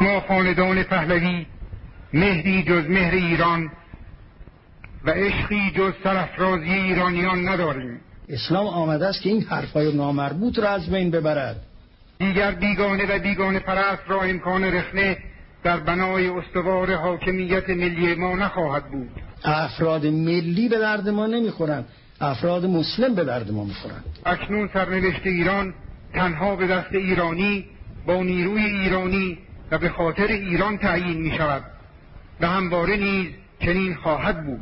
[0.00, 1.46] ما خاندان پهلوی
[2.12, 3.70] مهری جز مهر ایران
[5.04, 8.00] و عشقی جز سرفرازی ایرانیان نداریم.
[8.28, 11.56] اسلام آمده است که این حرفای نامربوط را از بین ببرد.
[12.18, 15.16] دیگر بیگانه و بیگانه پرست را امکان رخنه
[15.62, 19.10] در بنای استوار حاکمیت ملی ما نخواهد بود.
[19.44, 21.84] افراد ملی به درد ما نمی‌خورند.
[22.20, 24.04] افراد مسلم به درد ما می‌خورند.
[24.26, 25.74] اکنون سرنوشت ایران
[26.14, 27.64] تنها به دست ایرانی
[28.06, 29.38] با نیروی ایرانی
[29.70, 31.62] و به خاطر ایران تعیین می شود
[32.40, 33.26] و همواره نیز
[33.60, 34.60] چنین خواهد بود.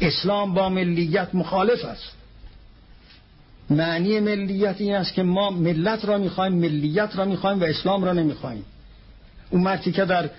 [0.00, 2.16] اسلام با ملیت مخالف است.
[3.70, 8.12] معنی ملیت این است که ما ملت را می‌خوایم ملیت را می‌خوایم و اسلام را
[8.12, 8.64] نمی‌خوایم.
[9.50, 10.30] اون مردی که در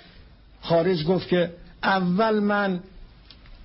[0.61, 1.51] خارج گفت که
[1.83, 2.79] اول من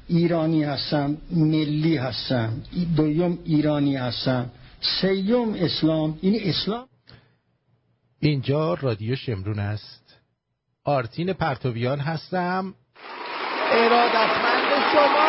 [0.08, 2.52] ایرانی هستم ملی هستم
[2.96, 4.50] دوم ایرانی هستم
[5.00, 6.86] سیوم اسلام این اسلام
[8.20, 10.16] اینجا رادیو شمرون است.
[10.84, 12.74] آرتین پرتویان هستم.
[13.72, 15.28] ارادتمند شما.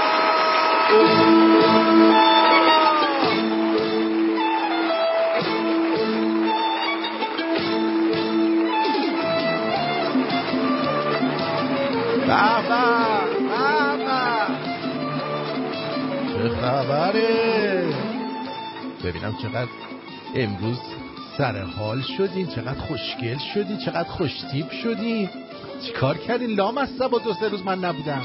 [16.33, 17.93] چه خبره؟
[19.03, 19.71] ببینم چقدر
[20.35, 20.79] امروز
[21.39, 25.29] سر حال شدین چقدر خوشگل شدی چقدر خوشتیب شدی
[25.85, 28.21] چیکار کردین؟ لام از با دو سه روز من نبودم.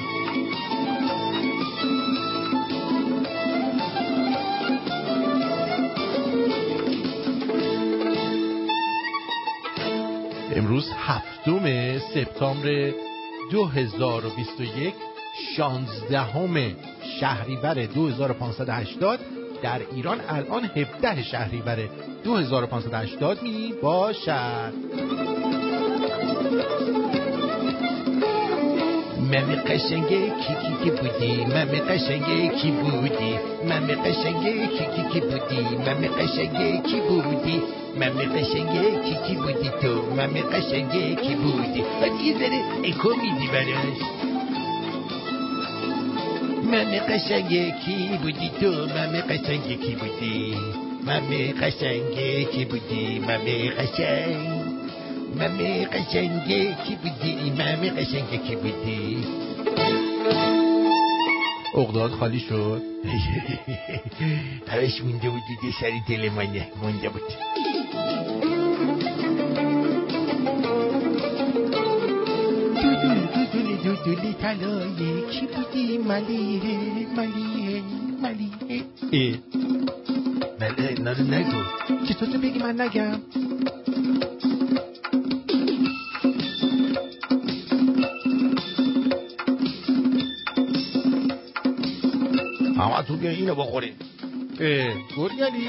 [10.56, 12.92] امروز هفتم سپتامبر
[13.50, 14.94] 2021
[15.56, 16.76] شانزدهم
[17.20, 19.20] شهریور 2580
[19.64, 21.88] در ایران الان 17 شهریور
[22.24, 24.72] 2580 می باشد.
[29.20, 35.20] ممی قشنگه کی کی کی بودی؟ ممی قشنگه کی بودی؟ ممی قشنگه کی کی کی
[35.20, 37.62] بودی؟ ممی قشنگه کی بودی؟
[37.96, 43.48] ممی قشنگه کی کی بودی تو؟ ممی قشنگه کی بودی؟ بعد یه ذره اکو میدی
[43.52, 44.33] براش.
[46.74, 50.56] ممی قشنگه کی بودی تو؟ ممی قشنگه کی بودی؟
[51.06, 54.36] ممی قشنگه کی بودی؟ ممی قشنگ
[55.38, 59.26] ممی قشنگه کی بودی؟ ممی قشنگه کی بودی؟
[61.74, 62.82] اقداد خالی شد.
[64.66, 67.22] پرش مونده بود دیگه سری دل منه مونده بود.
[73.84, 77.82] دودولی تلایه کی بودی ملیه ملیه
[78.22, 79.38] ملیه ای
[80.60, 81.62] بله اینا رو نگو
[82.08, 83.20] چطور تو بگی من نگم
[92.78, 94.02] همه تو بیا اینو بخورید
[94.60, 95.68] اه گرگلی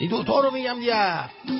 [0.00, 1.59] این دوتا رو میگم دیگه.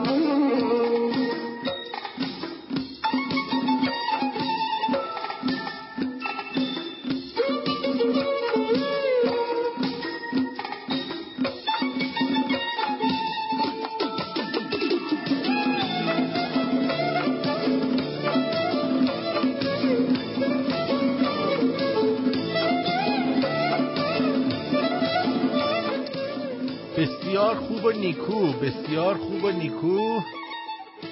[27.51, 30.19] بسیار خوب و نیکو بسیار خوب و نیکو.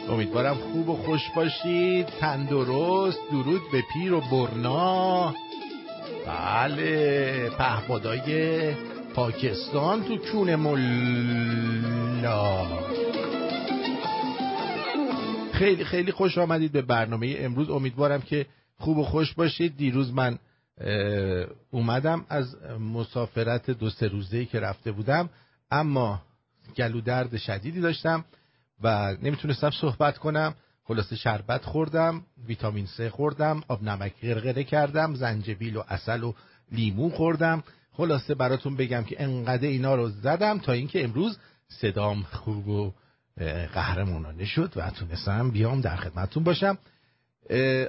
[0.09, 2.05] امیدوارم خوب و خوش باشید.
[2.05, 5.35] تندرست درود به پیر و برنا.
[6.27, 8.73] بله پهپادای
[9.15, 12.65] پاکستان تو کون ملا.
[15.53, 17.69] خیلی خیلی خوش آمدید به برنامه امروز.
[17.69, 18.45] امیدوارم که
[18.77, 19.77] خوب و خوش باشید.
[19.77, 20.39] دیروز من
[21.71, 25.29] اومدم از مسافرت دو سه روزه‌ای که رفته بودم.
[25.71, 26.21] اما
[26.77, 28.25] گلو درد شدیدی داشتم
[28.81, 30.55] و نمی‌تونستم صحبت کنم.
[30.83, 36.33] خلاصه شربت خوردم ویتامین سه خوردم آب نمک غرغره کردم زنجبیل و اصل و
[36.71, 37.63] لیمو خوردم.
[37.91, 41.37] خلاصه براتون بگم که انقدر اینا رو زدم تا اینکه امروز
[41.67, 42.93] صدام خوب و
[43.73, 46.77] قهرمانانه شد و تونستم بیام در خدمتتون باشم.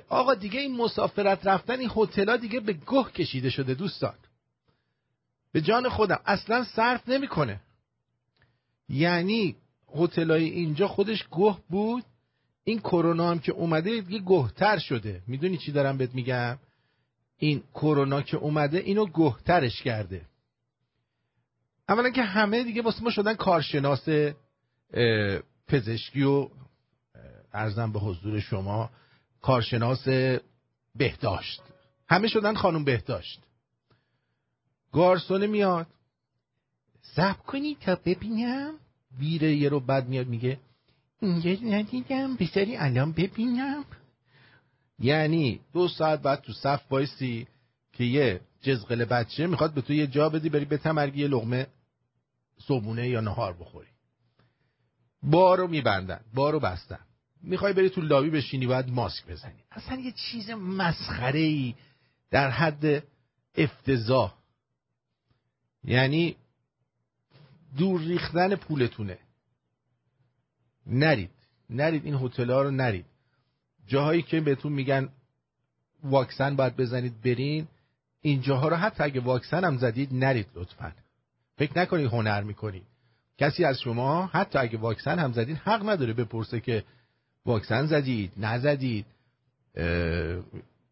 [0.08, 4.14] آقا دیگه این مسافرت رفتن این هتل‌ها دیگه به گه کشیده شده دوستان.
[5.52, 7.60] به جان خودم اصلا صرف نمی‌کنه.
[8.90, 9.56] یعنی
[9.94, 12.04] هتلای اینجا خودش گه بود.
[12.64, 15.22] این کرونا هم که اومده دیگه گهتر شده.
[15.26, 16.58] می‌دونی چی دارم بهت میگم؟
[17.36, 20.26] این کرونا که اومده اینو گهترش کرده.
[21.88, 24.08] اولا که همه دیگه واسه ما شدن کارشناس
[25.68, 26.48] پزشکی و
[27.52, 28.90] ارزم به حضور شما
[29.42, 30.08] کارشناس
[30.96, 31.62] بهداشت.
[32.08, 33.40] همه شدن خانم بهداشت.
[34.92, 35.86] گارسونه میاد.
[37.02, 38.74] سب کنی تا ببینم.
[39.18, 40.58] ویره یه رو بعد میاد میگه
[41.20, 43.84] اینجا ندیدم بذاری الان ببینم.
[44.98, 47.46] یعنی دو ساعت بعد تو صف بایستی
[47.92, 51.66] که یه جزغل بچه می‌خواد به تو یه جا بدی بری به تمرگی یه لغمه
[52.58, 53.88] صبونه یا نهار بخوری.
[55.22, 56.98] بارو میبندن بارو بستن.
[57.42, 59.62] می‌خوای بری تو لابی بشینی باید ماسک بزنی.
[59.70, 61.74] اصلا یه چیز مسخره ای
[62.30, 63.02] در حد
[63.54, 64.34] افتضاح.
[65.84, 66.36] یعنی
[67.78, 69.18] دور ریختن پولتونه.
[70.86, 71.30] نرید.
[71.70, 73.04] نرید این هتل ها رو نرید.
[73.86, 75.08] جاهایی که بهتون میگن
[76.04, 77.68] واکسن باید بزنید برین
[78.20, 80.92] این جاها رو حتی اگه واکسن هم زدید نرید لطفا.
[81.56, 82.82] فکر نکنید هنر می‌کنید.
[83.38, 86.84] کسی از شما حتی اگه واکسن هم زدید حق نداره بپرسه که
[87.46, 89.06] واکسن زدید نزدید.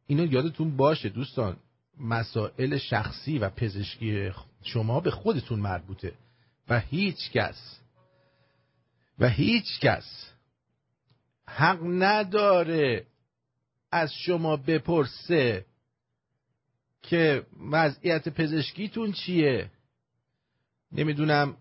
[0.07, 1.57] اینو یادتون باشه دوستان
[2.01, 4.31] مسائل شخصی و پزشکی
[4.63, 6.13] شما به خودتون مربوطه.
[6.69, 7.81] و هیچ کس
[9.19, 10.33] و هیچ کس
[11.49, 13.07] حق نداره
[13.93, 15.67] از شما بپرسه
[17.03, 19.71] که وضعیت پزشکیتون چیه.
[20.93, 21.57] نمی‌دونم.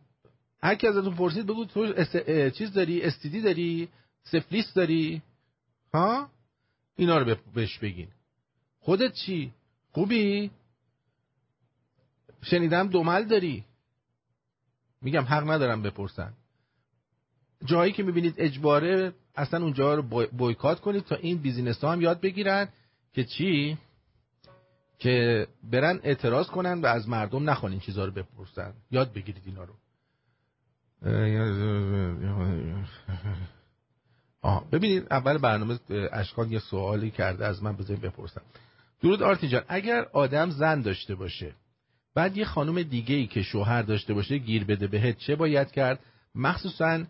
[0.63, 2.03] هر کی ازتون پرسید بگو تو
[2.49, 3.89] چیز داری؟ استیدی داری؟
[4.23, 5.21] سفلیس داری؟
[5.93, 6.29] ها؟
[6.95, 8.07] اینا رو بهش بگین.
[8.79, 9.53] خودت چی؟
[9.91, 10.51] خوبی؟
[12.41, 13.63] شنیدم دومل داری.
[15.01, 16.33] میگم حق ندارم بپرسن.
[17.65, 22.21] جایی که می‌بینید اجباره اصلا اونجا رو بایکات کنید تا این business ها هم یاد
[22.21, 22.69] بگیرن
[23.13, 23.77] که چی؟
[24.99, 28.73] که برن اعتراض کنن و از مردم نخوان این چیزها رو بپرسن.
[28.91, 29.73] یاد بگیرید اینا رو.
[34.41, 35.79] آه ببینید اول برنامه
[36.11, 38.41] اشکان یه سوالی کرده از من بذارید بپرسم.
[39.01, 41.53] درود آرتین جان اگر آدم زن داشته باشه
[42.17, 45.99] بعد یه خانم دیگه ای که شوهر داشته باشه گیر بده بهت چه باید کرد؟
[46.35, 47.03] مخصوصا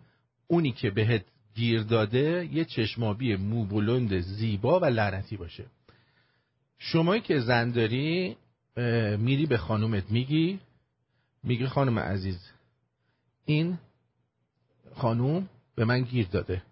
[0.46, 1.24] اونی که بهت
[1.54, 5.66] گیر داده یه چشمابی مو بلند زیبا و لعنتی باشه.
[6.78, 8.36] شمایی که زن داری
[9.18, 10.60] میری به خانومت میگی
[11.42, 12.50] میگی خانم عزیز
[13.44, 13.78] این
[14.94, 16.62] خانوم به من گیر داده.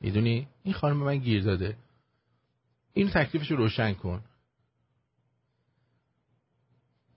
[0.00, 1.76] می‌دونی؟ این خانم به من گیر داده.
[2.92, 4.22] این تکلیفش رو روشن کن.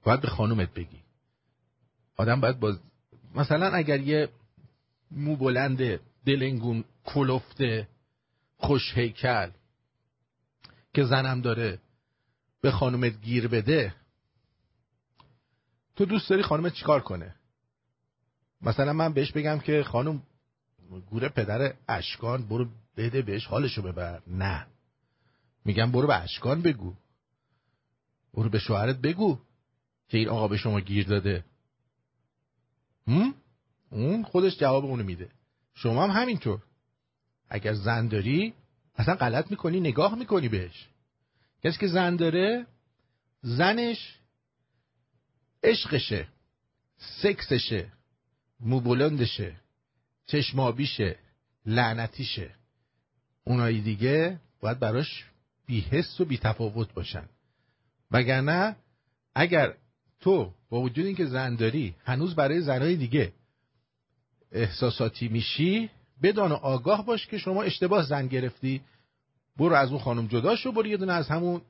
[0.03, 1.01] باید به خانومت بگی.
[2.17, 2.77] آدم باید با
[3.35, 4.29] مثلا اگر یه
[5.11, 7.87] مو بلند دلنگون کلفته
[8.57, 9.49] خوش هیکل
[10.93, 11.79] که زنم داره
[12.61, 13.95] به خانومت گیر بده
[15.95, 17.35] تو دوست داری خانومت چیکار کنه؟
[18.61, 20.23] مثلا من بهش بگم که خانم
[21.09, 22.67] گوره پدر اشکان برو
[22.97, 24.21] بده بهش حالشو ببر.
[24.27, 24.67] نه.
[25.65, 26.93] میگم برو به اشکان بگو.
[28.33, 29.39] برو به شوهرت بگو.
[30.09, 31.45] که این آقا به شما گیر داده.
[33.07, 33.33] هم؟
[33.89, 35.29] اون خودش جواب اونو میده.
[35.73, 36.63] شما هم همینطور.
[37.49, 38.53] اگر زن داری
[38.95, 40.87] اصلا غلط می‌کنی نگاه می‌کنی بهش.
[41.63, 42.65] کسی که زن داره
[43.41, 44.19] زنش
[45.63, 46.27] عشقشه
[46.97, 47.91] سکسشه
[48.59, 49.55] موبولندشه
[50.25, 51.19] چشمابیشه
[51.65, 52.55] لعنتیشه.
[53.43, 55.25] اونایی دیگه باید براش
[55.65, 57.29] بیحس و بیتفاوت باشن.
[58.11, 58.75] وگرنه
[59.35, 59.75] اگر
[60.19, 63.33] تو با وجود اینکه زن داری هنوز برای زنهای دیگه
[64.51, 65.89] احساساتی میشی
[66.23, 68.81] بدان آگاه باش که شما اشتباه زن گرفتی.
[69.57, 71.61] برو از اون خانم جدا شو برو یه دونه از همون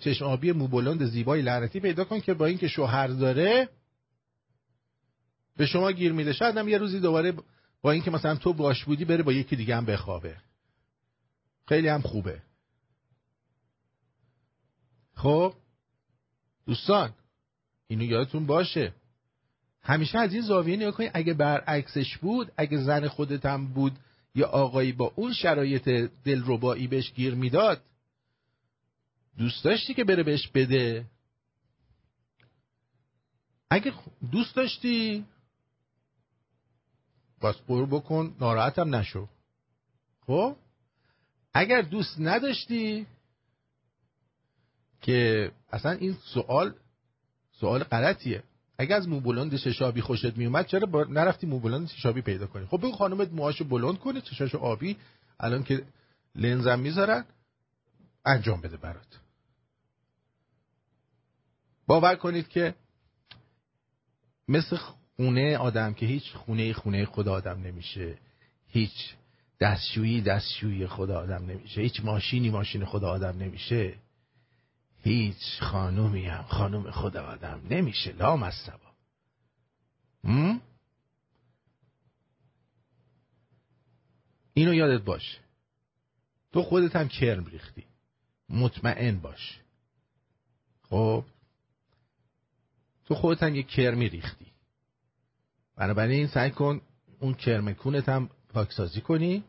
[0.00, 3.68] چشم آبی موبلند زیبای لعنتی پیدا کن که با اینکه شوهر داره
[5.56, 6.32] به شما گیر میده.
[6.32, 7.34] شاید هم یه روزی دوباره
[7.82, 10.36] با اینکه مثلا تو باش بودی بره با یکی دیگه هم بخوابه.
[11.68, 12.42] خیلی هم خوبه.
[15.14, 15.54] خب؟
[16.66, 17.12] دوستان
[17.88, 18.92] اینو یادتون باشه.
[19.82, 23.98] همیشه از این زاویه نگاه کنید اگه برعکسش بود اگه زن خودت هم بود
[24.34, 27.82] یا آقایی با اون شرایط دلربایی بهش گیر می‌داد
[29.38, 31.06] دوست داشتی که بره بهش بده؟
[33.70, 33.92] اگه
[34.32, 35.24] دوست داشتی؟
[37.40, 39.28] باز برو بکن ناراحتم نشو.
[40.26, 40.56] خب؟
[41.54, 43.06] اگر دوست نداشتی
[45.00, 46.74] که اصلا این سوال
[47.60, 48.42] سوال غلطیه.
[48.78, 52.78] اگر از مو بلند ششابی خوشت میومد چرا نرفتی مو بلند ششابی پیدا کنی؟ خب
[52.78, 54.96] بگو خانمت موهاشو بلند کنه چشاشو آبی
[55.40, 55.84] الان که
[56.34, 57.24] لنزم می‌ذارن
[58.26, 59.18] انجام بده برات.
[61.86, 62.74] باور کنید که
[64.48, 68.18] مثل خونه آدم که هیچ خونه خونه خدا آدم نمیشه.
[68.66, 69.14] هیچ
[69.60, 71.80] دستشویی دستشویی خدا آدم نمیشه.
[71.80, 73.94] هیچ ماشینی ماشین خدا آدم نمیشه.
[75.02, 78.88] هیچ خانومی هم خانوم خدا آدم نمیشه لام از سبا.
[84.54, 85.38] اینو یادت باش
[86.52, 87.84] تو خودت هم کرم ریختی.
[88.48, 89.60] مطمئن باش.
[90.82, 91.24] خب؟
[93.04, 94.46] تو خودت هم یه کرمی ریختی.
[95.76, 96.80] بنابراین سعی کن
[97.20, 99.44] اون کرمکونت هم پاکسازی کنی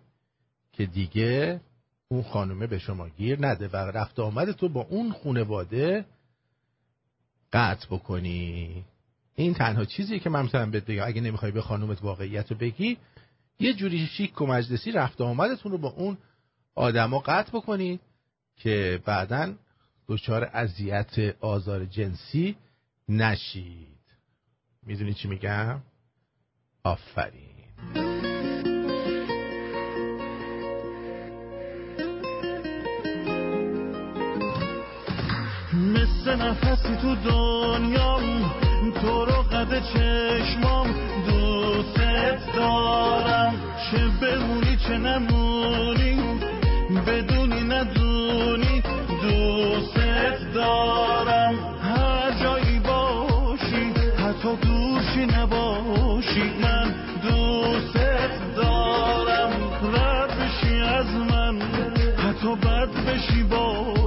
[0.73, 1.61] که دیگه
[2.11, 6.05] اون خانومه به شما گیر نده و رفت آمد تو با اون خونواده
[7.53, 8.85] قطع بکنی.
[9.35, 11.03] این تنها چیزی که من می‌تونم بهت بگم.
[11.05, 12.97] اگه نمی‌خوای به خانومت واقعیت رو بگی
[13.59, 16.17] یه جوری شیک و مجلسی رفت آمدتون رو با اون
[16.75, 17.99] آدما قطع بکنید
[18.55, 19.53] که بعدا
[20.07, 22.55] دچار اذیت آزار جنسی
[23.09, 23.99] نشید.
[24.85, 25.81] می‌دونی چی میگم؟
[26.83, 27.48] آفرین.
[36.35, 38.51] نفسی تو دنیام
[39.01, 40.87] تو رو قد چشمام
[41.27, 43.53] دوست دارم.
[43.91, 46.17] چه بمونی چه نمونی
[47.07, 48.83] بدونی ندونی
[49.21, 51.53] دوست دارم.
[51.81, 56.93] هر جایی باشی حتی دوشی نباشی من
[57.23, 57.97] دوست
[58.55, 59.51] دارم.
[59.93, 61.61] رد بشی از من
[62.17, 63.98] حتی بد بشی باز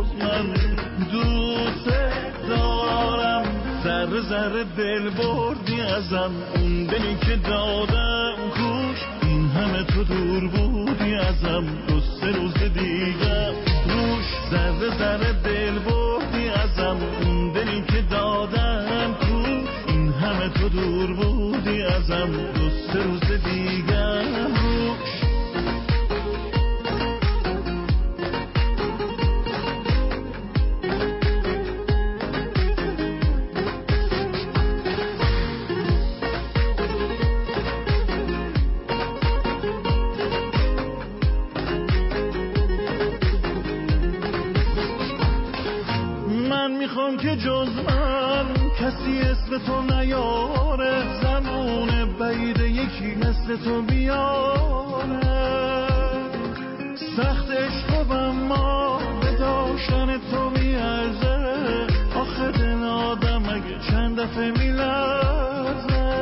[4.29, 6.31] ذره دل بردی ازم.
[6.55, 11.65] اون دلی که دادم کوش این همه تو دور بودی ازم.
[11.89, 13.49] دو سه روز دیگه
[13.89, 16.97] روش ذره ذره دل بردی ازم.
[17.25, 22.31] اون دلی که دادم کوش این همه تو دور بودی ازم.
[22.55, 23.32] دو سه روز
[49.53, 55.21] اسم تو نیاره زمان بعید یکی مثل تو بیاره.
[57.17, 61.87] سخت عشق اما به داشتن تو میارزه.
[62.15, 66.15] آخه دل آدم اگه چند دفعه میلرزه.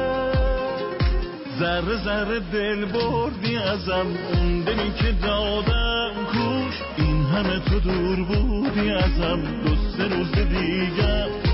[1.58, 6.74] ذره ذره دل بردی ازم اون دلی که دادم کوش.
[6.96, 11.49] این همه تو دور بودی ازم دو سه روز دیگه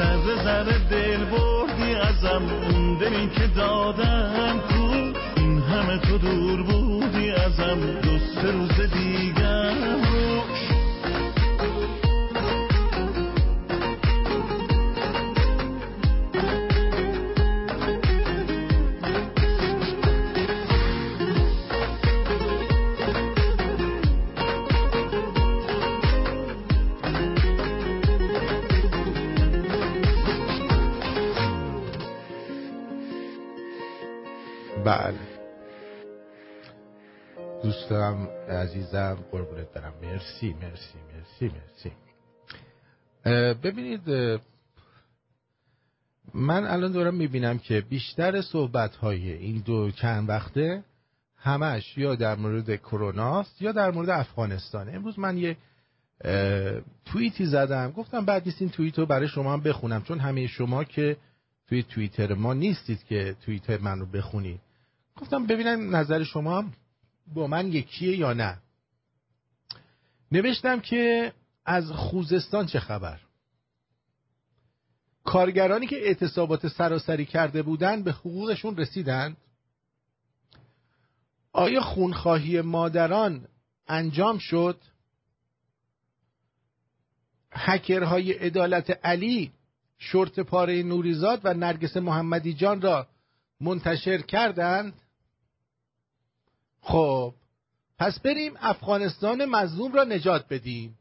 [0.00, 2.42] ذره ذره دل بردی ازم.
[2.70, 7.80] اون دلی که دادم کوش این همه تو دور بودی ازم.
[8.02, 10.59] دو سه روز دیگه روش
[37.90, 39.94] دوستم عزیزم قربونت برم.
[40.02, 41.92] مرسی مرسی مرسی مرسی.
[43.54, 44.08] ببینید
[46.34, 50.84] من الان دارم می‌بینم که بیشتر صحبت های این دو چند وقته
[51.36, 54.94] همش یا در مورد کروناست یا در مورد افغانستان.
[54.94, 55.56] امروز من یه
[57.04, 57.90] توییتی زدم.
[57.90, 61.16] گفتم بعد نیست این توییت رو برای شما هم بخونم چون همه شما که
[61.68, 64.60] توی توییتر ما نیستید که توییتر من رو بخونید.
[65.16, 66.72] گفتم ببینم نظر شما هم
[67.34, 68.58] با من یکیه یا نه؟
[70.32, 71.32] نوشتم که
[71.64, 73.20] از خوزستان چه خبر؟
[75.24, 79.36] کارگرانی که اعتصابات سراسری کرده بودند به حقوقشون رسیدند؟
[81.52, 83.48] آیا خونخواهی مادران
[83.88, 84.80] انجام شد؟
[87.52, 89.52] هکرهای عدالت علی
[89.98, 93.06] شرط پاره نوریزاد و نرگس محمدی جان را
[93.60, 94.94] منتشر کردند؟
[96.80, 97.34] خب
[97.98, 100.98] پس بریم افغانستان مظلوم را نجات بدیم.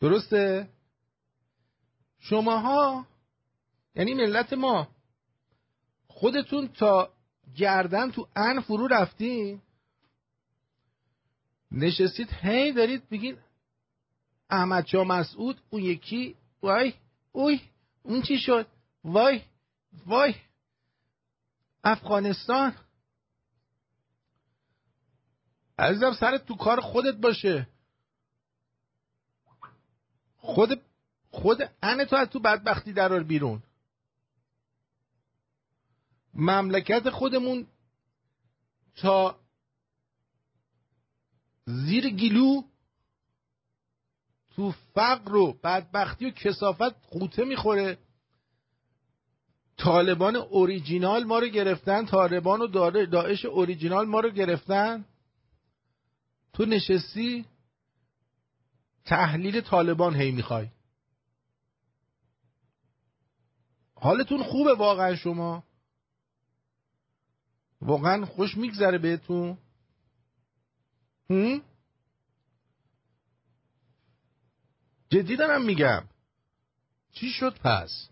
[0.00, 0.68] درسته؟
[2.18, 3.06] شماها
[3.94, 4.88] یعنی ملت ما
[6.06, 7.12] خودتون تا
[7.56, 9.60] گردن تو ان فرو رفتین.
[11.72, 13.36] نشستید هی دارید بگین
[14.50, 16.94] احمد شاه مسعود اون یکی وای
[17.32, 17.60] اوی
[18.02, 18.66] اون چی شد؟
[19.04, 19.42] وای
[20.06, 20.34] وای.
[21.84, 22.74] افغانستان.
[25.78, 27.68] عزیزم سرت تو کار خودت باشه.
[30.36, 30.82] خود
[31.30, 33.62] خود ان تو از تو بدبختی درار بیرون.
[36.34, 37.66] مملکت خودمون
[38.96, 39.40] تا
[41.66, 42.62] زیر گلو
[44.50, 47.98] تو فقر و بدبختی و کسافت قوطه می‌خوره.
[49.82, 52.66] طالبان اوریجینال ما رو گرفتن؟ طالبان و
[53.06, 55.04] داعش اوریجینال ما رو گرفتن؟
[56.52, 57.44] تو نشستی؟
[59.04, 60.68] تحلیل طالبان هی می‌خوای.
[63.94, 65.64] حالتون خوبه واقعا شما؟
[67.80, 69.58] واقعا خوش میگذره بهتون؟
[71.30, 71.62] هم؟
[75.10, 76.04] جدی دارم میگم.
[77.12, 78.11] چی شد پس؟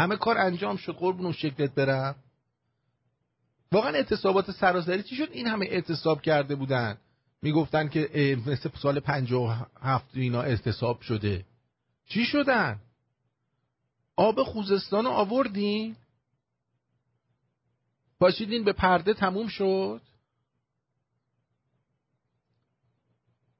[0.00, 2.14] همه کار انجام شد قربون شکلت برم.
[3.72, 6.98] واقعا اعتصابات سراسری چی شد؟ این همه اعتصاب کرده بودن.
[7.42, 9.00] می‌گفتن که مثل سال
[9.32, 11.44] و هفت اینا اعتصاب شده.
[12.08, 12.80] چی شدن؟
[14.16, 15.96] آب خوزستان رو آوردین؟
[18.20, 20.00] پاشیدین به پرده تموم شد؟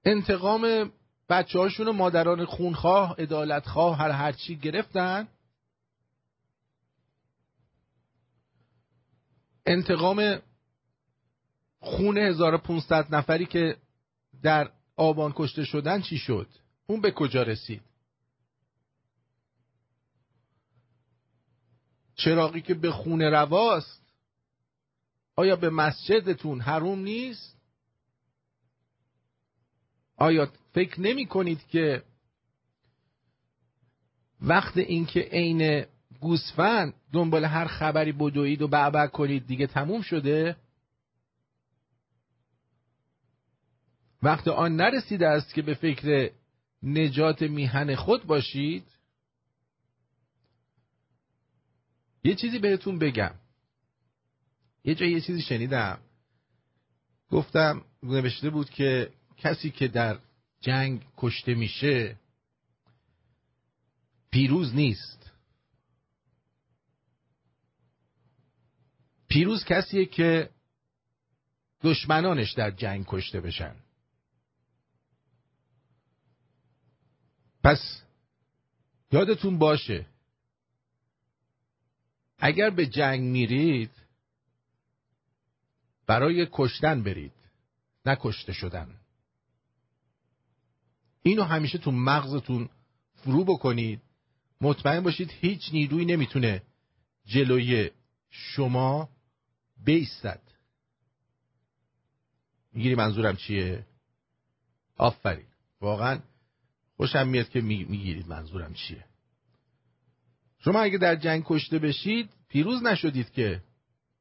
[0.04, 0.92] انتقام
[1.28, 5.28] بچه هاشون و مادران خونخواه ادالتخواه هر هرچی گرفتن؟
[9.70, 10.42] انتقام
[11.80, 13.76] خون 1500 نفری که
[14.42, 16.48] در آبان کشته شدن چی شد؟
[16.86, 17.82] اون به کجا رسید؟
[22.14, 24.02] چراقی که به خون رواست؟
[25.36, 27.56] آیا به مسجدتون حروم نیست؟
[30.16, 32.02] آیا فکر نمی کنید که
[34.40, 35.86] وقت اینکه عین
[36.20, 39.46] گوسفند دنبال هر خبری بدوید و بعبع کنید.
[39.46, 40.56] دیگه تموم شده.
[44.22, 46.30] وقت آن نرسیده است که به فکر
[46.82, 48.84] نجات میهن خود باشید.
[52.24, 53.34] یه چیزی بهتون بگم.
[54.84, 55.98] یه جایی یه چیزی شنیدم.
[57.30, 60.18] گفتم نوشته بود که کسی که در
[60.60, 62.16] جنگ کشته میشه
[64.30, 65.19] پیروز نیست.
[69.30, 70.50] پیروز کسیه که
[71.82, 73.74] دشمنانش در جنگ کشته بشن.
[77.64, 78.02] پس
[79.12, 80.06] یادتون باشه
[82.38, 83.90] اگر به جنگ میرید
[86.06, 87.32] برای کشتن برید
[88.06, 89.00] نه کشته شدن.
[91.22, 92.68] اینو همیشه تو مغزتون
[93.14, 94.00] فرو بکنید.
[94.60, 96.62] مطمئن باشید هیچ نیروی نمی‌تونه
[97.24, 97.90] جلوی
[98.30, 99.08] شما
[99.84, 100.40] بیستد.
[102.72, 103.86] می‌گیری منظورم چیه؟
[104.96, 105.46] آفرین.
[105.80, 106.20] واقعا
[106.96, 109.04] خوشم میاد که می‌گیرید منظورم چیه.
[110.58, 113.62] شما اگه در جنگ کشته بشید پیروز نشدید که.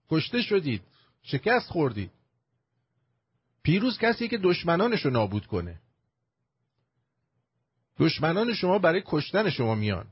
[0.10, 0.82] کشته شدید.
[1.22, 2.12] شکست خوردید.
[3.63, 5.82] پیروز کسی که دشمنانش رو نابود کنه.
[7.98, 10.08] دشمنان شما برای کشتن شما میان.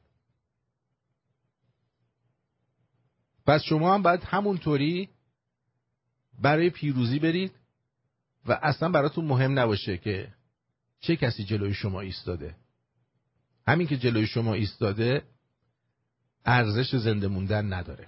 [3.46, 5.10] پس شما هم باید همونطوری
[6.38, 7.52] برای پیروزی برید
[8.46, 10.34] و اصلا براتون مهم نباشه که
[11.00, 12.56] چه کسی جلوی شما ایستاده.
[13.68, 15.24] همین که جلوی شما ایستاده
[16.46, 18.08] ارزش زنده موندن نداره.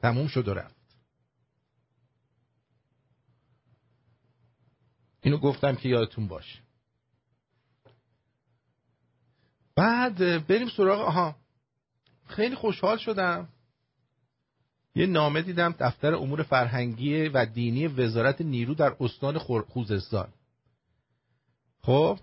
[0.00, 0.76] تموم شد و رفت.
[5.20, 6.58] اینو گفتم که یادتون باشه.
[9.74, 11.36] بعد بریم سراغ آها.
[12.26, 13.48] خیلی خوشحال شدم.
[14.94, 20.28] یه نامه دیدم دفتر امور فرهنگی و دینی وزارت نیرو در استان خوزستان.
[21.82, 22.18] خب؟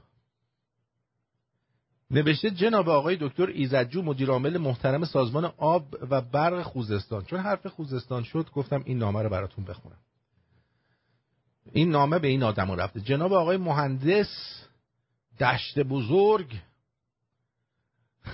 [2.11, 7.25] نوشته جناب آقای دکتر ایزدجو مدیرعامل محترم سازمان آب و برق خوزستان.
[7.25, 9.97] چون حرف خوزستان شد گفتم این نامه رو براتون بخونم.
[11.71, 13.01] این نامه به این آدم رفته.
[13.01, 14.27] جناب آقای مهندس
[15.39, 16.59] دشت بزرگ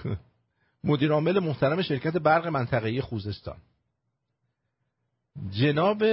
[0.84, 3.58] مدیر عامل محترم شرکت برق منطقه‌ای خوزستان.
[5.52, 6.04] جناب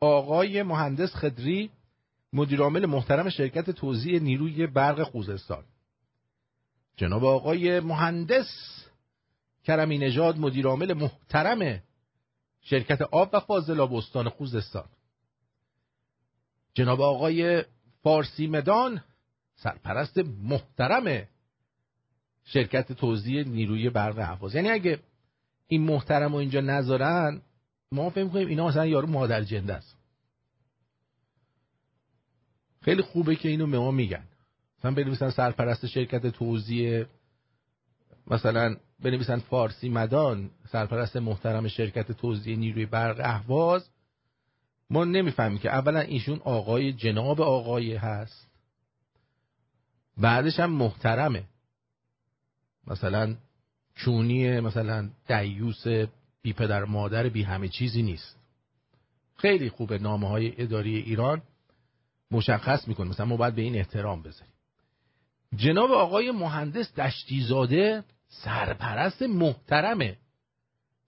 [0.00, 1.70] آقای مهندس خدری
[2.32, 5.64] مدیر عامل محترم شرکت توزیع نیروی برق خوزستان.
[6.96, 8.46] جناب آقای مهندس
[9.64, 11.82] کرمی نژاد مدیر عامل محترم
[12.62, 14.88] شرکت آب و فاضلاب استان خوزستان.
[16.74, 17.64] جناب آقای
[18.02, 19.02] فارسی مدان
[19.54, 21.28] سرپرست محترم
[22.44, 24.98] شرکت توزیع نیروی برق اهواز یعنی اگه
[25.66, 27.42] این محترم رو اینجا نذارن
[27.92, 29.96] ما فهم کنیم اینا مثلا یارو مادر جنده است.
[32.82, 34.24] خیلی خوبه که اینو به ما میگن.
[34.78, 37.04] مثلا بنویسن سرپرست شرکت توزیع
[38.26, 43.90] مثلا بنویسن فارسی مدان سرپرست محترم شرکت توزیع نیروی برق اهواز.
[44.90, 48.50] ما نمی‌فهمیم که اولا ایشون آقای جناب آقای هست.
[50.16, 51.44] بعدش هم محترمه.
[52.86, 53.36] مثلا
[53.94, 55.84] چونی مثلا دیوس
[56.42, 58.36] بی پدر مادر بی همه چیزی نیست.
[59.36, 61.42] خیلی خوبه نامه های اداری ایران
[62.30, 63.10] مشخص می‌کنه.
[63.10, 64.52] مثلا ما باید به این احترام بذاریم.
[65.56, 70.18] جناب آقای مهندس دشتیزاده سرپرست محترمه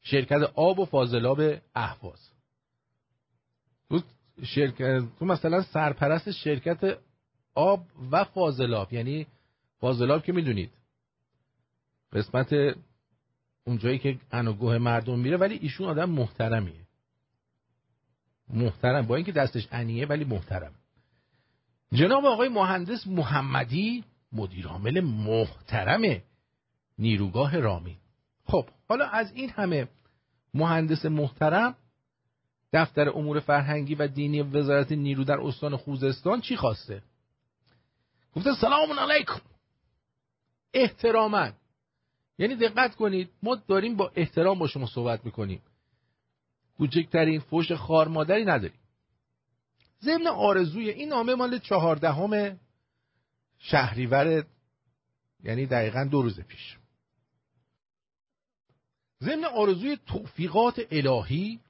[0.02, 1.40] شرکت آب و فاضلاب
[1.74, 2.30] اهواز.
[3.88, 4.02] تو
[4.42, 6.98] شرکت تو مثلا سرپرست شرکت
[7.54, 8.92] آب و فاضلاب.
[8.92, 9.26] یعنی
[9.80, 10.70] فاضلاب که می‌دونید.
[12.12, 12.54] قسمت
[13.64, 16.86] اونجایی که انوگوه مردم میره ولی ایشون آدم محترمیه.
[18.48, 19.06] محترم.
[19.06, 20.72] با اینکه دستش انیه ولی محترم.
[21.92, 26.22] جناب آقای مهندس محمدی مدیر عامل محترم
[26.98, 27.96] نیروگاه رامین.
[28.44, 29.88] خب حالا از این همه
[30.54, 31.76] مهندس محترم
[32.72, 37.02] دفتر امور فرهنگی و دینی وزارت نیرو در استان خوزستان چی خواسته؟
[38.36, 39.40] گفته سلام علیکم.
[40.74, 41.50] احتراما.
[42.38, 45.62] یعنی دقت کنید ما داریم با احترام با شما صحبت می‌کنیم.
[46.76, 48.78] کوچکترین فوش خار مادری نداریم.
[50.02, 52.60] ضمن آرزوی این نامه مال چهاردهم
[53.58, 54.44] شهریور
[55.44, 56.76] یعنی دقیقا دو روز پیش.
[59.20, 61.60] ضمن آرزوی توفیقات الهی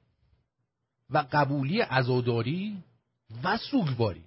[1.09, 2.83] و قبولی عزاداری
[3.43, 4.23] و سوگواری.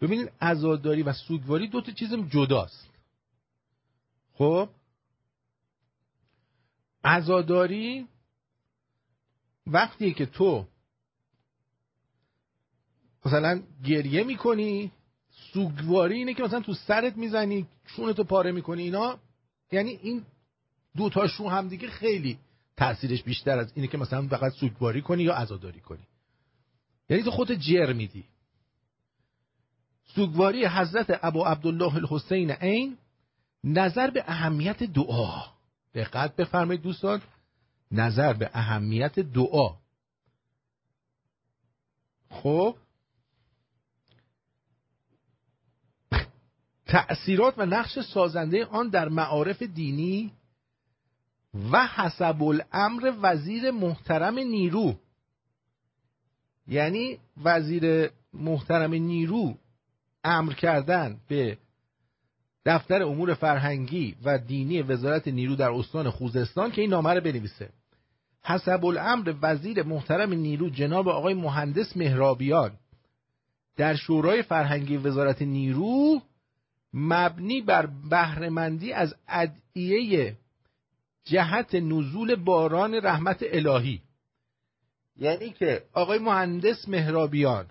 [0.00, 2.88] ببینید عزاداری و سوگواری دو تا چیزم جداست.
[4.34, 4.68] خب؟
[7.04, 8.06] عزاداری
[9.66, 10.66] وقتی که تو
[13.26, 14.92] مثلا گریه می‌کنی
[15.52, 19.18] سوگواری اینه که مثلا تو سرت می‌زنی چونتو پاره می‌کنی اینا.
[19.72, 20.24] یعنی این
[20.96, 22.38] دو تاشون هم دیگه خیلی
[22.76, 26.06] تاثیرش بیشتر از اینه که مثلا فقط سوگواری کنی یا عزاداری کنی.
[27.08, 28.24] یعنی تو خودت جر میدی.
[30.04, 32.98] سوگواری حضرت ابو عبدالله الحسین عین
[33.64, 35.57] نظر به اهمیت دعا.
[35.94, 37.22] دقت بفرمایید دوستان.
[37.92, 39.76] نظر به اهمیت دعا.
[42.30, 42.76] خب.
[46.86, 50.32] تأثیرات و نقش سازنده آن در معارف دینی
[51.72, 54.94] و حسب الامر وزیر محترم نیرو.
[56.66, 59.58] یعنی وزیر محترم نیرو
[60.24, 61.58] امر کردن به
[62.68, 67.68] دفتر امور فرهنگی و دینی وزارت نیرو در استان خوزستان که این نامه رو بنویسه.
[68.42, 72.72] حسب الامر وزیر محترم نیرو جناب آقای مهندس مهرابیان
[73.76, 76.22] در شورای فرهنگی وزارت نیرو
[76.94, 80.36] مبنی بر بهرهمندی از ادعیه
[81.24, 84.02] جهت نزول باران رحمت الهی.
[85.16, 87.66] یعنی که آقای مهندس مهرابیان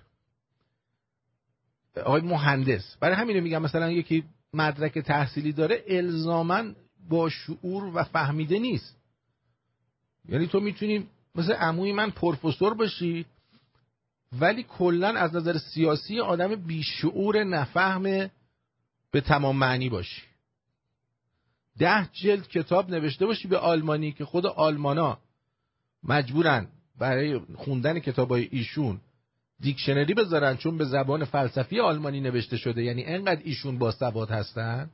[2.06, 4.24] آقای مهندس برای همین میگم مثلا یکی
[4.58, 6.63] مدرک تحصیلی داره الزاما
[7.10, 8.98] با شعور و فهمیده نیست.
[10.30, 13.26] یعنی تو می‌تونی مثل عموی من پروفسور باشی
[14.39, 18.04] ولی کلا از نظر سیاسی آدم بیشعور نفهم
[19.12, 20.22] به تمام معنی باشی.
[21.78, 25.17] ده جلد کتاب نوشته باشی به آلمانی که خود آلمانا
[26.04, 26.67] مجبورن
[27.00, 29.02] برای خوندن کتاب های ایشون
[29.60, 34.89] دیکشنری بذارن چون به زبان فلسفی آلمانی نوشته شده یعنی انقدر ایشون با سواد هستن.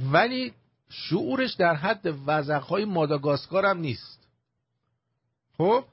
[0.00, 0.52] ولی
[0.88, 4.28] شعورش در حد وزقهای ماداگاسکار هم نیست.
[5.56, 5.84] خب؟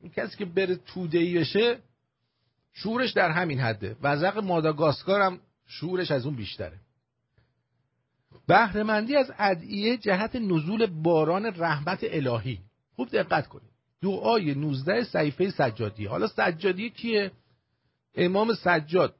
[0.00, 1.78] این کسی که بره تودهی بشه
[2.72, 3.96] شعورش در همین حده.
[4.02, 6.80] وزق ماداگاسکار هم شعورش از اون بیشتره.
[8.46, 12.60] بهرهمندی از ادعیه جهت نزول باران رحمت الهی.
[12.96, 13.77] خوب دقت کنید.
[14.02, 16.06] دعای 19 صحیفه سجادی.
[16.06, 17.30] حالا سجادی کیه؟
[18.14, 19.14] امام سجاد.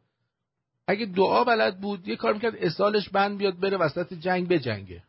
[0.87, 5.03] اگه دعا بلد بود یه کار می‌کرد اسالش بند بیاد بره وسط جنگ بجنگه.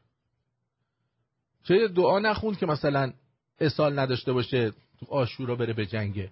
[1.64, 3.14] چه دعا نخوند که مثلا
[3.60, 6.32] اسال نداشته باشه تو آشورا بره به جنگه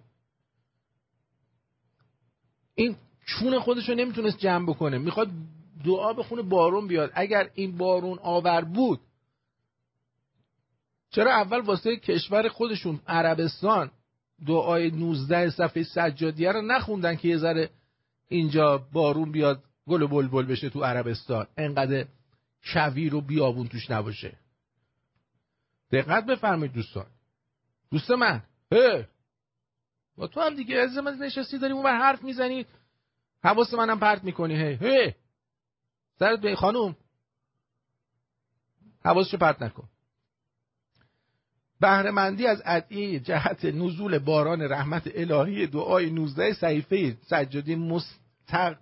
[2.76, 2.95] این
[3.26, 4.97] چون خودشو نمی‌تونست جمع بکنه.
[4.97, 5.30] می‌خواد
[5.86, 7.12] دعا بخونه بارون بیاد.
[7.13, 9.00] اگر این بارون آور بود
[11.10, 13.91] چرا اول واسه کشور خودشون عربستان
[14.48, 17.70] دعای 19 صفحه سجادیه رو نخوندن که یه ذره
[18.28, 22.06] اینجا بارون بیاد گل و بلبل بشه تو عربستان؟ انقدر
[22.74, 24.38] کویر و بیابون توش نباشه.
[25.91, 27.06] دقت بفرمایید دوستان.
[27.91, 28.43] دوست من.
[28.72, 29.08] هه
[30.17, 32.65] با تو هم دیگه از من نشستی داریم اون حرف می‌زنی.
[33.43, 34.56] حواس منم پرت می‌کنی.
[34.56, 35.13] هی هی.
[36.20, 36.96] سرت به خانوم.
[39.06, 39.89] حواسشو پرت نکن.
[41.79, 48.77] بهرهمندی از ادعیه جهت نزول باران رحمت الهی دعای 19 صحیفه سجادی مستق...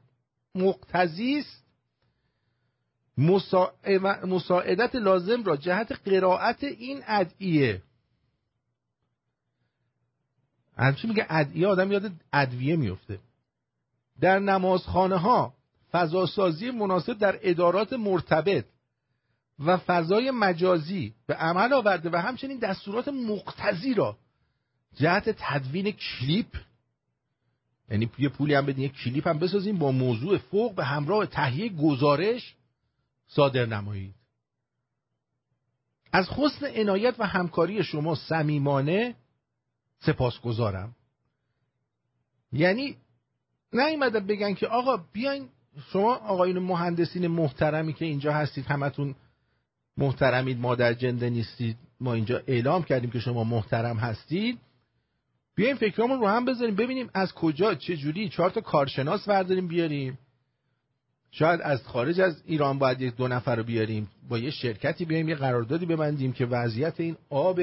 [0.56, 1.66] مقتضی است.
[4.26, 7.82] مساعدت لازم را جهت قرائت این ادعیه.
[10.78, 13.20] همچی میگه ادعیه آدم یاد ادویه میفته.
[14.22, 15.54] در نمازخانه ها
[15.92, 18.66] فضاسازی مناسب در ادارات مرتبط
[19.60, 24.18] و فضای مجازی به عمل آورده و همچنین دستورات مقتضی را.
[24.96, 26.58] جهت تدوین کلیپ
[27.90, 31.70] یعنی یه پولی هم بدین یک کلیپ هم بسازیم با موضوع فوق به همراه تهیه
[31.70, 32.56] گزارش
[33.28, 34.16] صادر نمایید.
[36.12, 39.16] از حسن عنایت و همکاری شما صمیمانه
[40.00, 40.96] سپاسگزارم.
[42.54, 42.98] یعنی
[43.74, 45.50] نیومدن بگن که آقا بیاین
[45.92, 49.16] شما آقایون مهندسین محترمی که اینجا هستید همتون
[49.98, 51.78] محترمید ما در جنده نیستید.
[52.00, 54.60] ما اینجا اعلام کردیم که شما محترم هستید.
[55.56, 56.76] بیایم فکرامون رو هم بذاریم.
[56.76, 58.30] ببینیم از کجا چه جوری.
[58.30, 60.20] چهار تا کارشناس برداریم بیاریم.
[61.32, 64.10] شاید از خارج از ایران باید یک دو نفر رو بیاریم.
[64.30, 67.60] با یه شرکتی بیایم یه قراردادی ببندیم که وضعیت این آب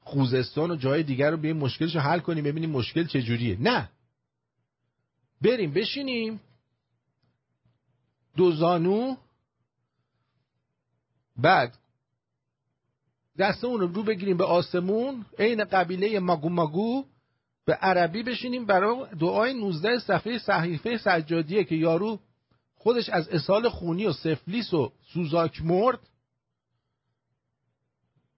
[0.00, 3.56] خوزستان و جای دیگر رو بیایم مشکلش رو حل کنیم ببینیم مشکل چه جوریه.
[3.60, 3.90] نه.
[5.42, 6.40] بریم بشینیم.
[8.36, 9.16] دو زانو
[11.36, 11.78] بعد
[13.38, 17.04] دستمون رو رو بگیریم به آسمون عین قبیله ماگو ماگو
[17.64, 22.20] به عربی بشینیم برای دعای 19 صفحه صحیفه سجادیه که یارو
[22.74, 26.00] خودش از اصال خونی و سفلیس و سوزاک مرد.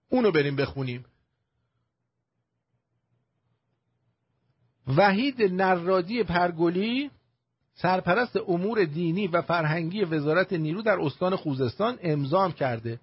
[0.09, 1.05] اونو بریم بخونیم.
[4.97, 7.11] وحید نرادی پرگلی
[7.81, 12.99] سرپرست امور دینی و فرهنگی وزارت نیرو در استان خوزستان امضام کرده.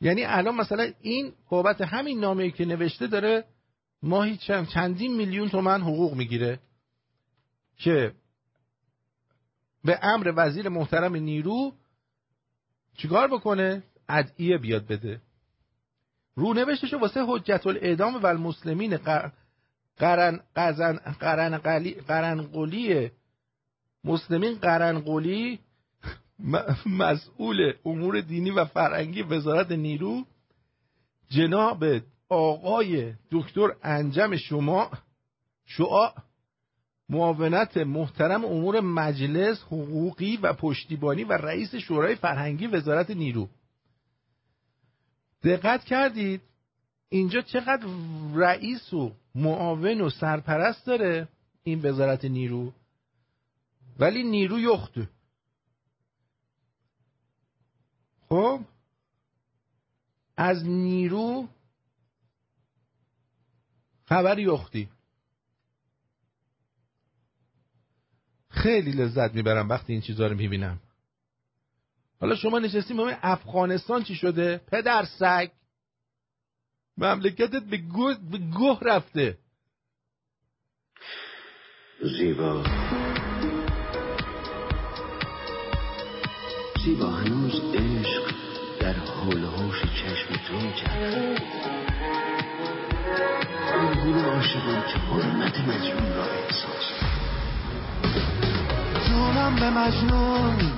[0.00, 3.44] یعنی الان مثلا این بابت همین نامه که نوشته داره
[4.02, 4.36] ماهی
[4.74, 6.60] چندین میلیون تومن حقوق می‌گیره
[7.76, 8.12] که
[9.84, 11.72] به امر وزیر محترم نیرو
[12.96, 15.20] چیکار بکنه؟ ادعیه بیاد بده.
[16.34, 18.98] رونوشتشو واسه حجت الاعدام و المسلمین
[19.96, 23.10] قرن قزن قرن قلی قرنقلی
[24.04, 25.58] مسلمین قرنقلی
[26.86, 30.24] مسئول امور دینی و فرهنگی وزارت نیرو
[31.28, 31.84] جناب
[32.28, 34.90] آقای دکتر انجم شما
[35.66, 36.14] شعاع
[37.08, 43.48] معاونت محترم امور مجلس حقوقی و پشتیبانی و رئیس شورای فرهنگی وزارت نیرو.
[45.44, 46.40] دقت کردید؟
[47.08, 47.86] اینجا چقدر
[48.34, 51.28] رئیس و معاون و سرپرست داره
[51.62, 52.72] این وزارت نیرو؟
[53.98, 54.94] ولی نیرو یخت
[58.28, 58.60] خب؟
[60.36, 61.48] از نیرو
[64.04, 64.88] خبر یختی.
[68.48, 70.80] خیلی لذت می‌برم وقتی این چیزها رو می‌بینم.
[72.20, 75.50] حالا شما نشستیم همه افغانستان چی شده؟ پدر سگ.
[76.96, 79.38] مملکتت به گوه, به گوه رفته.
[82.02, 82.64] زیبا.
[86.84, 88.22] زیبا هنوز عشق
[88.80, 91.36] در حول هوش چشم تو میچرخه.
[93.76, 96.86] اون گروه عاشقان که حرمت مجنون را احساس
[99.08, 100.72] جونم به مجنون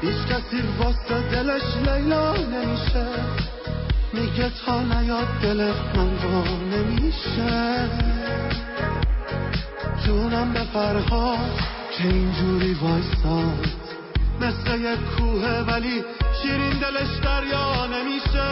[0.00, 3.06] هیچ کسی واسه دلش لیلا نمیشه.
[4.12, 6.44] میگه تا نیاد دل من با
[6.76, 7.88] نمیشه.
[10.06, 11.36] جونم به فرها
[11.98, 13.77] که اینجوری وایستاد
[14.40, 16.04] مثل یک کوه ولی
[16.42, 18.48] شیرین دلش دریا نمیشه.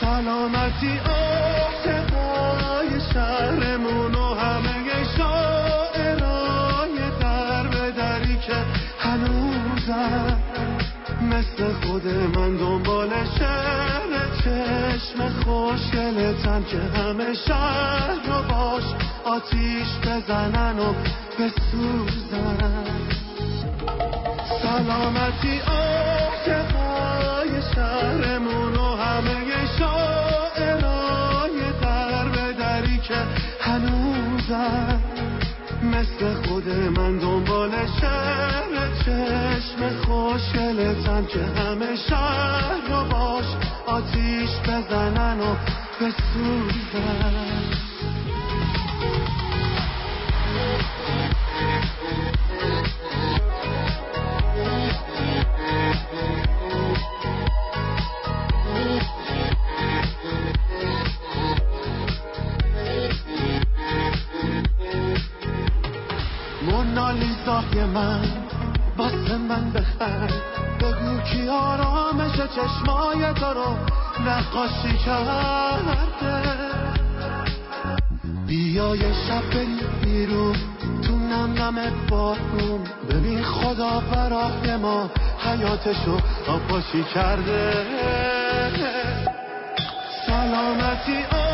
[0.00, 8.64] سلامتی آقای شهرمون و همه شاعرای در به دری که
[8.98, 10.42] هنوزم
[11.22, 18.84] مثل خود من دنبال شهر چشم خوشگلتم که همه شهر رو باش
[19.24, 20.94] آتیش بزنن و
[21.38, 22.96] بسوزن.
[24.62, 33.26] سلامتی آقای شهرمون و همه شاعرای در به دری که
[33.60, 35.02] هنوزم
[35.82, 37.70] مثل خود من دنبال
[38.00, 38.48] شهر
[40.06, 43.46] خوشگلتم که همه شهر رو باش
[43.86, 45.56] آتیش بزنن و
[46.00, 47.77] بسوزن.
[67.48, 68.20] مونالیزای من
[68.96, 70.30] واسه من بخر.
[70.80, 73.76] بگو کی آرامش چشمای تو رو
[74.26, 76.38] نقاشی کرده.
[78.46, 80.56] بیا یه شب بریم بیرون
[81.02, 82.84] تو نم نم بارون.
[83.10, 87.86] ببین خدا برای ما حیاتشو آپاشی کرده.
[90.26, 91.47] سلامتی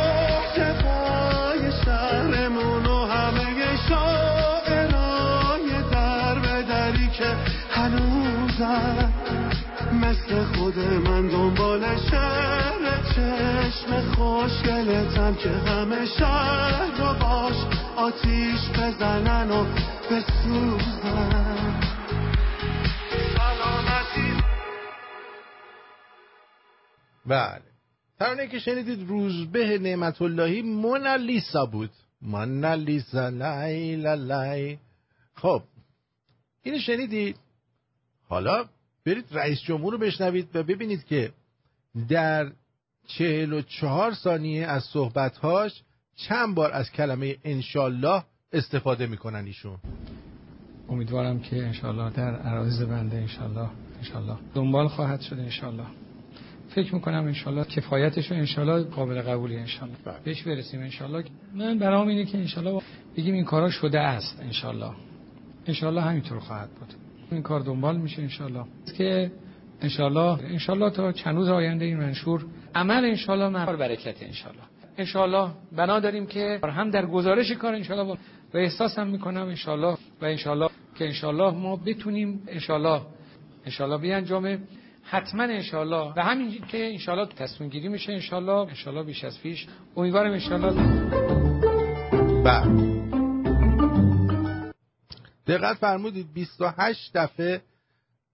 [14.16, 17.56] خوشگلتم که همه شهر رو باش
[17.96, 19.64] آتیش بزنن و
[20.10, 21.80] بسوزن.
[27.26, 27.62] بله.
[28.18, 31.90] ترانه که شنیدید روزبه نعمت اللهی مونالیسا بود.
[32.22, 34.78] مونالیسا لای لای.
[35.34, 35.62] خب
[36.62, 37.36] اینو شنیدید؟
[38.28, 38.64] حالا
[39.06, 41.32] برید رئیس جمهور رو بشنوید و ببینید که
[42.08, 42.52] در
[43.06, 45.82] چهل و چهار ثانیه از صحبتهاش
[46.16, 49.78] چند بار از کلمه انشالله استفاده می‌کنن ایشون.
[50.88, 55.86] امیدوارم که انشالله در عرایز بنده انشالله انشالله دنبال خواهد شد انشالله
[56.68, 62.24] فکر می‌کنم انشالله کفایتش رو انشالله قابل قبولی انشالله بهش برسیم انشالله من برام اینه
[62.24, 62.82] که انشالله
[63.16, 64.90] بگیم این کارا شده است انشالله
[65.66, 66.94] انشالله همینطور خواهد بود.
[67.30, 68.64] این کار دنبال میشه انشالله
[68.98, 69.32] که
[69.80, 74.62] انشالله انشالله تا چند روز آینده این منشور عمل انشالله مر برکت انشالله
[74.98, 78.18] انشالله بنا داریم که هم در گزارش کار انشالله
[78.54, 83.00] و احساس هم می‌کنم انشالله و انشالله که انشالله ما بتونیم انشالله
[83.64, 84.58] انشالله بیانجامه.
[85.02, 89.66] حتما انشالله و همین که انشالله تصمیم گیری میشه انشالله انشالله بیش از پیش.
[89.96, 90.72] امیدوارم انشالله
[92.44, 92.94] بله.
[95.46, 97.62] دقت فرمودید 28 دفعه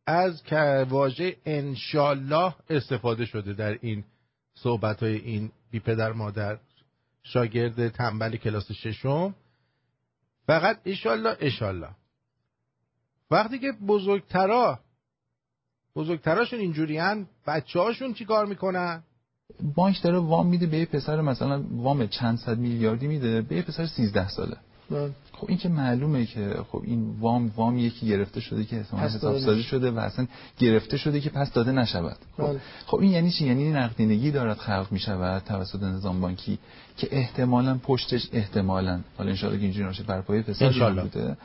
[0.07, 0.43] از
[0.89, 4.05] واژه انشالله استفاده شده در این
[4.63, 6.59] صحبت های این بی پدر مادر
[7.23, 9.35] شاگرد تنبل کلاس ششم.
[10.47, 11.91] فقط ایشالله ایشالله
[13.31, 14.81] وقتی که بزرگترا
[15.97, 19.03] بزرگتراشون اینجوری هن بچه هاشون چی کار می‌کنن؟
[19.75, 23.63] بانک داره وام میده به یه پسر مثلا وام چند صد میلیاردی میده به یه
[23.63, 24.57] پسر 13 ساله.
[25.33, 29.63] خب این که معلومه که خب این وام وام یکی گرفته شده که احتمالاً حسابسازی
[29.63, 30.27] شده و اصلا
[30.59, 32.17] گرفته شده که پس داده نشود.
[32.37, 36.59] خب, خب این یعنی چی؟ یعنی نقدینگی دارد خلق می شود توسط نظام بانکی
[37.01, 39.01] که احتمالاً پشتش احتمالاً.
[39.19, 41.37] حالا ان که اینجوری نشه بر پایه پسر بوده.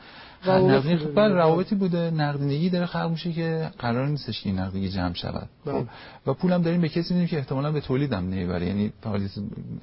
[0.47, 2.11] نقدینگی خب بله روابطی بوده.
[2.11, 5.49] نقدینگی داره خلق میشه که قرار نیستش که این نقدینگی جمع شود.
[5.65, 5.85] خب
[6.27, 9.31] و پولم داریم به کسی میدیم که احتمالاً به تولیدم نمی‌بره یعنی فعالیت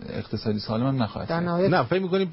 [0.08, 2.28] اقتصادی سالم هم نخواهد در نهایت نه فکر می‌کنیم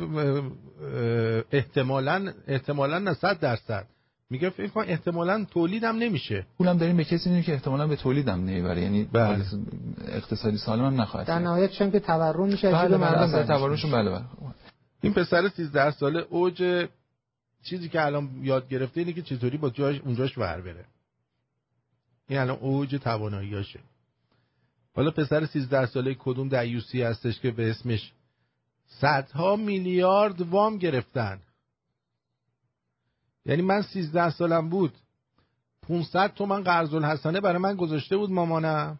[1.51, 3.85] احتمالاً احتمالاً نه 100 درصد.
[4.29, 6.45] میگه فکر کن احتمالاً تولیدم نمیشه.
[6.57, 8.81] پولم داریم به کسی میدیم که احتمالاً به تولیدم نمی‌بره.
[8.81, 9.45] یعنی بله.
[10.07, 14.23] اقتصادی سالم هم نخواهد در نهایت چون که تورم میشه بله بله تورمشون بله بله.
[15.01, 16.87] این پسر 13 ساله اوج
[17.63, 20.85] چیزی که الان یاد گرفته اینه که چطوری با جاش اونجاش ور بره.
[22.27, 23.79] این الان اوج تواناییاشه
[24.95, 28.11] حالا پسر 13 ساله کدوم دیوسی هستش که به اسمش
[28.87, 31.39] صدها میلیارد وام گرفتن.
[33.45, 34.93] یعنی من 13 سالم بود.
[35.81, 38.99] 500 تومن قرض الحسنه برای من گذاشته بود مامانم.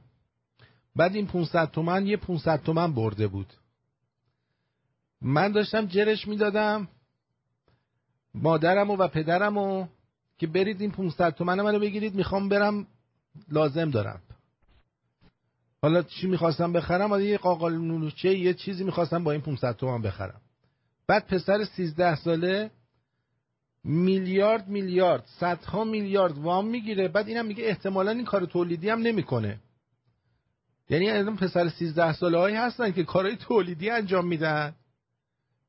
[0.96, 3.54] بعد این 500 تومن یه 500 تومن برده بود.
[5.22, 6.88] من داشتم جرش می‌دادم
[8.34, 9.88] مادرمو و پدرمو
[10.38, 12.88] که برید این 500 تومن منو بگیرید می‌خوام برم
[13.52, 14.22] لازم دارم.
[15.82, 20.02] حالا چی می‌خواستم بخرم؟ حالا یه قاقال نونوچه یه چیزی می‌خواستم با این 500 تومن
[20.02, 20.42] بخرم.
[21.08, 22.72] بعد پسر 13 ساله
[23.84, 27.08] میلیارد میلیارد صدها میلیارد وام می‌گیره.
[27.08, 29.60] بعد اینم میگه احتمالا این کار تولیدی هم نمی‌کنه.
[30.90, 34.76] یعنی الان پسر 13 ساله هایی هستن که کارهای تولیدی انجام میدن.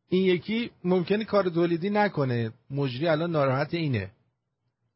[0.08, 2.52] این یکی ممکنه کار تولیدی نکنه.
[2.70, 4.10] مجری الان ناراحت اینه.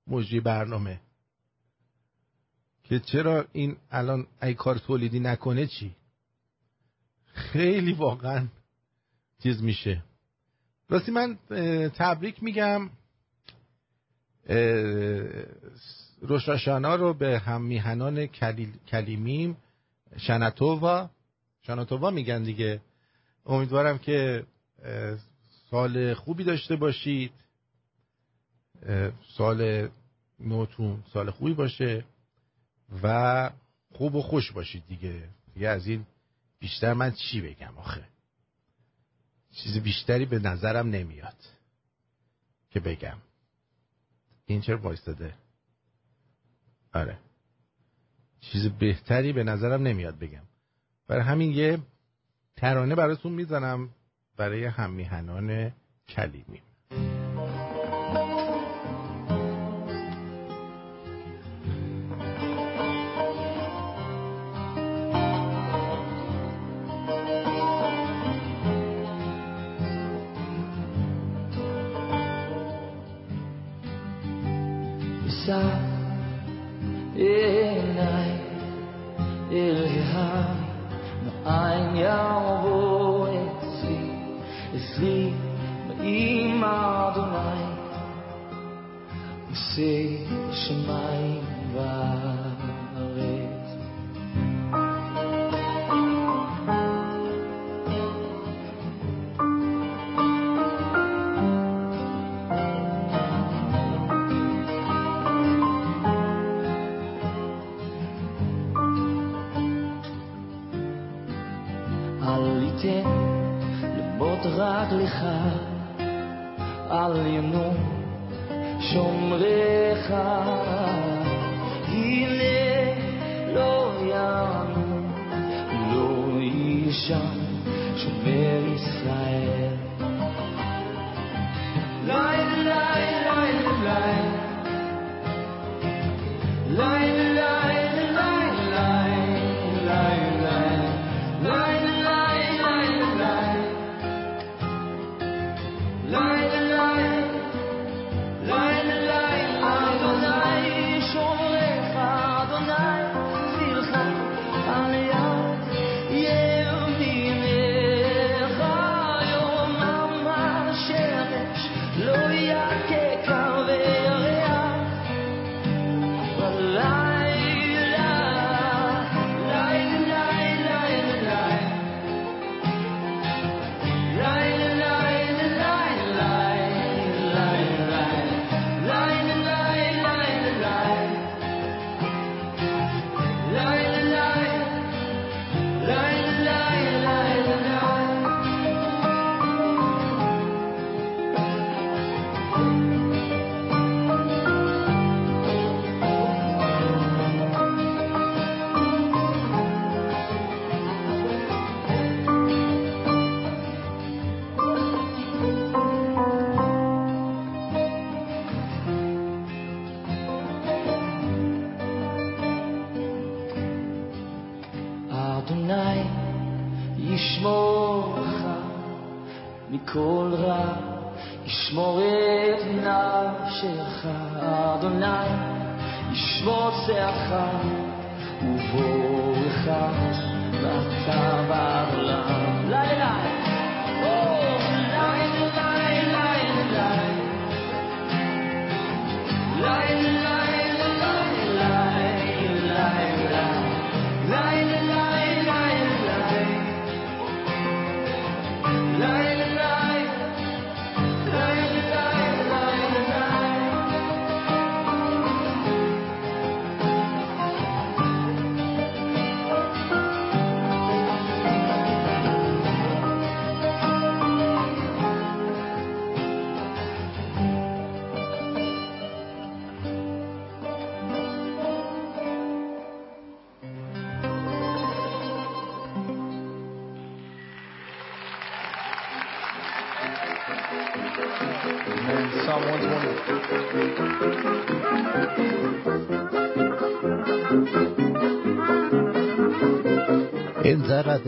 [0.07, 1.01] مجری برنامه.
[2.85, 5.95] که چرا این الان ای کار تولیدی نکنه چی؟
[7.35, 8.47] خیلی واقعا
[9.43, 10.03] چیز میشه.
[10.89, 11.39] راستی من
[11.89, 12.91] تبریک میگم.
[16.21, 18.27] روشاشانا رو به هم میهنان
[18.89, 19.57] کلیمیم
[20.17, 21.11] شنتووا
[21.63, 22.81] شنتووا میگن دیگه.
[23.47, 24.47] امیدوارم که
[25.71, 27.33] سال خوبی داشته باشید.
[29.37, 29.89] سال
[30.41, 32.05] نوتون سال خوبی باشه
[33.03, 33.51] و
[33.93, 35.29] خوب و خوش باشید دیگه.
[35.55, 36.07] دیگه از این
[36.59, 38.05] بیشتر من چی بگم آخه؟
[39.53, 41.37] چیز بیشتری به نظرم نمیاد
[42.71, 43.19] که بگم.
[44.47, 45.35] این چرا وایستاده
[46.95, 47.19] آره.
[48.41, 50.43] چیز بهتری به نظرم نمیاد بگم.
[51.09, 51.79] برای همین یه
[52.57, 53.89] ترانه براتون می‌زنم
[54.37, 55.73] برای همیهنان
[56.09, 56.63] کلیمی.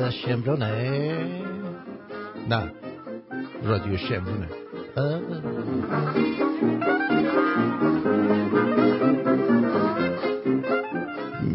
[0.06, 0.70] رادیو شمرونه؟
[2.48, 2.72] نه
[3.64, 4.48] رادیو شمرونه.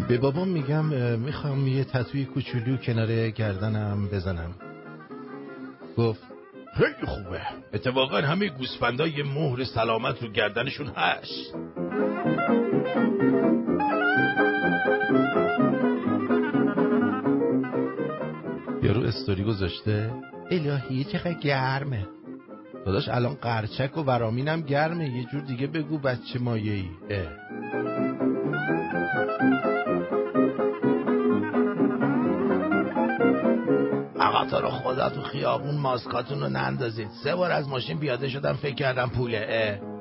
[0.08, 0.86] به بابام میگم
[1.20, 4.56] می‌خوام یه تطوی کوچولو کنار گردنم بزنم.
[5.98, 6.24] گفت
[6.78, 7.42] خیلی خوبه.
[7.74, 11.56] اتفاقا همه گوسفندا یه مهر سلامت رو گردنشون هست.
[19.12, 20.12] استوری گذاشته؟
[20.52, 22.08] الهی چقدر گرمه.
[22.86, 25.10] داداش الان قرچک و ورامینم گرمه.
[25.10, 26.90] یه جور دیگه بگو بچه مایه ای
[34.20, 37.10] آقا تو رو خدا تو خیابون ماسکاتون رو نندازید.
[37.24, 39.46] سه بار از ماشین پیاده شدم فکر کردم پوله.
[39.50, 39.92] اه.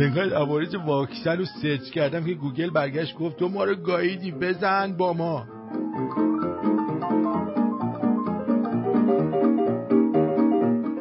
[0.00, 4.96] انقدر عوارض واکسن رو search کردم که گوگل برگشت گفت تو ما رو گاییدی بزن
[4.96, 5.46] بابا.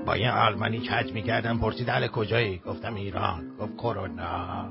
[0.06, 3.44] با یه آلمانی کج می‌کردم پرسید اهل کجایی؟ گفتم ایران.
[3.60, 4.66] گفت کرونا.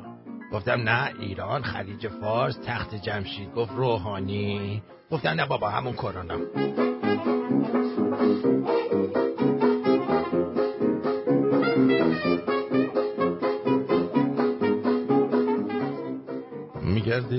[0.53, 3.55] گفتم نه ایران خلیج فارس تخت جمشید.
[3.55, 4.83] گفت روحانی.
[5.11, 6.37] گفتم نه بابا همون کرونا.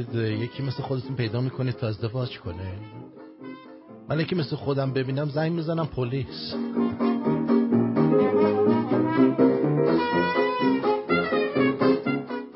[0.07, 2.73] میگردید یکی مثل خودتون پیدا می‌کنید تا ازدواج کنه.
[4.09, 6.53] من یکی مثل خودم ببینم زنگ می‌زنم پلیس.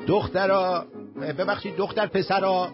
[0.06, 0.86] دخترا
[1.38, 2.68] ببخشید دختر پسرا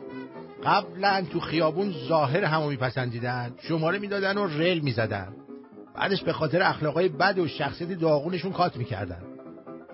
[0.64, 3.54] قبلا تو خیابون ظاهر همو میپسندیدن.
[3.58, 5.28] شماره می‌دادن و رل می‌زدن.
[5.94, 9.22] بعدش به خاطر اخلاقای بد و شخصیت داغونشون کات می‌کردن.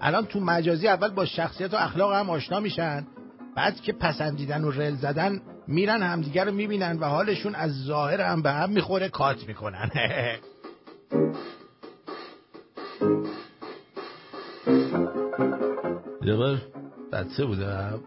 [0.01, 3.07] الان تو مجازی اول با شخصیت و اخلاق هم آشنا میشن.
[3.57, 8.43] بعد که پسندیدن و رل زدن میرن همدیگر رو می‌بینن و حالشون از ظاهر هم
[8.43, 9.91] به هم می‌خوره کات می‌کنن.
[16.27, 16.37] یه
[17.13, 18.01] بچه بودم.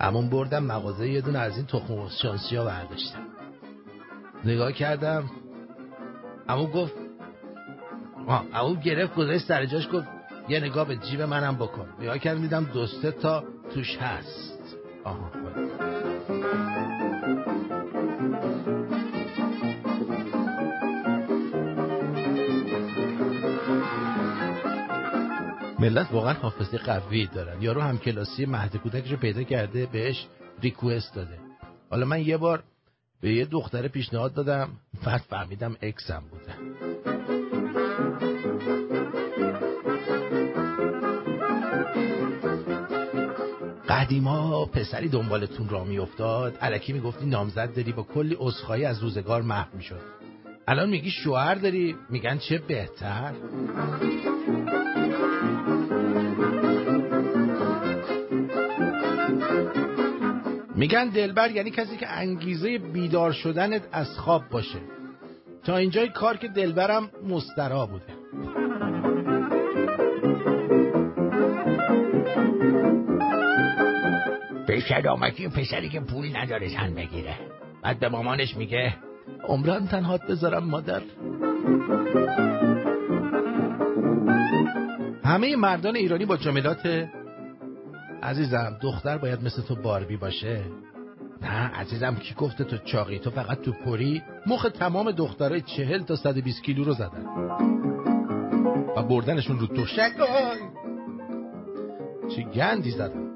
[0.00, 3.26] همون بردم مغازه یه دونه از این تخم شانسی ها برداشتم.
[4.44, 5.30] نگاه کردم.
[6.48, 6.94] امو گفت
[8.54, 10.13] امو گرفت گذاشت سر جاش گفت
[10.48, 11.88] یه نگاه به جیب منم بکن.
[12.00, 14.76] نگاه کردم دیدم دوسته تا توش هست.
[15.04, 15.30] آها
[25.78, 27.62] ملت واقعا حافظه قوی دارن.
[27.62, 30.26] یارو هم کلاسی مهد کودکش رو پیدا کرده بهش
[30.62, 31.38] ریکوست داده.
[31.90, 32.62] حالا من یه بار
[33.20, 34.68] به یه دختر پیشنهاد دادم
[35.06, 37.13] بعد فهمیدم اکسم بوده.
[44.04, 49.76] قدیما پسری دنبالتون را میافتاد علکی می‌گفتی نامزد داری با کلی عذرخواهی از روزگار محو
[49.76, 50.00] می‌شد.
[50.68, 53.32] الان میگی شوهر داری؟ میگن چه بهتر؟
[60.74, 64.78] میگن دلبر یعنی کسی که انگیزه بیدار شدنت از خواب باشه.
[65.64, 68.14] تا اینجای کار که دلبرم مسترا بوده.
[74.74, 77.34] به شدامتی پسری که پول نداره زن بگیره.
[77.82, 78.94] بعد به مامانش میگه
[79.48, 81.02] عمران تنهات بذارم مادر.
[85.24, 87.08] همه مردان ایرانی با جملات
[88.22, 90.60] عزیزم دختر باید مثل تو باربی باشه.
[91.42, 96.16] نه عزیزم کی گفته تو چاقی؟ تو فقط تو پری مخ تمام دخترای چهل تا
[96.16, 97.26] 120 کیلو رو زدن.
[98.96, 100.12] و بردنشون رو دوشک
[102.36, 103.33] چه گندی زدن.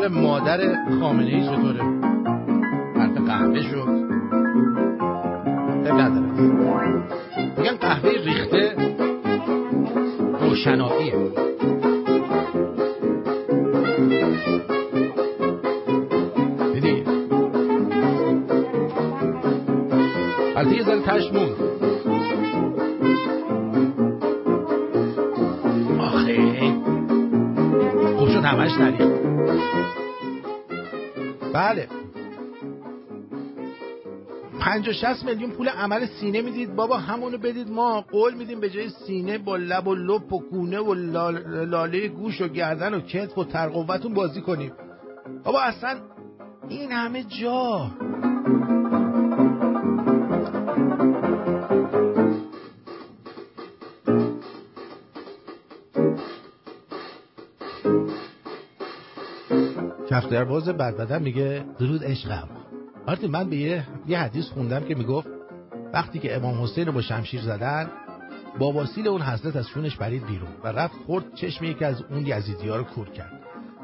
[0.00, 0.58] حال مادر
[1.00, 1.84] خامنه ای چطوره؟
[2.96, 3.88] حرف قهوه شد
[5.92, 6.20] نداره
[7.58, 8.76] میگن قهوه ریخته
[10.40, 11.14] روشناییه.
[16.74, 17.04] دیدی؟
[20.56, 21.30] البته یه ذره تش
[26.00, 26.72] آخه.
[28.16, 29.19] خوب شد همش نریخت.
[31.54, 31.88] بله.
[34.60, 36.76] پنج و شست میلیون پول عمل سینه می‌دید.
[36.76, 37.70] بابا همونو بدید.
[37.70, 42.40] ما قول میدیم به جای سینه با لب و لپ و گونه و لاله گوش
[42.40, 44.72] و گردن و کتف و ترقوتون بازی کنیم.
[45.44, 46.00] بابا اصلا
[46.68, 47.90] این همه جا.
[60.20, 62.48] کفترباز بدبدن میگه درود عشقم.
[63.06, 65.28] آرتی من به یه, یه حدیث خوندم که می‌گفت
[65.92, 67.90] وقتی که امام حسین رو با شمشیر زدن
[68.58, 72.26] با وسیل اون حضرت از شونش برید بیرون و رفت خورد چشم یکی از اون
[72.26, 73.32] یزیدی ها رو کور کرد.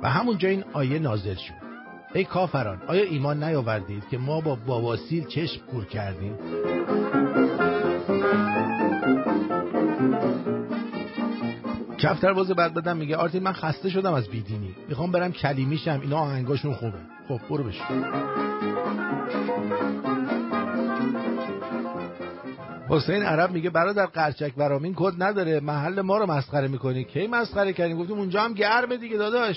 [0.03, 1.67] و همونجا این آیه نازل شد.
[2.15, 6.35] ای کافران آیا ایمان نیاوردید که ما با بواسیل چشم کور کردیم؟
[11.99, 14.75] کفتر باز بعد بدم میگه آرتین من خسته شدم از بیدینی.
[14.89, 16.99] می‌خوام برم کلیمیشم اینا آهنگاشون خوبه.
[17.29, 17.85] خب برو بشو
[22.89, 25.61] حسین عرب میگه برادر قرچک برامین کد نداره.
[25.61, 27.05] محل ما رو مسخره می‌کنی.
[27.05, 29.57] کی مسخره کردیم گفتیم اونجا هم گرمه دیگه داداش.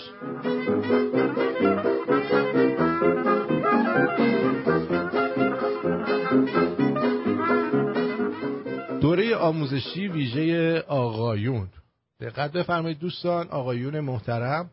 [9.02, 11.68] دوره آموزشی ویژه آقایون.
[12.22, 14.70] دقت بفرمایید دوستان آقایون محترم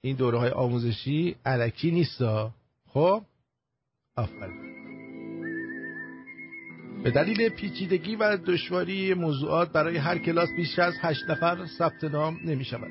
[0.00, 2.50] این دوره های آموزشی علکی نیستا.
[2.88, 3.22] خب؟
[4.16, 4.72] آفرین.
[7.04, 12.40] به دلیل پیچیدگی و دشواری موضوعات برای هر کلاس بیش از هشت نفر ثبت نام
[12.44, 12.90] نمی شود.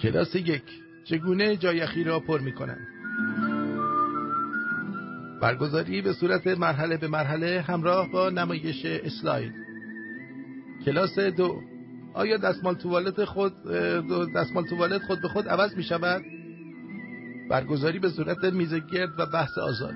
[0.00, 0.62] کلاس یک
[1.04, 2.97] چگونه جایخی را پر می کنند
[5.40, 9.52] برگزاری به صورت مرحله به مرحله همراه با نمایش اسلاید.
[10.84, 11.60] کلاس دو.
[12.14, 13.52] آیا دستمال توالت خود
[14.34, 16.22] دستمال توالت خود به خود عوض می شود؟
[17.50, 19.94] برگزاری به صورت میز گرد و بحث آزاد.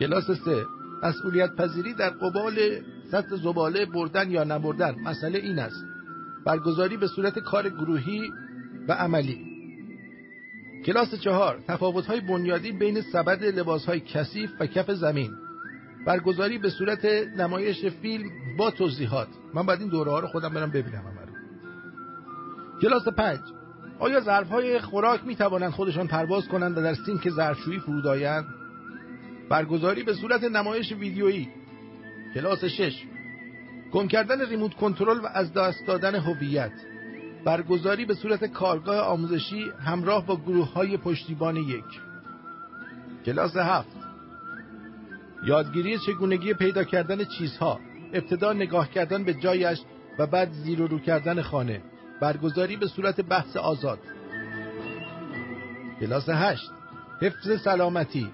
[0.00, 0.64] کلاس سه.
[1.02, 2.54] مسئولیت پذیری در قبال
[3.10, 4.94] سطح زباله بردن یا نبردن.
[5.04, 5.84] مسئله این است.
[6.46, 8.30] برگزاری به صورت کار گروهی
[8.88, 9.57] و عملی.
[10.86, 11.58] کلاس چهار
[12.08, 15.30] های بنیادی بین سبد های کثیف و کف زمین.
[16.06, 17.04] برگزاری به صورت
[17.36, 19.28] نمایش فیلم با توضیحات.
[19.54, 21.28] من باید این دوره ها رو خودم برم ببینم رو
[22.82, 23.40] کلاس پنج.
[23.98, 28.44] آیا ظرف های خوراک می توانند خودشان پرواز کنند و در سینک ظرفشویی فرود آیند؟
[29.48, 31.48] برگزاری به صورت نمایش ویدیویی.
[32.34, 33.04] کلاس شش.
[33.92, 36.72] گم کردن ریموت کنترل و از دست دادن هویت.
[37.44, 42.00] برگزاری به صورت کارگاه آموزشی همراه با گروه های پشتیبان یک.
[43.26, 43.96] کلاس هفت.
[45.46, 47.80] یادگیری چگونگی پیدا کردن چیزها
[48.12, 49.78] ابتدا نگاه کردن به جایش
[50.18, 51.82] و بعد زیر و رو کردن خانه.
[52.20, 53.98] برگزاری به صورت بحث آزاد.
[56.00, 56.70] کلاس هشت.
[57.20, 58.28] حفظ سلامتی.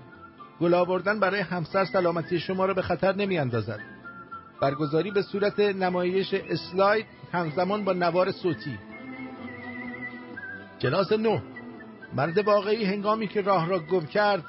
[0.60, 3.80] گل آوردن برای همسر سلامتی شما را به خطر نمی اندازد
[4.60, 8.78] برگزاری به صورت نمایش اسلاید همزمان با نوار صوتی.
[10.80, 11.38] کلاس نو
[12.14, 14.44] مرد واقعی هنگامی که راه را گم کرد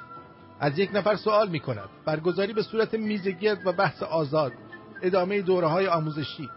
[0.59, 4.53] از یک نفر سوال می کند برگزاری به صورت میزگرد و بحث آزاد
[5.01, 6.49] ادامه دوره های آموزشی.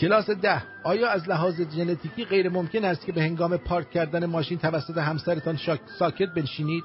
[0.00, 0.62] کلاس ده.
[0.84, 5.58] آیا از لحاظ ژنتیکی غیر ممکن است که به هنگام پارک کردن ماشین توسط همسرتان
[5.98, 6.84] ساکت بنشینید؟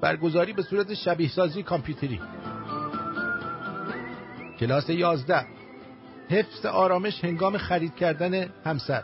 [0.00, 2.20] برگزاری به صورت شبیه سازی کامپیوتری.
[4.58, 5.46] کلاس یازده.
[6.30, 9.02] حفظ آرامش هنگام خرید کردن همسر.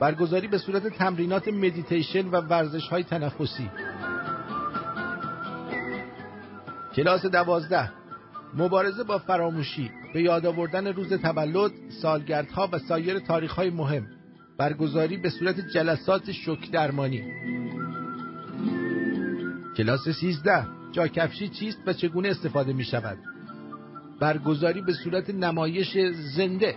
[0.00, 3.70] برگزاری به صورت تمرینات مدیتیشن و ورزش های تنفسی.
[6.94, 7.92] کلاس دوازده.
[8.54, 9.90] مبارزه با فراموشی.
[10.14, 14.06] به یاد آوردن روز تولد، سالگردها و سایر تاریخهای مهم.
[14.58, 17.22] برگزاری به صورت جلسات شک درمانی.
[19.76, 23.18] کلاس 13 جاکفشی چیست و چگونه استفاده می شود
[24.20, 25.98] برگزاری به صورت نمایش
[26.36, 26.74] زنده.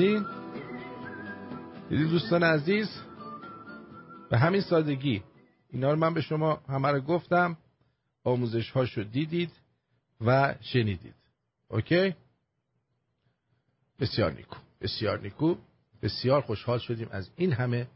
[0.00, 0.26] دیدین؟
[1.88, 2.88] دیدین دوستان عزیز؟
[4.30, 5.22] به همین سادگی.
[5.70, 7.58] اینا رو من به شما همه رو گفتم
[8.24, 9.52] آموزش هاشو دیدید
[10.20, 11.14] و شنیدید.
[11.68, 12.14] اوکی؟
[13.98, 15.56] بسیار نیکو بسیار نیکو.
[16.02, 17.88] بسیار خوشحال شدیم از این همه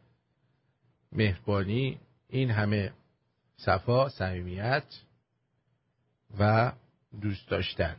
[1.13, 2.93] مهربانی این همه
[3.57, 4.85] صفا صمیمیت
[6.39, 6.73] و
[7.21, 7.97] دوست داشتن.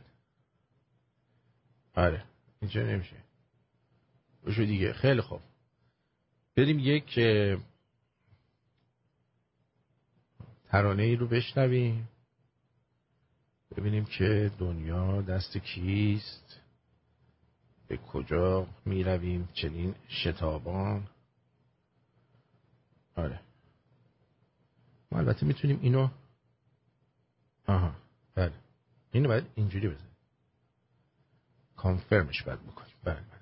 [1.94, 2.24] آره
[2.60, 3.25] اینجا نمیشه.
[4.46, 4.92] بشو دیگه.
[4.92, 5.40] خیلی خوب.
[6.56, 7.14] بریم یک
[10.68, 12.08] ترانه ای رو بشنویم.
[13.76, 16.60] ببینیم که دنیا دست کیست.
[17.88, 21.08] به کجا می رویم چنین شتابان.
[23.16, 23.40] آره.
[25.12, 26.08] ما البته می‌تونیم اینو
[27.66, 27.94] آها.
[28.34, 28.52] بله.
[29.12, 30.16] اینو باید اینجوری بزنیم.
[31.76, 32.94] کانفرمش باید بکنیم.
[33.04, 33.35] بله بله.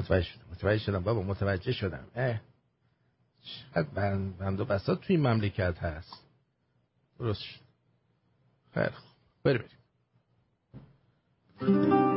[0.00, 0.44] متوجه شدم.
[0.52, 1.02] متوجه شدم.
[1.02, 2.06] بابا متوجه شدم.
[2.16, 2.40] اه.
[3.42, 6.24] چقدر بند, و بسات توی مملکت هست.
[7.18, 7.60] درست شد.
[8.74, 9.10] خیلی خوب.
[11.60, 12.09] بریم.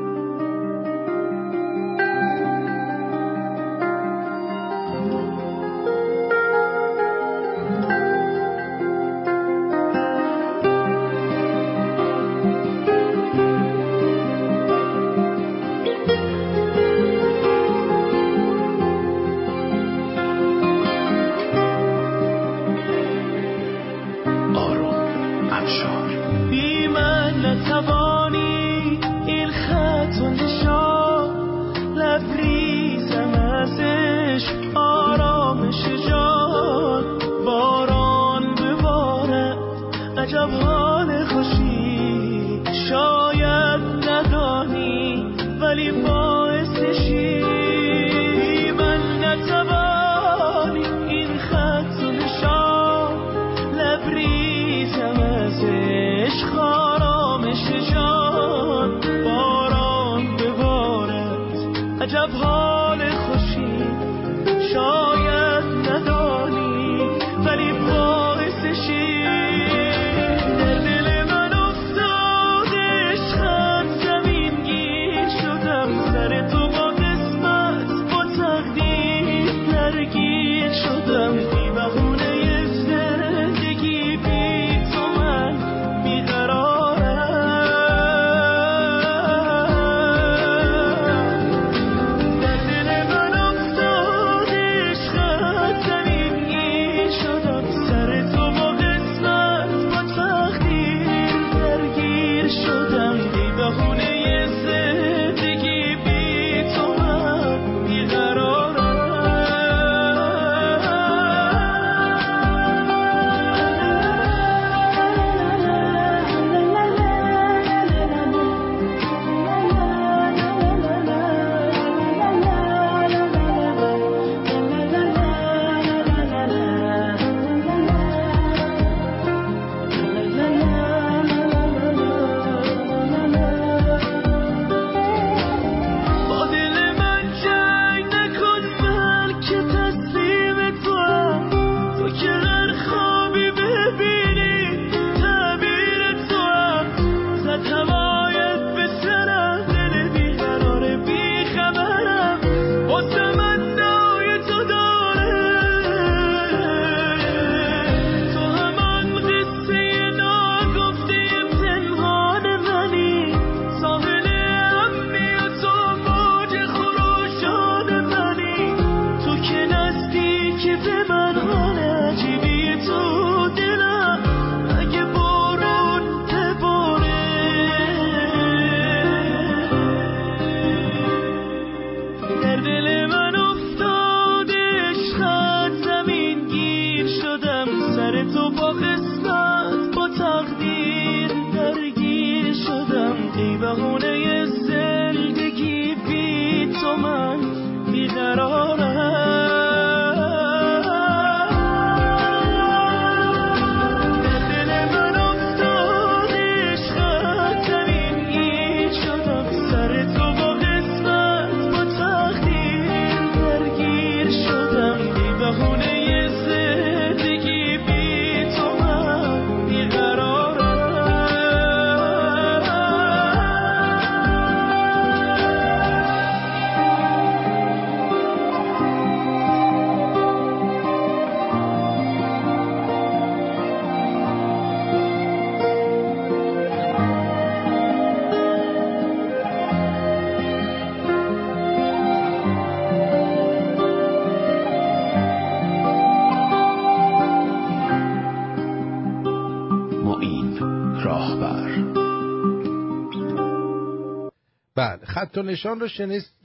[255.23, 255.87] خط و نشان رو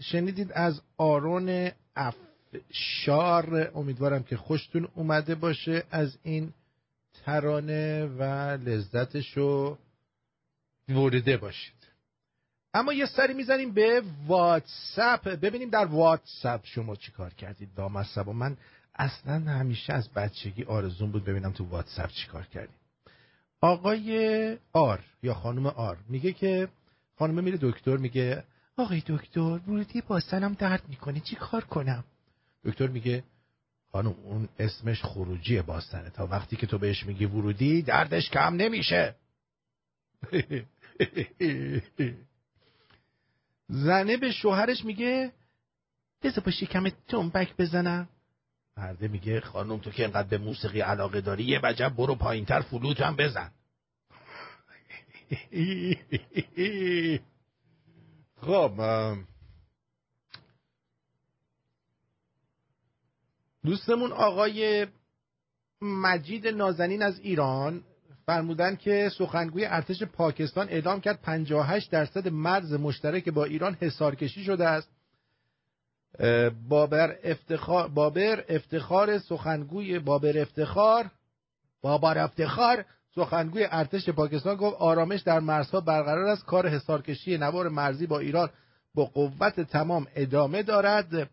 [0.00, 3.72] شنیدید از آرون افشار.
[3.74, 6.52] امیدوارم که خوشتون اومده باشه از این
[7.24, 8.22] ترانه و
[8.56, 9.78] لذتشو
[10.88, 11.74] ورده باشید.
[12.74, 15.28] اما یه سری می‌زنیم به واتساپ.
[15.28, 17.68] ببینیم در واتساپ شما چی کار کردید.
[17.78, 18.56] لامصب و من
[18.94, 22.76] اصلا همیشه از بچگی آرزون بود ببینم تو واتساپ چی کار کردیم.
[23.60, 26.68] آقای آر یا خانم آر میگه که
[27.18, 28.44] خانم میره دکتر میگه
[28.78, 31.20] آقای دکتر ورودی باستنم درد می‌کنه.
[31.20, 32.04] چی کار کنم؟
[32.64, 33.24] دکتر میگه
[33.92, 39.14] خانم اون اسمش خروجی باستنه تا وقتی که تو بهش میگی ورودی دردش کم نمیشه.
[43.68, 45.32] زنه به شوهرش میگه
[46.22, 48.08] بذار با شکم تنبک بزنم.
[48.76, 53.00] مرده میگه خانم تو که انقدر به موسیقی علاقه داری یه وجب برو پایینتر فلوت
[53.00, 53.50] هم بزن.
[58.40, 58.72] خب
[63.64, 64.86] دوستمون آقای
[65.82, 67.84] مجید نازنین از ایران
[68.26, 74.44] فرمودن که سخنگوی ارتش پاکستان اعلام کرد 58 درصد مرز مشترک با ایران حصار کشی
[74.44, 74.90] شده است.
[76.68, 81.10] بابر افتخار بابر افتخار سخنگوی بابر افتخار
[81.82, 82.84] بابر افتخار
[83.18, 86.44] سخنگوی ارتش پاکستان گفت آرامش در مرزها برقرار است.
[86.44, 88.50] کار حصارکشی نوار مرزی با ایران
[88.94, 91.30] با قوت تمام ادامه دارد.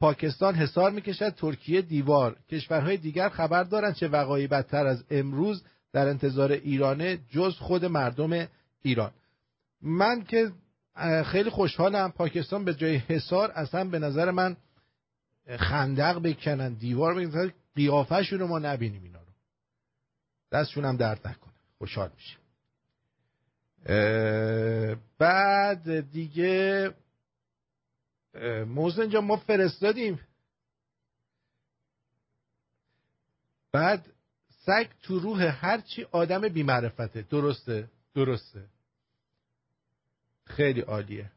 [0.00, 1.34] پاکستان حصار می‌کشد.
[1.34, 2.36] ترکیه دیوار.
[2.50, 8.48] کشورهای دیگر خبر دارند چه وقایعی بدتر از امروز در انتظار ایرانه جز خود مردم
[8.82, 9.10] ایران.
[9.82, 10.50] من که
[11.24, 12.12] خیلی خوشحالم.
[12.12, 14.56] پاکستان به جای حصار اصلا به نظر من
[15.58, 19.17] خندق بکنن دیوار بکنن قیافهشون رو ما نبینیم اینا.
[20.52, 21.52] رو دستشون هم درد نکنه.
[21.78, 22.38] خوشحال میشه
[25.18, 26.94] بعد دیگه
[28.66, 30.20] موزن جا ما فرستادیم.
[33.72, 34.12] بعد
[34.48, 37.22] سگ تو روح هرچی آدم بیمعرفته.
[37.22, 38.64] درسته؟ درسته.
[40.44, 41.32] خیلی عالیه.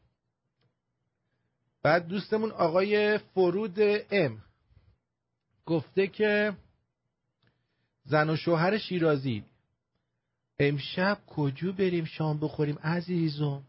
[1.83, 3.77] بعد دوستمون آقای فرود
[4.11, 4.43] ام.
[5.65, 6.53] گفته که
[8.05, 9.43] زن و شوهر شیرازی.
[10.59, 13.63] امشب کجا بریم شام بخوریم عزیزم؟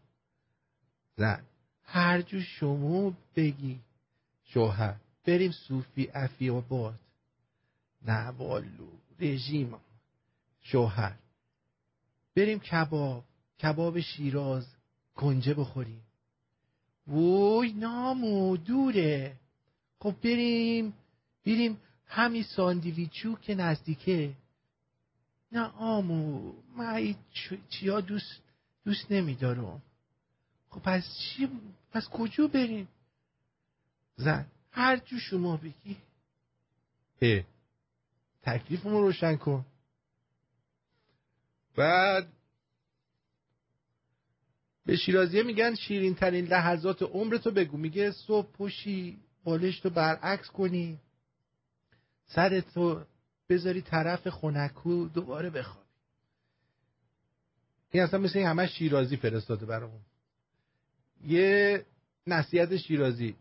[1.17, 1.43] زن.
[1.83, 3.79] هر جو شما بگی.
[4.43, 4.95] شوهر.
[5.25, 6.99] بریم صوفی افی آباد
[8.01, 8.87] نه والو
[9.19, 9.75] رژیم.
[10.61, 11.15] شوهر.
[12.35, 13.23] بریم کباب.
[13.61, 14.67] کباب شیراز.
[15.15, 16.01] کنجه بخوریم.
[17.07, 19.35] وای نامو دوره.
[19.99, 20.93] خب بریم.
[21.45, 21.77] بریم
[22.13, 24.33] همین ساندیویچو که نزدیکه.
[25.51, 27.15] نه آمو من
[27.69, 28.41] چیا دوست
[28.85, 29.81] دوست نمیدارم.
[30.69, 31.49] خب پس چی
[31.91, 32.87] پس کجا بریم؟
[34.15, 35.97] زن هر جو شما بگی.
[37.21, 37.43] اه
[38.41, 39.65] تکلیفمو روشن کن.
[41.75, 42.27] بعد
[44.85, 47.77] به شیرازیه میگن شیرین ترین لحظات عمرتو بگو.
[47.77, 50.99] میگه صبح پوشی بالش تو برعکس کنی.
[52.25, 53.05] سرتو
[53.49, 55.83] بذاری طرف خونکو دوباره بخوابی.
[57.91, 60.01] این اصلا مثل همه شیرازی فرستاده برامون.
[61.25, 61.85] یه
[62.27, 63.35] نصیحت شیرازی.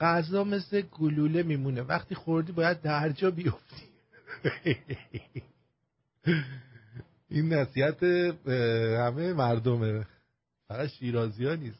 [0.00, 1.82] غذا مثل گلوله میمونه.
[1.82, 3.82] وقتی خوردی باید در جا بیفتی.
[7.30, 10.06] این نصیحت همه مردمه.
[10.68, 11.78] فقط شیرازی ها نیست.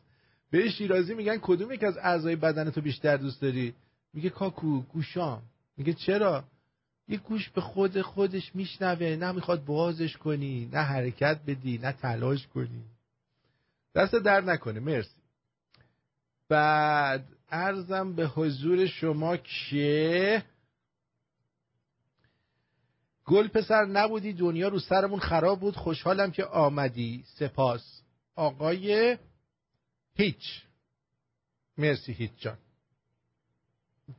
[0.50, 3.74] به شیرازی میگن کدوم یک از اعضای بدن تو بیشتر دوست داری؟
[4.16, 5.42] میگه کاکو گوشام.
[5.76, 6.44] میگه چرا؟
[7.08, 12.46] یه گوش به خود خودش میشنوه نه می‌خواد بازش کنی نه حرکت بدی نه تلاش
[12.46, 12.84] کنی.
[13.94, 15.20] دست در نکنه مرسی.
[16.48, 20.42] بعد ارزم به حضور شما که
[23.24, 25.76] گل پسر نبودی دنیا رو سرمون خراب بود.
[25.76, 27.24] خوشحالم که آمدی.
[27.26, 28.02] سپاس.
[28.34, 29.18] آقای
[30.14, 30.62] هیچ.
[31.78, 32.58] مرسی هیچ جان.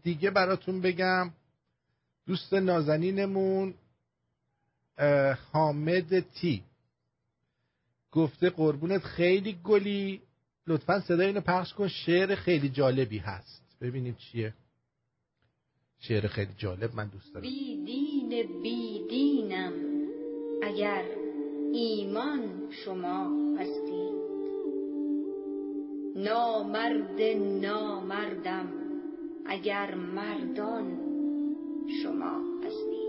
[0.04, 1.30] دیگه براتون بگم
[2.26, 3.74] دوست نازنینمون
[5.52, 6.64] حامد تی.
[8.12, 10.22] گفته قربونت خیلی گلی.
[10.68, 13.62] لطفا صدای اینو پخش کن شعر خیلی جالبی هست.
[13.82, 14.54] ببینیم چیه.
[16.00, 17.42] شعر خیلی جالب من دوست دارم.
[17.42, 19.74] بی دین بی دینم.
[20.64, 21.06] اگر
[21.74, 24.18] ایمان شما هستید
[26.16, 27.22] نامرد
[27.62, 28.87] نامردم.
[29.48, 30.98] اگر مردان
[32.04, 33.08] شما هستید.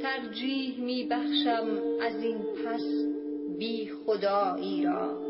[0.00, 1.66] ترجیح می بخشم
[2.02, 2.84] از این پس
[3.58, 5.26] بی خدایی را.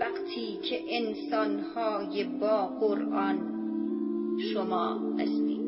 [0.00, 3.38] وقتی که انسانهای با قرآن
[4.52, 5.66] شما هستید.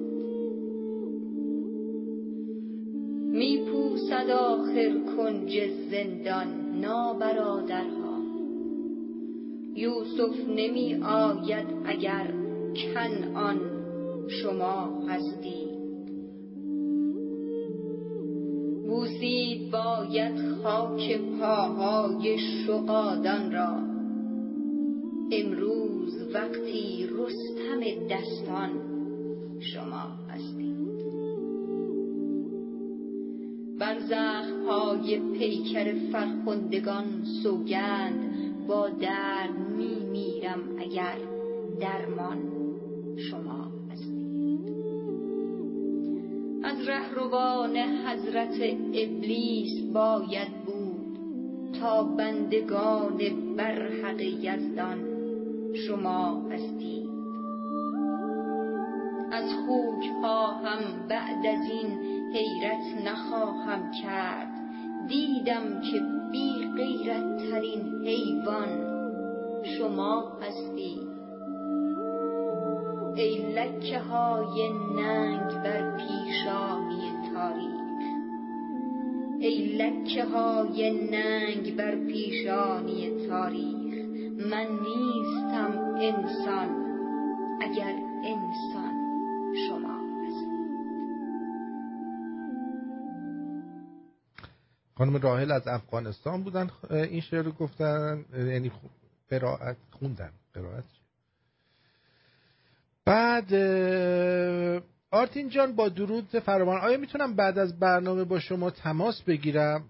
[3.33, 8.08] می پوسد آخر کنج زندان نابرادرها.
[9.79, 12.35] یوسف نمی آید اگر
[12.95, 13.61] کنعان
[14.29, 15.69] شما هستی
[18.87, 23.83] بوسید باید خاک پاهای شقادان را.
[25.33, 28.71] امروز وقتی رستم دستان
[29.61, 30.79] شما هستید.
[33.79, 33.99] بر
[34.69, 38.28] های پیکر فرخندگان سوگند
[38.69, 41.19] با درد می میرم اگر
[41.81, 42.39] درمان
[43.31, 44.75] شما هستید
[46.65, 48.57] از رهروان حضرت
[48.95, 51.19] ابلیس باید بود
[51.81, 53.19] تا بندگان
[53.57, 54.99] برحق یزدان
[55.87, 57.09] شما هستید
[59.33, 61.99] از خوک ها هم بعد از این
[62.33, 64.49] حیرت نخواهم کرد.
[65.09, 68.69] دیدم که بی غیرت ترین حیوان
[69.79, 71.09] شما هستید
[73.17, 77.79] ای لکه های ننگ بر پیشانی تاریخ
[79.41, 83.95] ای لکه های ننگ بر پیشانی تاریخ
[84.51, 86.69] من نیستم انسان
[87.61, 88.08] اگر
[94.99, 98.73] خانم راهل از افغانستان بودن این شعر رو گفتن یعنی
[99.31, 100.31] قرائت خوندن.
[100.55, 100.85] قرائت
[103.05, 103.55] بعد
[105.11, 106.81] آرتین جان با درود فراوان.
[106.81, 109.85] آیا می‌تونم بعد از برنامه با شما تماس بگیرم؟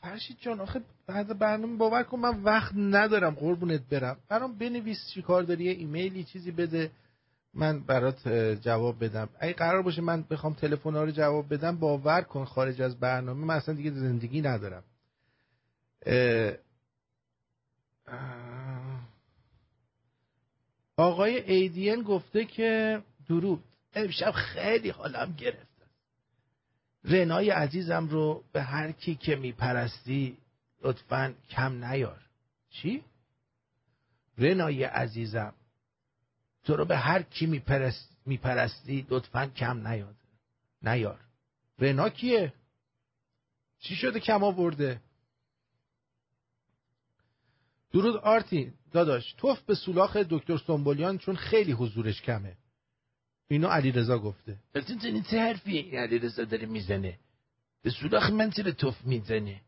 [0.00, 4.16] فرشید جان آخه بعد برنامه باور کن من وقت ندارم قربونت برم.
[4.28, 6.90] برام بنویس چی کار داری ایمیلی چیزی بده.
[7.54, 9.28] من برات جواب بدم.
[9.40, 13.54] اگه قرار باشه من بخوام تلفن رو جواب بدم باور کن خارج از برنامه من
[13.54, 14.84] اصلا دیگه زندگی ندارم.
[20.96, 23.64] آقای ایدین گفته که درود.
[23.94, 25.70] امشب خیلی حالم گرفت.
[27.04, 30.36] رنای عزیزم رو به هر کی که میپرستی
[30.82, 32.20] لطفا کم نیار.
[32.70, 33.04] چی؟
[34.38, 35.54] رنای عزیزم.
[36.64, 40.16] تو رو به هر کی میپرست میپرستی لطفا کم نیاد.
[40.82, 41.20] نیار.
[41.78, 42.52] رنا کیه؟
[43.78, 45.00] چی شده کم آورده؟
[47.92, 48.72] درود آرتی.
[48.92, 52.56] داداش توف به سولاخ دکتر سنبولیان چون خیلی حضورش کمه.
[53.48, 54.56] اینو علیرضا گفته.
[55.02, 57.18] این چه حرفی این علیرضا داره می‌زنه؟
[57.82, 59.60] به سولاخ من چرا توف می‌زنه؟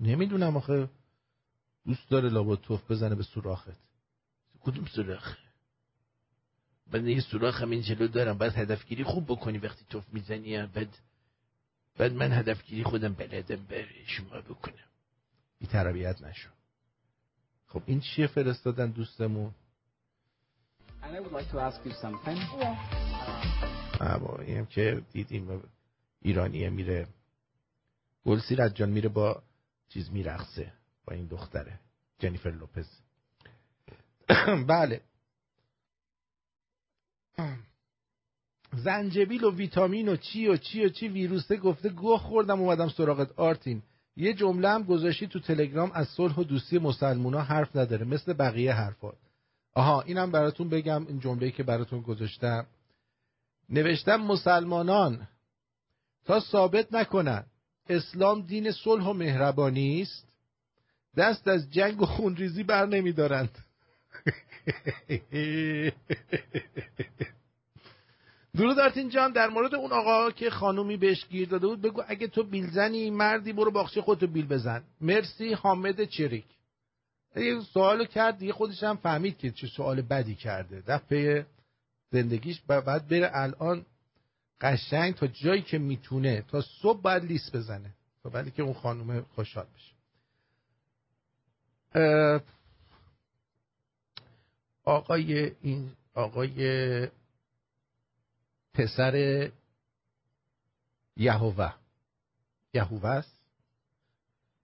[0.00, 0.88] نمی‌دونم آخه.
[1.86, 3.76] دوست داره لابا توف بزنه به سوراخت
[4.60, 5.36] کدوم سوراخ
[6.92, 8.38] من یه سوراخ هم این جلو دارم.
[8.38, 10.98] باید هدفگیری خوب بکنی وقتی توف می‌زنی بعد
[11.98, 14.74] بعد من هدفگیری خودم بلدم بره شما بکنم.
[15.58, 16.48] بی تربیت نشو.
[17.66, 19.54] خب این چیه فرستادن دوستمون؟
[24.40, 25.62] این که دیدیم
[26.22, 27.06] ایرانیه میره.
[28.24, 29.42] گل سیرت جان میره با
[29.88, 30.72] چیز میرقصه
[31.04, 31.80] با این دختره
[32.18, 32.88] جنیفر لوپز.
[34.68, 35.00] بله.
[38.72, 43.38] زنجبیل و ویتامین و چی و چی و چی ویروسه گفته گوه خوردم اومدم سراغت.
[43.38, 43.82] آرتین
[44.16, 48.72] یه جمله هم گذاشتی تو تلگرام از صلح و دوستی مسلمونا حرف نداره مثل بقیه
[48.72, 49.16] حرفات.
[49.74, 52.66] آها اینم براتون بگم این جمله‌ای که براتون گذاشتم.
[53.68, 55.28] نوشتم مسلمانان
[56.24, 57.44] تا ثابت نکنن
[57.88, 60.26] اسلام دین صلح و مهربانی است
[61.16, 63.58] دست از جنگ و خونریزی بر نمیدارند.
[68.56, 69.32] درود آرتین جان.
[69.32, 73.52] در مورد اون آقا که خانومی بهش گیر داده بود بگو اگه تو بیلزنی مردی
[73.52, 74.82] برو باخچه خودتو بیل بزن.
[75.00, 76.44] مرسی حامد چریک.
[77.36, 80.82] یه سوالو کرد دیگه خودش هم فهمید که چه سوال بدی کرده.
[80.86, 81.46] دفعه
[82.10, 83.86] زندگیش بعد بره الان
[84.60, 87.90] قشنگ تا جایی که می‌تونه تا صبح باید لیست بزنه.
[88.22, 89.92] تا بعدی که اون خانومه خوشحال بشه.
[94.86, 97.08] آقای این آقای
[98.74, 99.50] پسر
[101.16, 101.72] یهوه.
[102.74, 103.40] یهوه است؟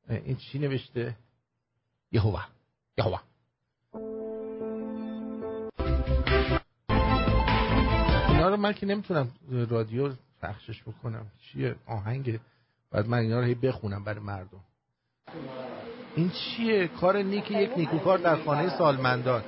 [0.08, 1.16] این چی نوشته؟
[2.12, 2.44] یهوه.
[2.98, 3.20] یهوه.
[8.28, 10.12] اینا رو من که نمی‌تونم رادیو
[10.42, 11.26] پخشش بکنم.
[11.38, 12.40] چیه؟ آهنگ
[12.90, 14.64] بعد من اینا رو هی بخونم برای مردم.
[16.16, 19.44] این چیه؟ کار نیک یک نیکوکار در خانه سالمندان.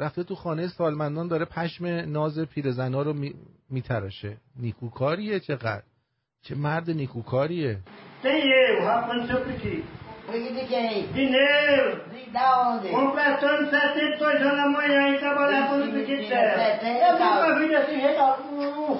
[0.00, 3.14] رفته تو خانه سالمندان داره پشم ناز پیرزنا رو
[3.70, 5.82] میتراشه نیکوکاریه چقدر؟
[6.42, 7.78] چه مرد نیکوکاریه؟
[8.22, 9.76] Tem eu, rapando seu piti.
[10.56, 11.06] De quem?
[11.16, 11.84] De Neu.
[12.12, 12.88] De da onde?
[13.00, 16.22] Completando 72 anos amanhã trabalhar para o Piquet
[17.06, 18.24] Eu nunca vi desse jeito,
[18.60, 18.90] não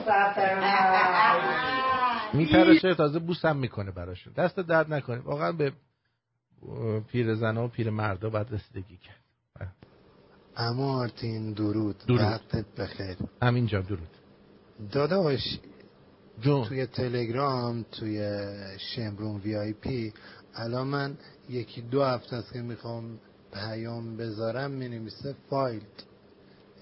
[2.33, 4.33] میپرشه تازه بوسم می‌کنه براشون.
[4.33, 5.19] دست درد نکنه.
[5.19, 5.73] واقعا به
[7.09, 9.20] پیر زن و پیر مردا باید رسیدگی کرد.
[10.61, 12.41] اما آرتین درود, درود.
[12.79, 13.17] بخیر.
[13.43, 14.09] همین جا درود.
[14.93, 15.59] داداش
[16.41, 16.65] جون.
[16.65, 18.41] توی تلگرام توی
[18.79, 20.13] شمرون VIP
[20.55, 21.17] الان من
[21.49, 23.19] یکی دو هفته است که می‌خوام
[23.53, 25.83] پیام بذارم می نویسه fail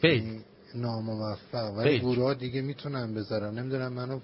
[0.02, 0.40] یعنی
[0.74, 1.74] ناموفق.
[1.76, 1.98] ولی.
[1.98, 4.20] گروه دیگه می‌تونم بذارم نمی‌دونم منو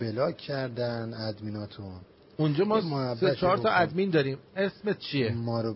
[0.00, 2.00] block کردن ادمیناتون.
[2.36, 3.70] اونجا ما سه چهار تا.
[3.70, 4.38] ادمین داریم.
[4.56, 5.74] اسمت چیه؟ ما رو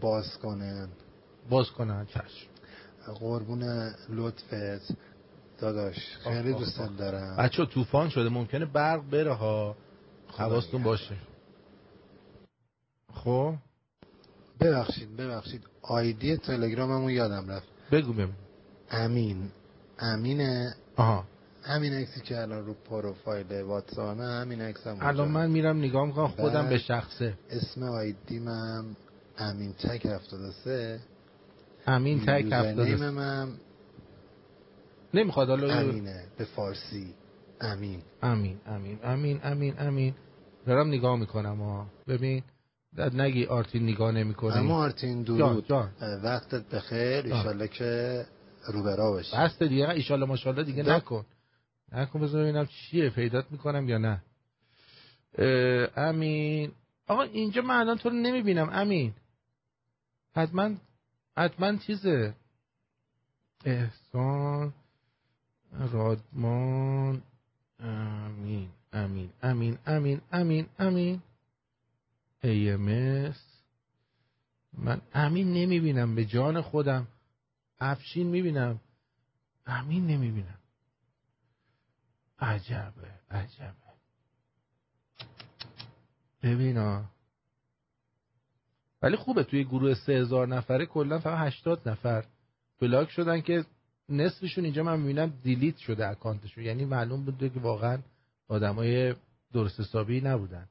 [0.00, 0.88] باز کنن
[1.50, 2.48] باز کنن چشم.
[3.14, 3.62] قربون
[4.08, 4.96] لطفت
[5.60, 6.96] داداش خیلی آخ، آخ، دوست آخ.
[6.98, 7.36] دارم.
[7.36, 9.76] بچه طوفان شده ممکنه برق بره ها.
[10.36, 11.16] حواستون باشه.
[13.14, 13.54] خب؟
[14.60, 15.62] ببخشید ببخشید.
[15.82, 17.68] آیدی تلگراممو یادم رفت.
[17.92, 18.34] بگو ببین.
[18.90, 19.50] امین.
[19.98, 21.24] امینه؟ آها.
[21.62, 26.68] همین عکسی که الان رو پروفایل واتساپمه همین عکسم الان من میرم نگاه می‌کنم خودم
[26.68, 27.34] به شخصه.
[27.50, 28.96] اسم آیدیمم
[29.42, 31.00] امین تک 73
[31.86, 33.48] امین تک یوزرنیم هفتاد من.
[35.14, 37.14] نمی‌خواد حالا امینه به فارسی.
[37.60, 38.02] امین.
[38.22, 40.14] امین امین امین امین امین.
[40.66, 41.86] دارم نگاه می‌کنم ها.
[42.08, 42.42] ببین
[42.96, 45.66] داد نگی آرتین نگاه نمی‌کنه اما آرتین درود.
[45.68, 45.90] جان.
[46.24, 47.34] وقتت بخیر.
[47.34, 48.24] ایشالله که
[48.66, 51.24] روبرا باشی بسته دیگه ایشالله ماشالله دیگه دا- نکن.
[51.92, 54.22] نکن بذار ببینم چیه پیدات می‌کنم یا نه.
[55.96, 56.72] امین.
[57.08, 58.68] آقا اینجا من الان تو رو نمی‌بینم.
[58.72, 59.12] امین.
[60.34, 60.70] حتما
[61.36, 62.34] حتما چیزه
[63.64, 64.72] احسان
[65.72, 67.22] رادمان
[67.78, 71.22] امین امین امین امین امین امین.
[72.44, 73.38] AMS
[74.72, 77.08] من امین نمی‌بینم به جان خودم
[77.80, 78.80] افشین می‌بینم.
[79.66, 80.58] امین نمی‌بینم.
[82.38, 83.74] عجبه عجبه.
[86.42, 87.04] ببینا
[89.02, 92.24] ولی خوبه توی گروه سه هزار نفره کلا فقط هشتاد نفر
[92.80, 93.64] بلاک شدن که
[94.08, 97.98] نصفشون اینجا من می‌بینم دیلیت شده اکانتشون یعنی معلوم بوده که واقعا
[98.48, 99.14] آدمای
[99.52, 100.68] درست حسابی نبودن.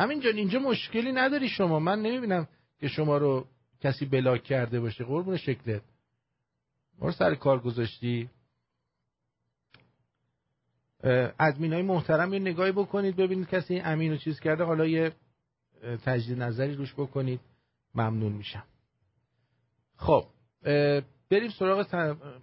[0.00, 1.78] همین جان اینجا مشکلی نداری شما.
[1.78, 2.48] من نمی‌بینم
[2.80, 3.46] که شما رو
[3.80, 5.04] کسی بلاک کرده باشه.
[5.04, 5.82] قربون شکلت.
[6.98, 8.30] ما رو سر کار گذاشتی؟
[11.38, 15.12] ادمین های محترم یه نگاهی بکنید ببینید کسی امین رو چیز کرده حالا یه
[16.04, 17.40] تجدید نظری روش بکنید
[17.94, 18.64] ممنون میشم.
[19.96, 20.24] خب
[21.30, 21.86] بریم سراغ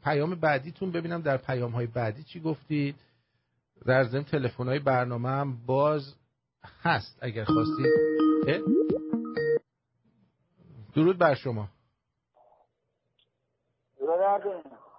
[0.04, 2.96] پیام بعدیتون ببینم در پیام های بعدی چی گفتید.
[3.86, 6.16] در ضمن تلفن های برنامه هم باز
[6.82, 7.86] هست اگر خواستید؟
[10.96, 11.68] درود بر شما.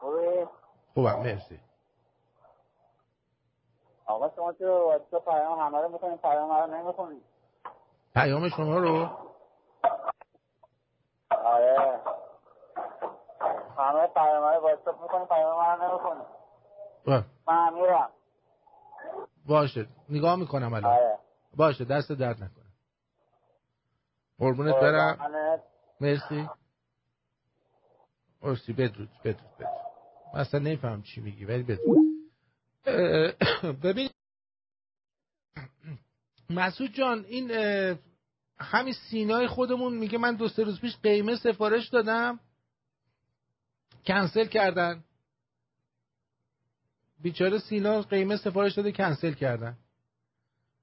[0.00, 0.48] خوبه
[0.94, 1.58] خوبم مرسی.
[4.06, 7.20] آقا شما تو واتساپ پیام همه رو می‌کنین پیام رو نمی‌کنین
[8.14, 9.08] پیام شما رو؟
[11.44, 12.00] آره.
[13.78, 16.24] همه پیام های واتساپ می‌کنین پیام رو نمی‌کنین
[17.06, 18.10] اه، من امیرم
[19.46, 19.86] باشه.
[20.08, 20.92] نگاه می‌کنم الان.
[20.92, 21.18] آره.
[21.56, 21.84] باشه.
[21.84, 22.64] دست درد نکنه.
[24.38, 25.18] قربونت برم.
[26.00, 26.48] مرسی.
[28.42, 28.72] مرسی.
[28.72, 29.74] بدرود بدرود بدرود.
[30.34, 32.13] من اصلا نمیفهم چی میگی ولی بدرود.
[33.82, 34.10] ببین
[36.50, 37.50] مسعود جان این
[38.58, 42.40] همین سینای خودمون میگه من دو سه روز پیش قیمه سفارش دادم.
[44.06, 45.04] کنسل کردن.
[47.22, 49.76] بیچاره سینا قیمه سفارش داده کنسل کردن.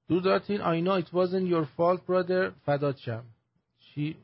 [0.07, 2.51] دو دارتین I know it wasn't your fault brother.
[2.65, 3.23] فدات شم.
[3.79, 4.17] چی؟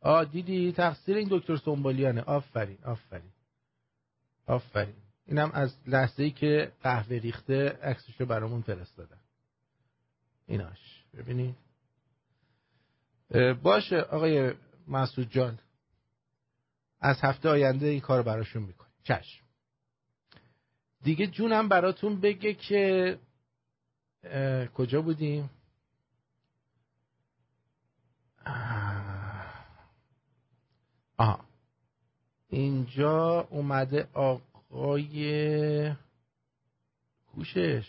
[0.00, 2.22] آ دیدی؟ تقصیر این دکتر سنبالیانه.
[2.22, 3.32] آفرین آفرین.
[4.46, 5.01] آفرین.
[5.26, 9.20] اینم از لحظه ای که قهوه ریخته عکسشو برامون فرستادن
[10.46, 11.04] ایناش.
[11.14, 11.56] ببینید
[13.62, 14.54] باشه آقای
[14.88, 15.58] مسعود جان.
[17.00, 18.90] از هفته آینده این کار براشون می‌کنی.
[19.04, 19.44] چشم.
[21.02, 23.18] دیگه جونم براتون بگه که
[24.74, 25.50] کجا بودیم؟
[31.16, 31.44] آه.
[32.48, 34.08] اینجا اومده
[34.72, 35.92] آقای
[37.34, 37.86] کوشش.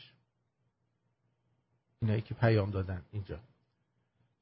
[2.01, 3.39] اینایی که پیام دادن اینجا.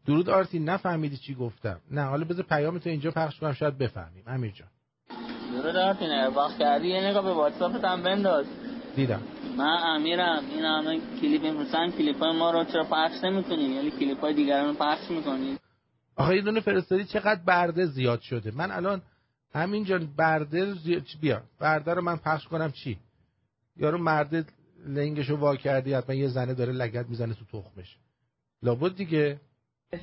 [0.06, 1.80] درود آرتی نفهمیدی چی گفتم.
[1.92, 4.24] نه حالا بذار پیامتو اینجا پخش کنم شاید بفهمیم.
[4.28, 4.68] امیر جان.
[5.52, 8.46] درود آرتینه وقت کردی؟ یه نگاه به واتساپت هم بنداز.
[8.96, 9.22] دیدم.
[9.58, 10.44] من امیرم.
[10.50, 14.68] این همه کلیپ میفرستن کلیپ های ما رو چرا پخش نمی‌کنیم؟ یعنی کلیپ های دیگران
[14.68, 15.60] رو پخش می‌کنیم.
[16.16, 18.52] آخه یه دونه فرستادی چقدر برده زیاد شده.
[18.52, 19.02] من الان
[19.53, 20.76] همینجا برده.
[21.22, 22.99] بیا برده رو من پخش کنم چی؟
[23.78, 24.45] یارو مرده
[24.86, 27.98] لنگشو وا کردی حتما یه زنه داره لگت می‌زنه تو تخمش.
[28.64, 29.40] لابد دیگه.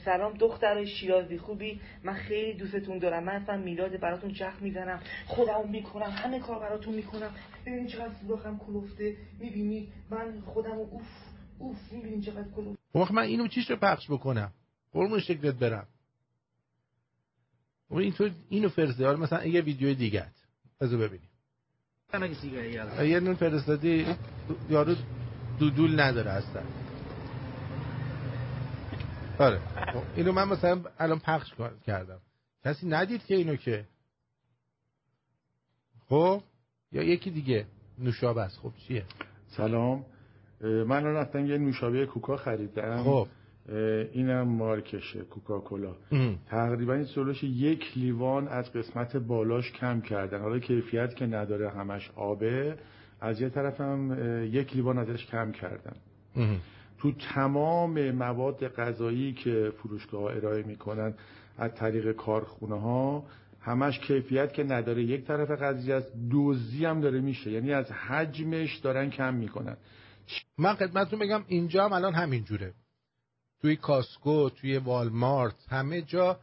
[0.04, 3.24] سلام دختر شیرازی خوبی؟ من خیلی دوستتون دارم.
[3.24, 5.00] من اصلا میلاد براتون چخ می‌زنم.
[5.26, 7.30] خودمو می‌کنم همه کار براتون می‌کنم.
[7.66, 11.06] ببین چقدر سوراخم کلفته می‌بینی؟ من خودمو اوف
[11.58, 14.52] اوف می‌بینی چقدر کلفته وقت من اینو چیش رو پخش بکنم؟
[14.92, 15.86] قرمون شکلت برم.
[17.90, 20.26] و اینطور اینو فرسته حالا مثلا یه ویدیو دیگه
[20.80, 21.28] بذار ببینیم.
[23.04, 24.06] یه نون فرستادی
[24.70, 24.94] یارو
[25.58, 26.62] دودول نداره اصلا.
[29.38, 29.60] آره
[30.16, 31.54] اینو من مثلا الان پخش
[31.86, 32.20] کردم.
[32.64, 33.84] کسی ندید که اینو که؟
[36.08, 36.42] خب؟
[36.92, 37.66] یا یکی دیگه
[37.98, 38.58] نوشابه است.
[38.58, 39.04] خب چیه؟
[39.48, 40.06] سلام.
[40.60, 43.02] من الان رفتم یه نوشابه کوکا خریدم.
[43.02, 43.28] خب.
[44.12, 45.94] اینم مارکشه کوکاکولا.
[46.46, 50.40] تقریبا این سولش یک لیوان از قسمت بالاش کم کردن.
[50.40, 52.78] حالا کیفیت که نداره همش آبه.
[53.20, 54.18] از یه طرفم
[54.52, 55.96] یک لیوان ازش کم کردن.
[56.98, 61.14] تو تمام مواد غذایی که فروشگاه ها ارائه می‌کنن
[61.58, 63.24] از طریق کارخونه ها
[63.60, 65.02] همش کیفیت که نداره.
[65.02, 67.50] یک طرف قضیه است دوزی هم داره میشه.
[67.50, 69.76] یعنی از حجمش دارن کم می‌کنن.
[70.58, 72.72] من خدمتتون بگم اینجا هم الان همین جوره.
[73.62, 76.38] توی کاسکو توی والمارت همه جا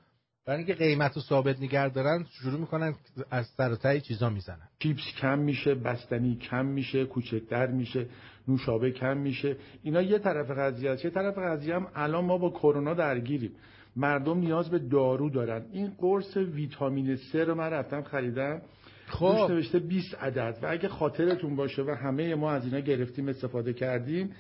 [0.46, 2.96] برای اینکه قیمت رو ثابت نگه دارن شروع می‌کنن
[3.32, 4.68] از سر چیزا می‌زنن.
[4.80, 8.06] چیپس کم میشه بستنی کم میشه کوچکتر میشه
[8.48, 9.58] نوشابه کم میشه.
[9.84, 11.06] اینا یه طرف قضیه است.
[11.06, 13.52] یه طرف قضیه هم الان ما با کرونا درگیریم.
[13.96, 15.66] مردم نیاز به دارو دارن.
[15.72, 18.62] این قرص ویتامین C رو من رفتم خریدم.
[19.08, 19.48] خب.
[19.50, 20.58] نوشته 20 عدد.
[20.62, 24.32] و اگه خاطرتون باشه و همه ما از اینا گرفتیم استفاده کردیم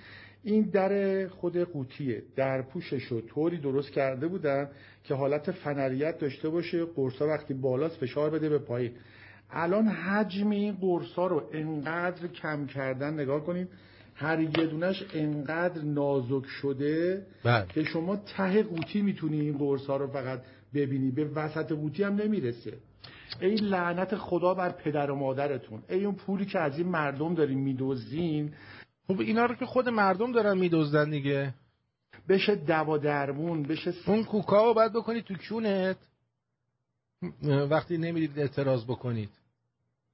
[0.45, 2.23] این در خود قوطیه.
[2.35, 4.69] در پوشش رو طوری درست کرده بودن
[5.03, 8.91] که حالت فنریت داشته باشه قرصا وقتی بالاست فشار بده به پایین.
[9.49, 13.67] الان حجم این قرصا رو انقدر کم کردن نگاه کنید
[14.15, 17.65] هر یه دونش انقدر نازک شده بله.
[17.67, 20.41] که شما ته قوطی می‌تونی این قرصا رو فقط
[20.73, 21.11] ببینی.
[21.11, 22.73] به وسط قوطی هم نمی‌رسه.
[23.41, 25.83] ای لعنت خدا بر پدر و مادرتون.
[25.89, 28.51] ای اون پولی که از این مردم داریم میدوزین
[29.07, 31.53] خب اینا رو که خود مردم دارن میدوزدن دیگه.
[32.29, 35.97] بشه دوا درمون بشه اون کوکاو باید بکنید تو کونت.
[37.69, 39.29] وقتی نمی‌دید اعتراض بکنید.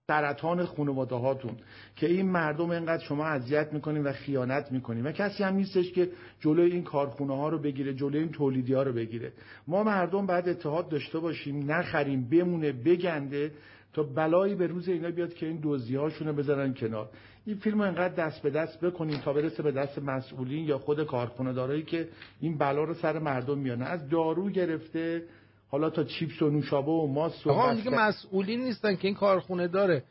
[0.08, 1.58] سرطان خانواده هاتون
[1.96, 5.04] که این مردم اینقدر شما اذیت می‌کنین و خیانت می‌کنین.
[5.08, 8.84] و کسی هم نیستش که جلوی این کارخونه ها رو بگیره جلوی این تولیدی ها
[8.84, 9.34] رو بگیره.
[9.68, 13.52] ما مردم بعد اتحاد داشته باشیم نخریم بمونه بگنده
[13.94, 17.10] تا بلایی به روز اینا بیاد که این دوزی هاشونو بذارن کنار.
[17.46, 21.04] این فیلم رو انقدر دست به دست بکنیم تا برسه به دست مسئولین یا خود
[21.04, 22.10] کارخونه دارایی که
[22.40, 25.28] این بلا رو سر مردم میانه از دارو گرفته
[25.68, 29.68] حالا تا چیپس و نوشابه و ماست و آقا دیگه مسئولین نیستن که این کارخونه
[29.68, 30.04] داره.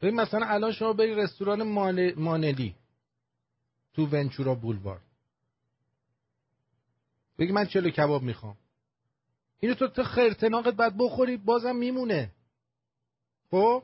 [0.00, 1.62] ببین مثلا الان شما بری رستوران
[2.16, 2.74] مانلی
[3.94, 5.00] تو ونچورا بولوار
[7.38, 8.56] بگی من چلو کباب می‌خوام.
[9.60, 12.30] اینو تو تو خرتناقت بعد بخوری بازم میمونه.
[13.50, 13.82] خب؟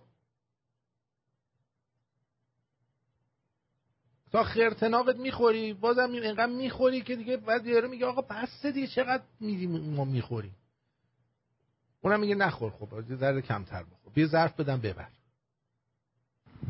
[4.32, 9.22] تا خرتناقت می‌خوری بازم اینقدر می‌خوری که دیگه بعد یارو میگه آقا بس دیگه چقدر
[9.96, 10.54] ما می‌خوریم؟
[12.02, 14.12] اونم میگه نخور خب ذره کمتر بخور.
[14.14, 15.08] بیا ظرف بدم ببر.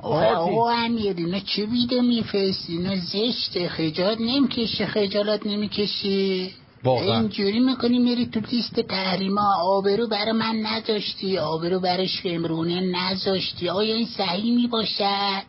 [0.01, 3.69] آقا امیر اینا چه ویدیو میفرستی؟ اینا زشته.
[3.69, 6.51] خجالت نمی‌کشه خجالت نمی‌کشه
[6.85, 11.39] اینجوری می‌کنی میری تو لیست تحریما آبرو برای من نذاشتی.
[11.39, 13.69] آبرو برای شمرونه نذاشتی.
[13.69, 15.43] آیا این صحیح می‌باشد؟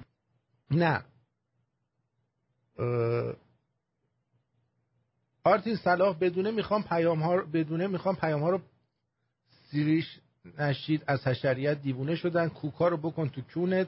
[0.72, 1.02] نه.
[5.44, 8.62] آرتین صلاح بدونه می‌خوام پیام ها بدونه می‌خوام پیام ها رو
[9.72, 10.20] سیریش
[10.58, 12.50] نشید از حشریت دیوونه شدن.
[12.50, 13.88] کوکا رو بکن تو کونت.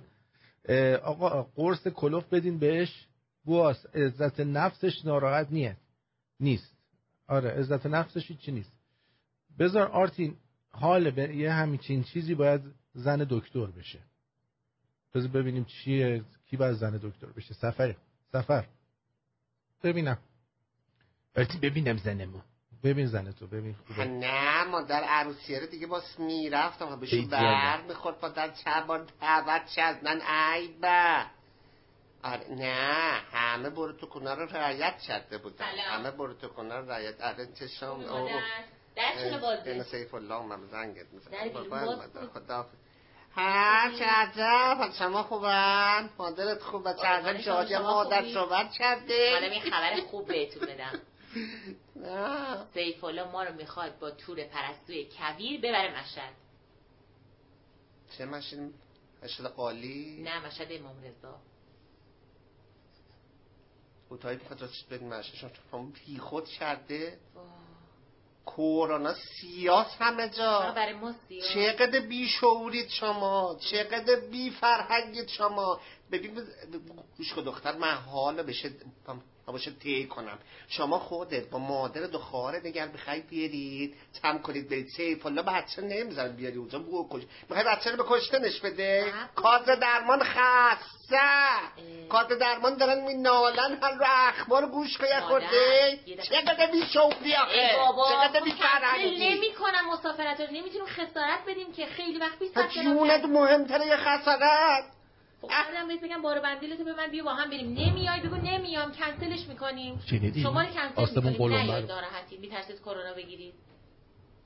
[1.04, 3.08] آقا قرص کلوف بدین بهش.
[3.46, 5.78] بواس عزت نفسش ناراحت نیه.
[6.40, 6.78] نیست.
[7.28, 8.72] آره عزت نفسش چی نیست.
[9.60, 10.38] بذار آرتین
[10.70, 12.62] حال به یه همین چیزی باید
[12.94, 14.00] زن دکتر بشه.
[15.14, 17.54] بذار ببینیم چیه کی باید زن دکتر بشه.
[17.54, 17.96] سفر
[18.32, 18.66] سفر.
[19.86, 20.18] ببینم.
[21.62, 22.42] ببینم زنمو؟
[22.84, 24.06] ببین زن تو ببین خوبه.
[24.06, 27.00] نه مادر عروسیه رو دیگه با می‌رفتم.
[27.00, 31.26] بهشون بر می‌خورد مادر چند بار دعوت من ای با.
[32.24, 36.90] آره نه همه برو تو کنه رو رعایت شده بودن همه برو تو کنه رو
[36.90, 37.22] رعایت.
[37.22, 38.04] آره چشم
[38.96, 42.68] درشون باز این سیف الله من زنگت می‌زنم خدا
[43.36, 49.62] ها چه عجب شما خوبن؟ مادرت خوبه چه عجب شادی مادر صحبت کرده منم این
[49.62, 51.02] خبر خوب بهتون بدم.
[52.74, 56.34] سیف الله ما رو می‌خواد با تور پرستوی کویر ببره مشهد.
[58.18, 58.72] چه مشهد؟
[59.24, 61.40] مشهد قالی؟ نه مشهد امام رضا.
[64.10, 67.18] کوتاهی بخواد راستش بدین مشهد شما بی خود کرده.
[68.46, 70.74] کرونا سیاس همه جا.
[70.76, 71.54] برای ما سیاس.
[71.54, 75.80] چقدر بی شعورید شما؟ چقدر بی فرهنگید شما؟
[76.12, 76.48] ببین
[77.18, 78.72] گوش کن دختر من حالا بشه
[79.52, 80.40] باشه طی کنم.
[80.68, 85.26] شما خودت با مادر دو خواهر دیگر بخوای بیارید تم کنید برید سیف.
[85.26, 87.22] الله بچه نمی‌ذارن بیاری اونجا بو کش.
[87.50, 91.20] می‌خوای بچه رو به کشتنش بده؟ کارت درمان خسته.
[92.10, 96.00] کارت درمان دارن می نالن هر رو اخبار گوش که خورده.
[96.24, 97.70] چقدر بی شوقی آخه؟
[98.10, 100.48] چقدر بی فرهنگی نمی کنم مسافرت رو.
[100.48, 102.52] نمی‌تونیم خسارت بدیم که خیلی وقت پیش
[102.84, 104.95] جونت مهمتره یه خسارت.
[105.48, 105.52] خب.
[105.52, 107.68] بعدم بهت بگم بارو بندیلتو به من بیا با هم بریم.
[107.68, 110.04] نمیای بگو نمیام کنسلش می‌کنیم.
[110.06, 111.72] شنیدی؟ شما رو کنسل می‌کنیم.
[111.72, 112.38] نه ناراحتی.
[112.38, 113.54] میترسید کرونا بگیرید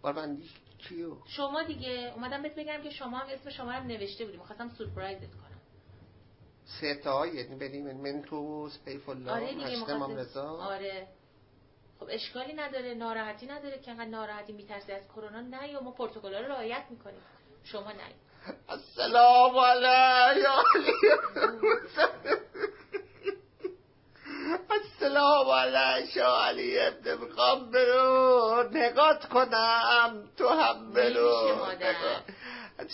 [0.02, 0.50] بار بندی.
[0.78, 2.14] کیو؟ شما دیگه.
[2.16, 4.40] اومدم بهت بگم که شما هم اسم شما هم نوشته بودیم.
[4.40, 5.62] می‌خواستم سورپرایزت کنم.
[6.66, 7.98] سه تا یعنی بریم.
[7.98, 11.08] من تو سیف الله آره دیگه رضا آره.
[12.00, 16.40] خب اشکالی نداره ناراحتی نداره که انقدر ناراحتی میترسی از کرونا نه یا ما پروتکل‌ها
[16.40, 17.22] رو رعایت می‌کنیم.
[17.64, 18.29] شما نه
[18.70, 20.64] السلام علیکم.
[24.70, 28.70] السلام علیکم علی ابن می‌خوام برو.
[28.72, 31.58] نگات کنم تو هم برو.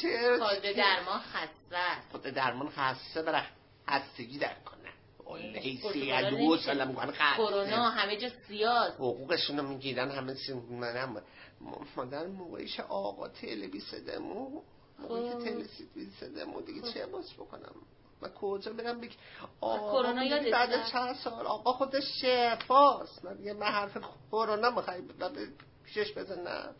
[0.02, 3.42] چه خود درمان خسته خود درمان خسته برای
[3.90, 4.76] خستگی در کنم
[5.54, 10.54] لیسی ادو سلام کن کرونا همه جا سیاس حقوقشون رو می‌گیرن همه چی.
[10.54, 11.22] منم
[11.96, 13.30] مادر موقعیش آقا
[13.92, 17.76] سدمو موقعی که تلویزیون سدمو دیگه چه باز بکنم.
[18.22, 19.12] من کجا برم؟ بگم
[19.62, 23.26] کرونا یادت بعد چند سال؟ آقا خودش شفاست.
[23.26, 23.98] من دیگه من حرف
[24.32, 25.02] کرونا می‌خوای
[25.84, 26.76] پیشش بزنم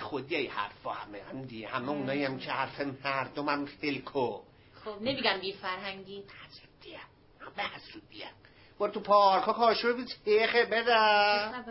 [0.00, 4.40] خودی ای حرفا همه هم دیگه همه اونایی هم که حرف مردم هم فلکو
[4.84, 6.24] خب نمیگم بی فرهنگی.
[6.46, 7.00] حسودیه.
[7.56, 8.30] به حسودیه.
[8.78, 11.64] برو تو پارک ها کاشو بید تیخه بدم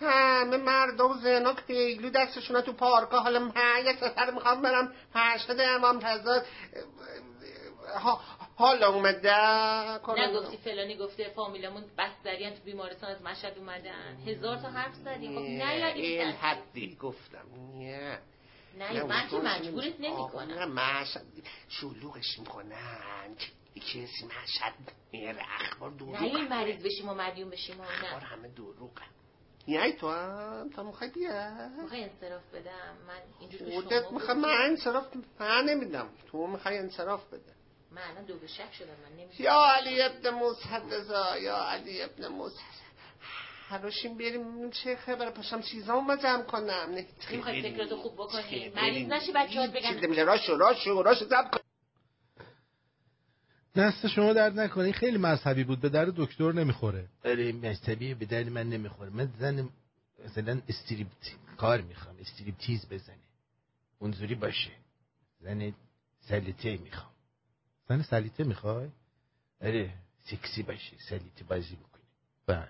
[0.00, 3.20] همه مردم زنا پیلو دستشون تو پارکا.
[3.20, 4.92] حالا من یه سفر می‌خوام برم.
[5.14, 6.42] پشت امام رضا
[8.56, 9.36] حالا اومده.
[10.08, 14.16] نگفتی فلانی گفته فامیلمون بستریان تو بیمارستان از مشهد اومدن.
[14.26, 15.28] هزار تا حرف زدی.
[15.28, 17.46] خب نه این حدی گفتم.
[17.74, 18.18] نه.
[18.78, 21.22] نه من که مجبورت نمی کنم مشهد
[21.68, 23.36] شلوغش می‌کنن.
[23.76, 24.74] کسی مشهد
[25.12, 29.06] میره اخبار دروغ نه این مریض بشیم و مدیون بشیم اخبار همه دروغن
[29.66, 31.68] یعنی تو هم تا می‌خوای بیا.
[31.82, 35.06] می‌خوای انصراف بدم؟ من اینجور خودت می‌خوای من انصراف
[35.40, 36.08] من نمیدم.
[36.30, 37.52] تو می‌خوای انصراف بده.
[37.90, 39.34] من الان دو به شک شدم من نمی‌دونم.
[39.38, 40.40] یا علی ابن
[40.90, 42.60] رضا یا علی ابن موسی
[43.68, 46.64] هراشیم بریم چه خبر پاشم چیزا ما جمع کنم.
[46.70, 48.72] نه می‌خوای فکراتو خوب بکنی.
[48.76, 50.00] مریض نشی بچه‌ها بگن.
[50.00, 51.65] چیز راشو راشو راشو زب کن.
[53.76, 54.92] دست شما درد نکنه.
[54.92, 55.80] خیلی مذهبی بود.
[55.80, 57.08] به در دکتر نمی‌خوره.
[57.24, 59.10] آره مذهبی به درد من نمی‌خوره.
[59.10, 59.68] من زن
[60.24, 61.06] مثلا استریپ
[61.56, 62.16] کار می‌خوام.
[62.20, 63.16] استریپ تیز بزنه.
[63.98, 64.70] اونجوری باشه.
[65.40, 65.72] زن
[66.20, 67.12] سلیته می‌خوام.
[67.88, 68.88] زن سلیته می‌خوای؟
[69.62, 69.92] آره
[70.24, 70.96] سکسی باشه.
[71.08, 72.02] سلیته بازی بکنی
[72.46, 72.68] بله.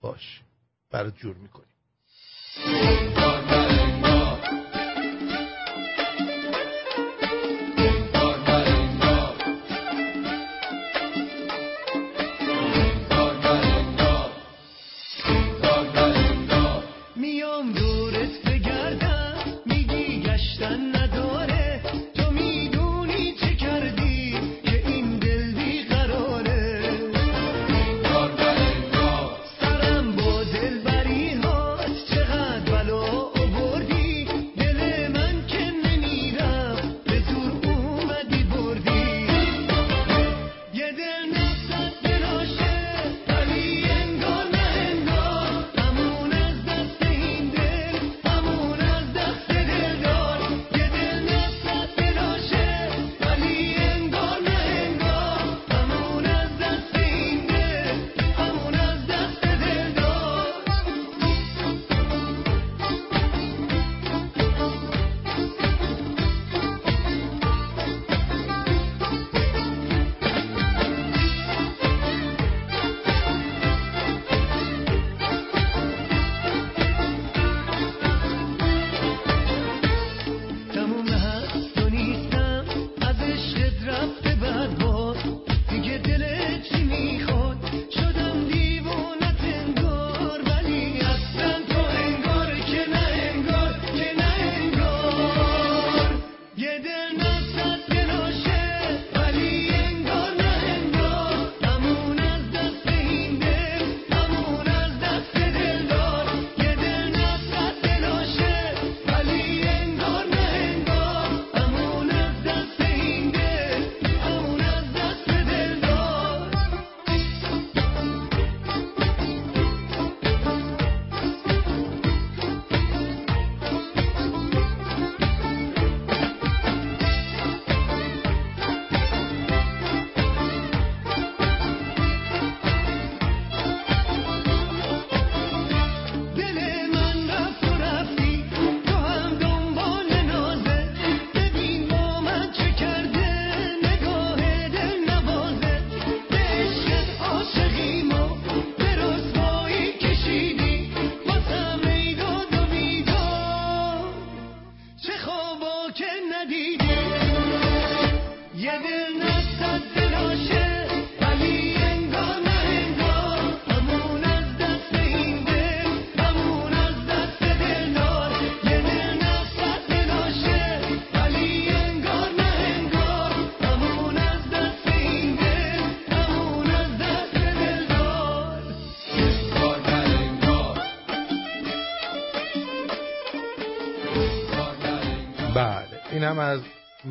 [0.00, 0.40] باش.
[0.90, 1.68] برات جور می‌کنیم.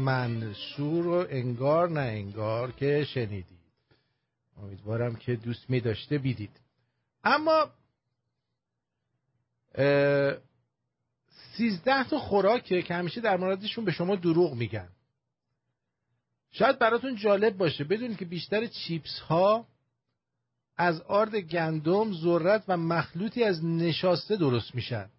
[0.08, 3.58] منشور و انگار نه انگار که شنیدید.
[4.64, 6.52] امیدوارم که دوست می داشته بیدید.
[7.24, 7.70] اما
[11.58, 14.90] سیزده تا خوراکه که همیشه در موردشون به شما دروغ میگن.
[16.52, 17.84] شاید براتون جالب باشه.
[17.84, 19.68] بدونید که بیشتر چیپس ها
[20.78, 25.10] از آرد گندم، ذرت و مخلوطی از نشاسته درست میشن.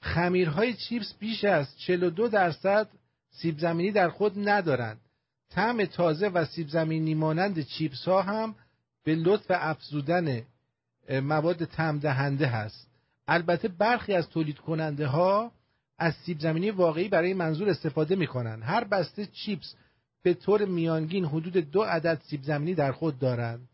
[0.00, 2.88] خمیرهای چیپس بیش از 42 درصد
[3.36, 5.00] سیب زمینی در خود ندارند.
[5.50, 8.54] طعم تازه و سیب زمینی مانند چیپس ها هم
[9.04, 10.42] به لطف افزودن
[11.10, 12.90] مواد تم دهنده هست.
[13.28, 15.52] البته برخی از تولید کننده ها
[15.98, 18.62] از سیب زمینی واقعی برای منظور استفاده می کنند.
[18.62, 19.74] هر بسته چیپس
[20.22, 23.68] به طور میانگین حدود دو عدد سیب زمینی در خود دارند.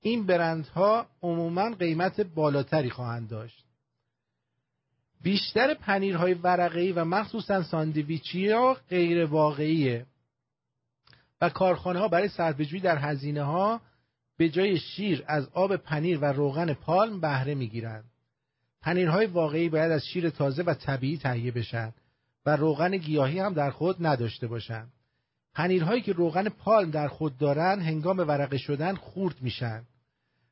[0.00, 3.64] این برندها عموما قیمت بالاتری خواهند داشت.
[5.22, 10.06] بیشتر پنیرهای ورقه‌ای و مخصوصا ساندویچی ها غیر واقعیه
[11.40, 13.80] و کارخانه ها برای صرفه‌جویی در هزینه ها
[14.36, 18.04] به جای شیر از آب پنیر و روغن پالم بهره می‌گیرند.
[18.82, 21.92] پنیرهای واقعی باید از شیر تازه و طبیعی تهیه بشن
[22.46, 24.92] و روغن گیاهی هم در خود نداشته باشند.
[25.54, 29.82] پنیرهایی که روغن پالم در خود دارند هنگام ورقه شدن خورد میشن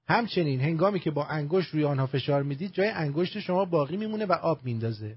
[0.09, 4.33] همچنین هنگامی که با انگشت روی آنها فشار می‌دید جای انگشت شما باقی میمونه و
[4.33, 5.17] آب میندازه.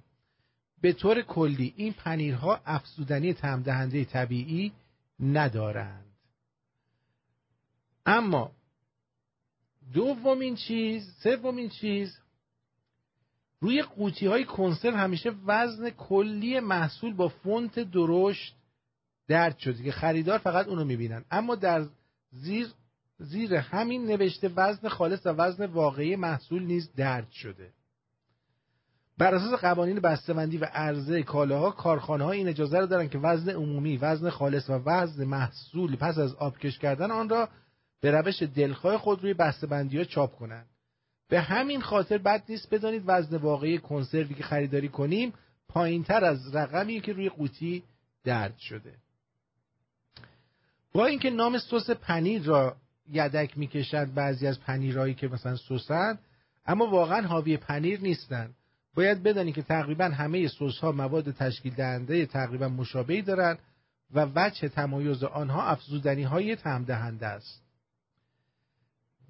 [0.81, 4.71] به طور کلی این پنیرها افزودنی تمدهنده طبیعی
[5.19, 6.05] ندارند.
[8.05, 8.51] اما
[9.93, 12.17] دومین چیز سومین چیز
[13.59, 18.55] روی قوطی های کنسرو همیشه وزن کلی محصول با فونت درشت
[19.27, 21.25] درد شده که خریدار فقط اونو می‌بینن.
[21.31, 21.85] اما در
[22.31, 22.67] زیر
[23.21, 27.69] زیر همین نوشته وزن خالص و وزن واقعی محصول نیز درد شده.
[29.17, 33.49] بر اساس قوانین بسته‌بندی و عرضه کالاها کارخانه ها این اجازه را دارند که وزن
[33.49, 37.49] عمومی وزن خالص و وزن محصول پس از آبکش کردن آن را
[38.01, 40.65] به روش دلخواه خود روی بسته‌بندی ها چاپ کنند.
[41.29, 45.33] به همین خاطر بد نیست بدانید وزن واقعی کنسروی که خریداری کنیم
[45.67, 47.83] پایین تر از رقمی که روی قوطی
[48.23, 48.93] درد شده.
[50.93, 52.75] با اینکه نام سس پنیر را
[53.11, 56.19] یدک می‌کشند بعضی از پنیرهایی که مثلا سسن
[56.65, 58.55] اما واقعا حاوی پنیر نیستند
[58.95, 63.59] باید بدانی که تقریبا همه سس ها مواد تشکیل دهنده تقریبا مشابهی دارند
[64.13, 67.61] و وجه تمایز آنها افزودنی های طعم دهنده است.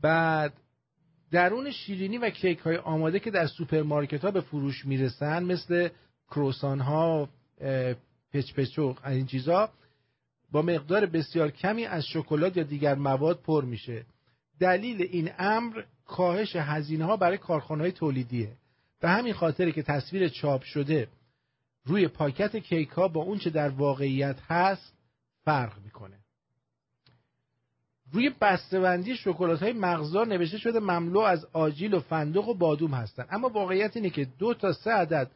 [0.01, 0.53] بعد
[1.31, 5.89] درون شیرینی و کیک های آماده که در سوپرمارکت ها به فروش می‌رسن مثل
[6.31, 7.29] کروسان ها
[8.33, 9.69] پچ این چیزا
[10.51, 14.05] با مقدار بسیار کمی از شکلات یا دیگر مواد پر میشه.
[14.59, 18.51] دلیل این امر کاهش هزینه ها برای کارخانه های تولیدیه.
[19.01, 21.07] به همین خاطر که تصویر چاپ شده
[21.85, 24.93] روی پاکت کیک ها با اونچه در واقعیت هست
[25.43, 26.17] فرق می‌کنه.
[28.11, 33.27] روی بسته‌بندی شکلات های مغزدار نوشته شده مملو از آجیل و فندق و بادوم هستند
[33.31, 35.31] اما واقعیت اینه که دو تا سه عدد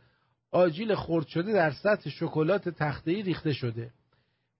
[0.51, 3.91] آجیل خرد شده در سطح شکلات تخته‌ای ریخته شده.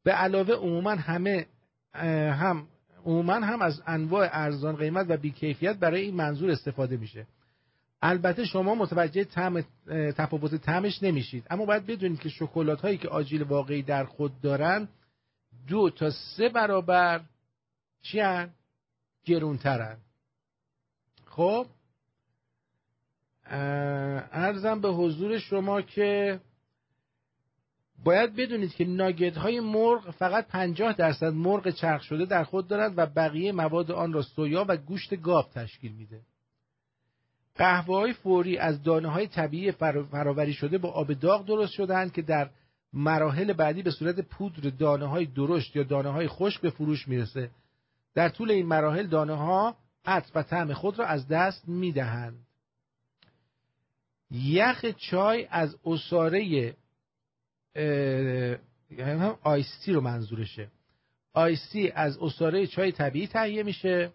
[0.05, 1.45] به علاوه عموما همه
[1.93, 2.67] هم
[3.05, 7.27] عموما هم از انواع ارزان قیمت و بیکیفیت برای این منظور استفاده میشه.
[8.01, 9.63] البته شما متوجه تم
[10.11, 11.47] تفاوت طعمش نمیشید.
[11.49, 14.87] اما باید بدونید که شکلات هایی که آجیل واقعی در خود دارن
[15.67, 17.21] دو تا سه برابر
[18.01, 18.49] چی هن؟
[19.25, 19.97] گرونترن.
[21.25, 21.67] خب
[24.31, 26.39] ارزم به حضور شما که
[28.03, 32.93] باید بدونید که ناگت های مرغ فقط 50 درصد مرغ چرخ شده در خود دارد
[32.97, 36.21] و بقیه مواد آن را سویا و گوشت گاو تشکیل میده.
[37.55, 39.71] قهوه های فوری از دانه های طبیعی
[40.11, 42.49] فراوری شده با آب داغ درست شدند که در
[42.93, 47.49] مراحل بعدی به صورت پودر دانه های درشت یا دانه های خشک به فروش می‌رسه.
[48.15, 52.45] در طول این مراحل دانه ها عطر و طعم خود را از دست می‌دهند.
[54.31, 55.75] یخ چای از
[57.75, 60.67] اصاره هم آیستی رو منظورشه
[61.33, 64.11] آیستی از اصاره چای طبیعی تهیه میشه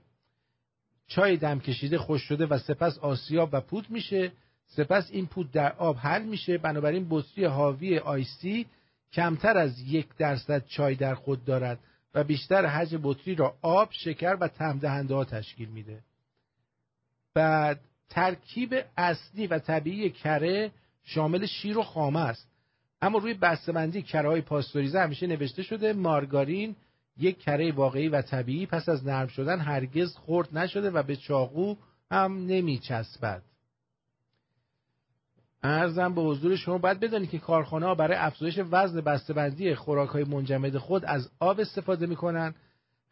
[1.07, 4.33] چای دم کشیده خوش شده و سپس آسیاب و پود میشه
[4.67, 8.67] سپس این پود در آب حل میشه بنابراین بطری حاوی آیستی
[9.13, 11.79] کمتر از یک درصد چای در خود دارد
[12.15, 16.01] و بیشتر حجم بطری را آب، شکر و تمدهنده ها تشکیل میده.
[17.35, 17.81] بعد
[18.11, 20.71] ترکیب اصلی و طبیعی کره
[21.05, 22.50] شامل شیر و خامه است.
[23.03, 26.77] اما روی بسته‌بندی کره پاستوریزه همیشه نوشته شده مارگارین
[27.19, 31.75] یک کره واقعی و طبیعی پس از نرم شدن هرگز خرد نشده و به چاقو
[32.11, 33.43] هم نمیچسبد.
[35.63, 40.25] ارزم به حضور شما باید بدانید که کارخانه ها برای افزایش وزن بسته‌بندی خوراک های
[40.25, 42.55] منجمد خود از آب استفاده می‌کنن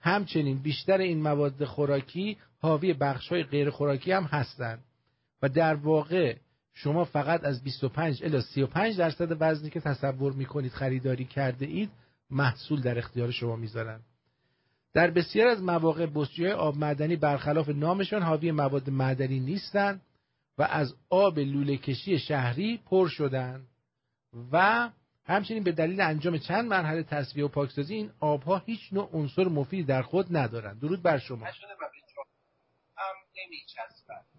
[0.00, 4.84] همچنین بیشتر این مواد خوراکی حاوی بخش های غیر خوراکی هم هستند
[5.42, 6.36] و در واقع
[6.82, 11.90] شما فقط از 25 الی 35 درصد وزنی که تصور می‌کنید خریداری کرده اید
[12.30, 14.00] محصول در اختیار شما می‌ذارن.
[14.94, 20.00] در بسیار از مواقع بطری آب معدنی برخلاف نامشان حاوی مواد معدنی نیستند
[20.58, 23.66] و از آب لوله کشی شهری پر شدن
[24.52, 24.88] و
[25.24, 29.86] همچنین به دلیل انجام چند مرحله تصفیه و پاکسازی این آبها هیچ نوع عنصر مفید
[29.86, 31.46] در خود ندارند درود بر شما.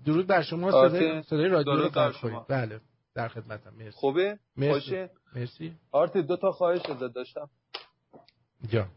[0.05, 2.47] درود بر شما صدای, صدای رادیو رو کنید.
[2.47, 2.81] بله
[3.15, 3.73] در خدمتم.
[3.77, 3.91] مرسی.
[3.91, 5.07] خوبه؟ مرسی.
[5.35, 5.73] مرسی.
[5.91, 6.81] آرتی دو تا خواهش
[7.15, 7.49] داشتم.
[8.69, 8.87] جا.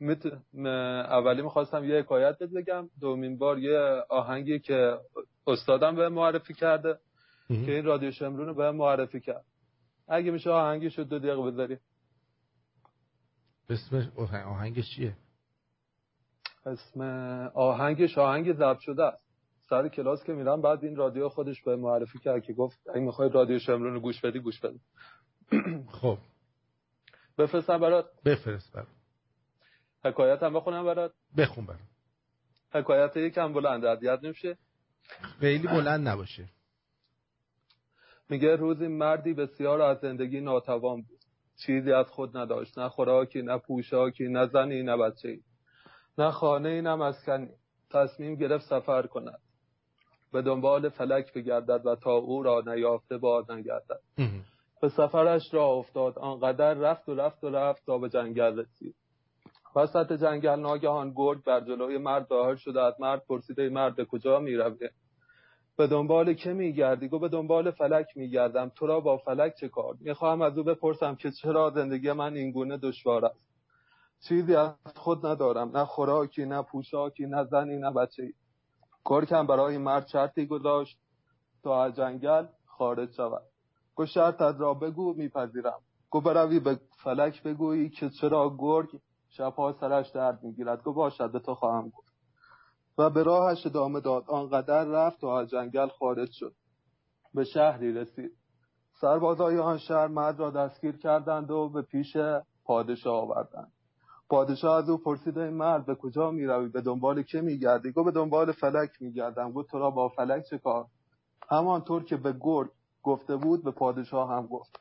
[0.00, 0.26] میت...
[0.56, 2.90] اولی می‌خواستم یه حکایت بگم.
[3.00, 3.78] دومین بار یه
[4.08, 4.98] آهنگی که
[5.46, 6.98] استادم به معرفی کرده
[7.48, 9.44] که این رادیو شمرون رو به معرفی کرد.
[10.08, 11.78] اگه میشه آهنگی شد دو دقیقه بذاری.
[13.70, 14.12] اسم
[14.46, 15.16] آهنگش چیه؟
[16.66, 17.00] اسم
[17.54, 19.23] آهنگش آهنگ ضبط شده است.
[19.74, 23.28] سر کلاس که میرم بعد این رادیو خودش به معرفی کرد که گفت اگه می‌خوای
[23.28, 24.78] رادیو شمرون رو گوش بدی گوش بده.
[26.00, 26.18] خب.
[27.38, 28.06] بفرستم برات.
[28.24, 28.88] بفرست برات
[30.04, 31.12] حکایت هم بخونم برات.
[31.36, 31.80] بخون برات
[32.72, 34.58] حکایت یکم بلند اذیت نمیشه.
[35.40, 36.48] خیلی بلند نباشه.
[38.30, 41.20] میگه روزی مردی بسیار از زندگی ناتوان بود.
[41.66, 42.78] چیزی از خود نداشت.
[42.78, 45.38] نه خوراکی نه پوشاکی نه زنی نه بچه
[46.18, 47.48] نه خانه نه مسکنی.
[47.90, 49.40] تصمیم گرفت سفر کند.
[50.34, 54.00] به دنبال فلک بگردد و تا او را نیافته باز نگردد.
[54.82, 56.18] به سفرش را افتاد.
[56.18, 58.94] آنقدر رفت و رفت و رفت تا به جنگل رسید.
[59.76, 64.88] وسط جنگل ناگهان گرگ بر جلوی مرد ظاهر شده از مرد پرسیده مرد کجا می‌روی؟
[65.76, 68.68] به دنبال که میگردی؟ گو به دنبال فلک میگردم.
[68.68, 72.76] تو را با فلک چه کار؟ می‌خواهم از او بپرسم که چرا زندگی من اینگونه
[72.76, 73.40] دشوار است.
[74.28, 75.76] چیزی از خود ندارم.
[75.76, 78.22] نه خوراکی نه پوشاکی نه زنی نه بچه
[79.06, 80.98] ای گرگم برای مرد شرطی گذاشت
[81.62, 83.42] تا از جنگل خارج شود.
[83.94, 85.80] گو شرط را بگو میپذیرم.
[86.10, 88.88] گو بروی به فلک بگویی که چرا گرگ
[89.28, 90.82] شبها سرش درد می‌گیرد.
[90.82, 92.14] گو باشد به تو خواهم گفت.
[92.98, 94.24] و به راهش ادامه داد.
[94.30, 96.54] آنقدر رفت و از جنگل خارج شد.
[97.34, 98.32] به شهری رسید.
[99.00, 102.16] سربازای آن شهر مرد را دستگیر کردند و به پیش
[102.64, 103.72] پادشاه آوردند.
[104.28, 107.92] پادشاه از او پرسید این مرد به کجا می روی به دنبال که می گردی
[107.92, 110.86] گو به دنبال فلک می گردم گو تو را با فلک چه کار؟
[111.50, 112.70] همانطور که به گرگ
[113.02, 114.80] گفته بود به پادشاه هم گفت.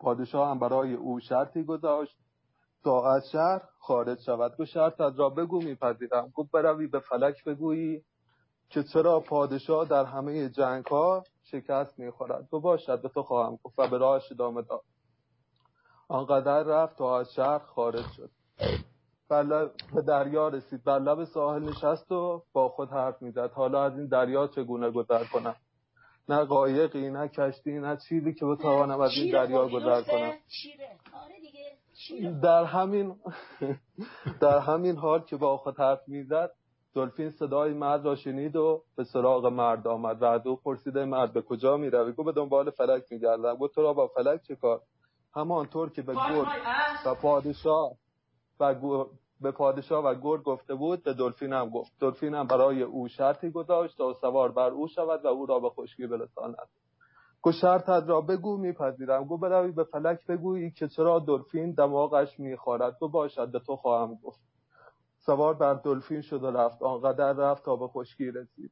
[0.00, 2.18] پادشاه هم برای او شرطی گذاشت
[2.84, 4.64] تا از شهر خارج شود.
[4.64, 6.32] شرط از را بگو میپذیرم.
[6.34, 8.02] گفت بروی به فلک بگویی
[8.68, 12.48] که چرا پادشاه در همه جنگ ها شکست می‌خورد.
[12.50, 13.78] گو باشد به تو خواهم گفت.
[13.78, 14.80] و به راهش ادامه داد.
[16.14, 18.30] آنقدر رفت تا از شهر خارج شد.
[19.94, 20.84] به دریا رسید.
[20.84, 23.50] بر لب ساحل نشست و با خود حرف می‌زد.
[23.54, 25.56] حالا از این دریا چگونه گذر کنم؟
[26.28, 30.32] نه قایقی نه کشتی نه چیزی که بتوانم از این دریا گذر کنم.
[32.42, 33.16] در همین
[34.40, 36.50] در همین حال که با خود حرف می‌زد
[36.94, 41.32] دلفین صدای مرد را شنید و به سراغ مرد آمد و از او پرسیده مرد
[41.32, 44.42] به کجا می روی گو به دنبال فلک می گردم گو تو را با فلک
[44.42, 44.80] چه کار؟
[45.34, 46.48] همانطور که به گرد
[47.06, 47.92] و پادشاه
[48.60, 48.74] و
[49.40, 51.92] به پادشاه و گرد گفته بود به دلفین هم گفت.
[52.00, 55.70] دلفین هم برای او شرطی گذاشت تا سوار بر او شود و او را به
[55.70, 56.68] خشکی برساند.
[57.42, 59.24] گو شرطت را بگو میپذیرم.
[59.24, 62.98] گو بروی به فلک بگویی که چرا دلفین دماغش می‌خورد.
[63.00, 64.40] گو باشد به تو خواهم گفت.
[65.18, 66.82] سوار بر دلفین شد و رفت.
[66.82, 68.70] آنقدر رفت تا به خشکی رسید.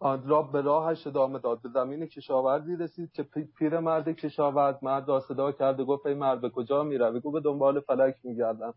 [0.00, 1.62] آن را به راهش ادامه داد.
[1.62, 3.22] به زمین کشاورزی رسید که
[3.58, 7.30] پیر مرد کشاورز مرد را صدا کرد و گفت ای مرد به کجا می‌روی؟ گو
[7.30, 8.74] به دنبال فلک میگردم.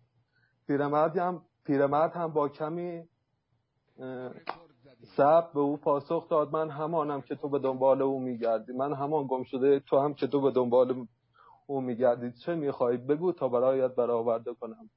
[0.68, 3.04] پیرمرد هم پیرمرد هم با کمی
[5.18, 6.54] سب به او پاسخ داد.
[6.54, 8.74] من همانم که تو به دنبال او میگردی.
[8.74, 11.06] من همان گم شده تو هم که تو به دنبال
[11.68, 12.32] او میگردی.
[12.32, 14.90] چه می‌خواهی بگو تا برایت برآورده کنم.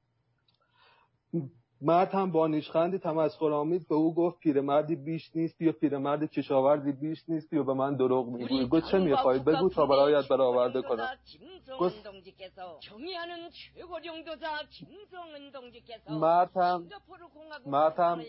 [1.81, 7.23] مرد هم با نیشخندی تمسخرآمیز به او گفت پیرمردی بیش نیست یا پیرمرد کشاورزی بیش
[7.27, 11.07] نیست یا به من دروغ می‌گویی؟ گفت چه می‌خوای بگو تا برایت برآورده کنم.
[11.79, 11.95] گفت
[16.09, 16.87] مرد هم
[17.65, 18.21] مرد هم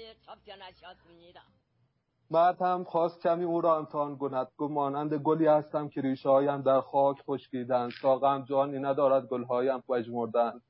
[2.31, 4.48] مرد هم خواست کمی او را امتحان کند.
[4.59, 7.90] گفت مانند گلی هستم که ریشه هایم در خاک خشکیدند.
[8.02, 10.62] ساقم جانی ندارد گلهایم پژمردند.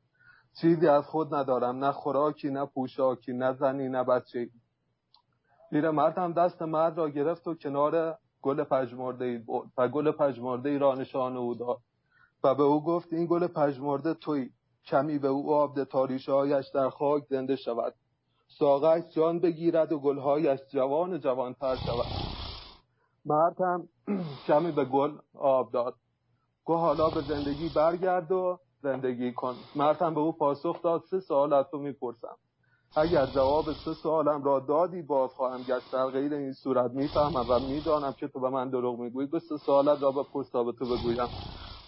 [0.60, 4.48] چیزی از خود ندارم نه خوراکی نه پوشاکی نه زنی نه بچه.
[5.70, 10.68] پیر مرد هم دست مرد را گرفت و کنار گل پژمرده برد و گل پژمرده
[10.68, 11.78] ای را نشان او داد.
[12.44, 14.50] و به او گفت این گل پژمرده توی.
[14.84, 17.94] کمی به او آب ده تاریشهایش در خاک زنده شود.
[18.58, 22.12] ساقش جان بگیرد و گلهایش جوان جوانتر شود.
[23.24, 23.88] مرد هم
[24.46, 25.94] کمی به گل آب داد.
[26.64, 31.20] گو حالا به زندگی برگرد و زندگی کن مرد هم به او پاسخ داد سه
[31.20, 32.36] سوال از تو می‌پرسم.
[32.96, 35.92] اگر جواب سه سوالم را دادی باز خواهم گشت.
[35.92, 39.28] در غیر این صورت می‌فهمم و می‌دانم که تو به من دروغ می‌گویی.
[39.28, 41.28] گو سه سوالت را بپرس تا به تو بگویم.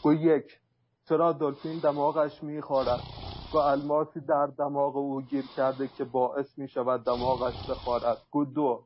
[0.01, 0.61] گو یک
[1.09, 3.05] چرا دلفین دماغش می‌خورد
[3.53, 8.85] و الماسی در دماغ او گیر کرده که باعث می شود دماغش بخارد گو دو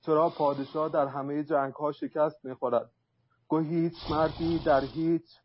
[0.00, 2.90] چرا پادشاه در همه جنگ ها شکست می خورد
[3.48, 5.40] گو هیچ مردی در هیچ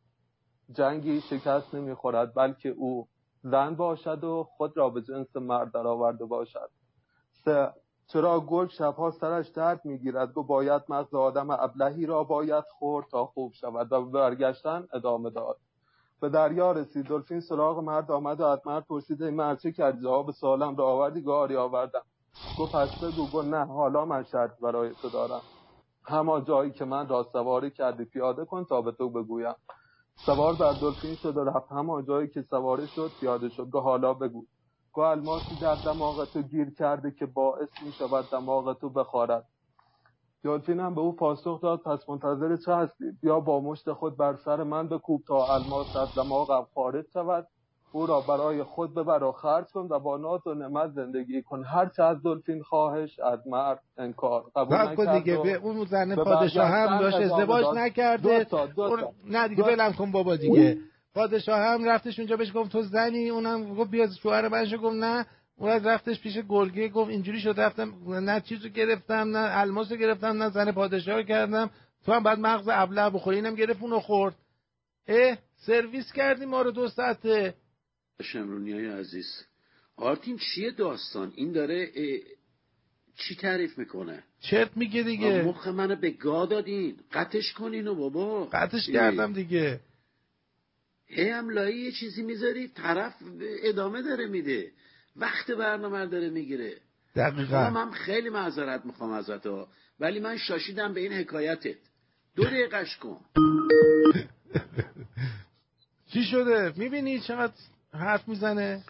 [0.74, 3.08] جنگی شکست نمی خورد بلکه او
[3.44, 6.72] زن باشد و خود را به جنس مرد درآورده باشد.
[7.34, 7.74] سه
[8.08, 13.26] چرا گل شبها سرش درد می‌گیرد؟ گو باید مغز آدم ابلهی را باید خورد تا
[13.26, 15.58] خوب شود و برگشتن ادامه داد.
[16.22, 17.08] به دریا رسید.
[17.08, 20.88] دلفین سراغ مرد آمد و از مرد پرسید این مرد چه کردی؟ جواب سوالم را
[20.88, 22.04] آوردی گاری آوردم.
[22.56, 23.44] گفت پس بگو.
[23.44, 25.44] نه حالا من شرط برای تو دارم.
[26.06, 29.56] همان جایی که من را سواری کردی پیاده کن تا به تو بگویم.
[30.26, 33.70] سوار بر دلفین شد و رفت همان جایی که سواری شد پیاده شد.
[33.70, 34.46] گو حالا بگو.
[34.94, 39.48] گو الماسی در دماغ تو گیر کرده که باعث می شود دماغ تو بخارد.
[40.44, 44.36] دلفین هم به او پاسخ داد پس منتظر چه هستی؟ بیا با مشت خود بر
[44.36, 47.48] سر من بکوب تا الماس از دماغم خارج شود.
[47.92, 51.64] او را برای خود ببر و خرج کن و با ناز و نعمت زندگی کن.
[51.64, 54.44] هر چه از دلفین خواهش از مرد انکار.
[54.56, 58.40] قبول نکرد دیگه به اون زن پادشاه هم داشت ازدواج نکرده.
[58.40, 59.12] دو تا دو تا.
[59.26, 60.78] نه دیگه ولم کن بابا دیگه.
[61.16, 65.26] پادشاه هم رفتش اونجا بهش گفت تو زنی؟ اونم گفت بیا شوهر منشو گفت نه.
[65.58, 70.44] اون از رفتش پیش گرگه گفت اینجوری شد رفتم نه چیزو گرفتم نه الماسو گرفتم
[70.44, 71.70] نه زن پادشاه کردم.
[72.06, 74.36] تو هم بعد مغز ابله بخوری اینم گرفت اونو خورد.
[75.08, 77.54] اه سرویس کردی ما رو دو ساعته.
[78.22, 79.46] شمرونی های عزیز.
[79.96, 81.92] آرتین چیه داستان؟ این داره
[83.16, 85.44] چی تعریف می‌کنه؟ چرت میگه دیگه.
[85.44, 86.98] مخ منو به گا دادین.
[87.12, 88.46] قطش کنین و بابا.
[88.46, 89.80] قطش کردم دیگه.
[91.06, 93.16] هی هم لایی یه چیزی می‌ذاری؟ طرف
[93.64, 94.72] ادامه داره میده.
[95.16, 96.78] وقت برنامه داره می‌گیره.
[97.16, 97.70] دقیقا.
[97.70, 99.68] من خیلی معذرت می‌خوام ازت ها
[100.00, 101.78] ولی من شاشیدم به این حکایتت.
[102.36, 103.22] دو دقیقش کن.
[106.14, 107.54] چی شده؟ می‌بینی چقدر
[107.94, 108.84] حرف می‌زنه؟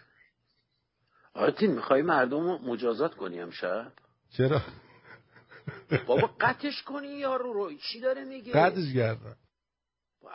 [1.33, 3.91] آرتین می‌خوای مردم رو مجازات کنی امشب؟
[4.37, 4.61] چرا؟
[6.07, 7.73] بابا قطش کنی یارو رو.
[7.73, 9.35] چی داره میگه؟ قطش کردم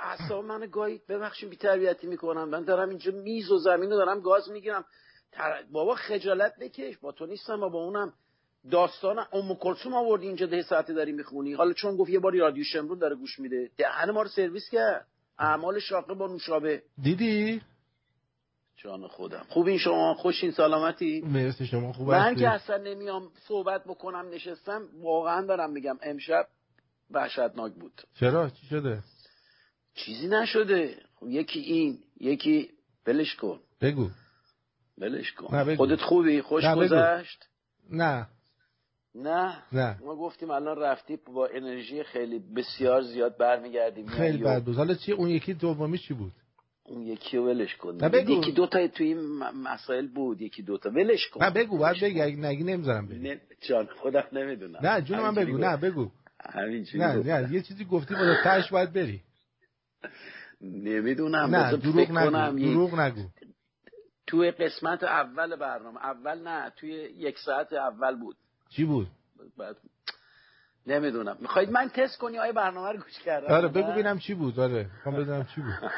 [0.02, 2.48] اصلا من گاهی ببخشید بی تربیتی می‌کنم.
[2.48, 4.84] من دارم اینجا میز و زمین رو دارم گاز می‌گیرم.
[5.32, 5.62] تر...
[5.72, 6.98] بابا خجالت بکش.
[6.98, 8.12] با تو نیستم با اونم
[8.70, 10.47] داستان ام کلثوم آوردی اینجا.
[10.47, 11.52] ده ساعته داری می‌خونی.
[11.52, 13.70] حالا چون گفت یه باری رادیو شمرون داره گوش میده.
[13.76, 15.06] دهن ما رو سرویس کرد.
[15.38, 16.82] اعمال شاقه با نوشابه.
[17.02, 17.62] دیدی؟
[18.77, 19.47] جان خودم.
[19.48, 24.89] خوب این شما؟ خوشین سلامتی؟ مرسی شما خوب من که اصلا نمیام صحبت بکنم نشستم
[25.01, 26.47] واقعا دارم میگم امشب
[27.11, 28.03] وحشتناک بود.
[28.20, 29.03] چرا؟ چی شده؟
[29.94, 30.97] چیزی نشده.
[31.15, 32.70] خب یکی این یکی
[33.05, 33.61] بلش کن.
[33.81, 34.11] بگو.
[34.98, 35.65] بلش کن.
[35.65, 35.77] بگو.
[35.77, 36.77] خودت خوبی؟ خوش نه.
[36.77, 37.48] گذشت؟
[37.90, 38.27] نه.
[39.15, 39.98] نه؟ نه.
[40.05, 44.07] ما گفتیم الان رفتی با انرژی خیلی بسیار زیاد برمیگردیم.
[44.07, 44.77] خیلی بد بود.
[44.77, 46.32] حالا چی؟ اون یکی دومی چی بود؟
[46.88, 47.98] اون یکی رو ولش کن.
[47.98, 48.30] بگو.
[48.30, 51.44] یکی دوتا توی این م- مسائل بود یکی دوتا ولش کن.
[51.44, 53.18] نه بگو باید بگی اگه نگی نمی‌ذارم بگی.
[53.18, 54.86] نه جان خودم نمی‌دونم.
[54.86, 56.10] نه جون من بگو نه بگو.
[56.54, 57.40] همینجوری نه.
[57.40, 59.20] نه یه چیزی گفتی باید تش باید بری.
[60.60, 63.28] نمی‌دونم نه دروغ نگو دروغ نگو.
[64.26, 68.36] توی قسمت اول برنامه اول نه توی یک ساعت اول بود.
[68.70, 69.06] چی بود؟
[69.56, 69.76] بعد
[70.86, 71.36] نمی‌دونم.
[71.40, 74.60] می‌خواید من تست کنی؟ آیا برنامه رو گوش کردم؟ آره بگو؟ ببینم چی بود.
[74.60, 75.90] آره می‌خوام بدونم چی بود.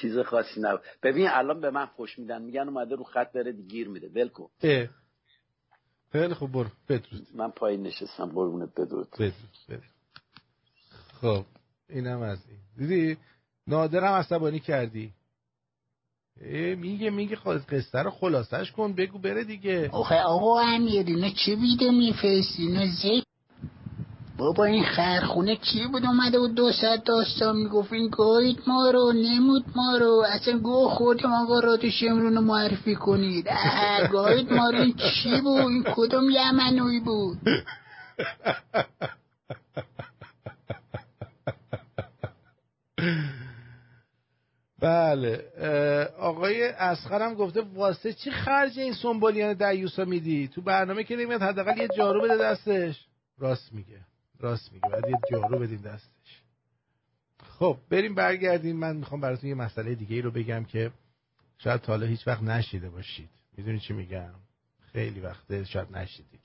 [0.00, 0.80] چیز خاصی نبود.
[1.02, 2.42] ببین الان به من خوش میدن.
[2.42, 4.08] میگن اومده رو خط داره گیر میده.
[4.08, 4.48] ول کن.
[6.12, 6.68] خیلی خوب برو.
[6.88, 7.26] بدرود.
[7.34, 8.26] من پایین نشستم.
[8.26, 8.70] قربونت.
[8.74, 9.08] بدرود.
[9.10, 9.34] بدرود
[9.68, 9.82] بدرود.
[11.20, 11.44] خب
[11.88, 12.58] اینم از این.
[12.88, 13.18] دیدی؟
[13.66, 15.12] نادرم عصبانی کردی.
[16.76, 18.92] میگه میگه خود قصه رو خلاصش کن.
[18.92, 19.90] بگو بره دیگه.
[19.92, 23.22] آخه آقا امیر اینا چه بیده میفرستی اینا زی
[24.38, 27.92] بابا این خرخونه کی بود؟ اومده بود دو ساعت داستان می‌گفت.
[27.92, 30.24] این گاهید ما رو نمود ما رو.
[30.28, 33.46] اصلا گوه خوردیم آقا رادو شمرون رو معرفی کنید.
[33.48, 37.38] اه گاهید ما رو این چی بود؟ این کدوم یمنوی بود؟
[44.82, 45.44] بله.
[46.18, 51.78] آقای اسخرم گفته واسه چی خرج این سنبولیان دیوسا میدی؟ تو برنامه که نمیاد حداقل
[51.78, 53.06] یه جارو بده دستش.
[53.38, 54.07] راست میگه.
[54.40, 56.42] راست میگه بعد یه جارو بدیم دستش.
[57.42, 58.76] خب بریم برگردیم.
[58.76, 60.90] من می‌خوام براتون یه مسئله دیگه ای رو بگم که
[61.58, 63.28] شاید تا حالا هیچ وقت نشیده باشید.
[63.56, 64.34] می‌دونی چی میگم؟
[64.92, 66.40] خیلی وقته شاید نشیدید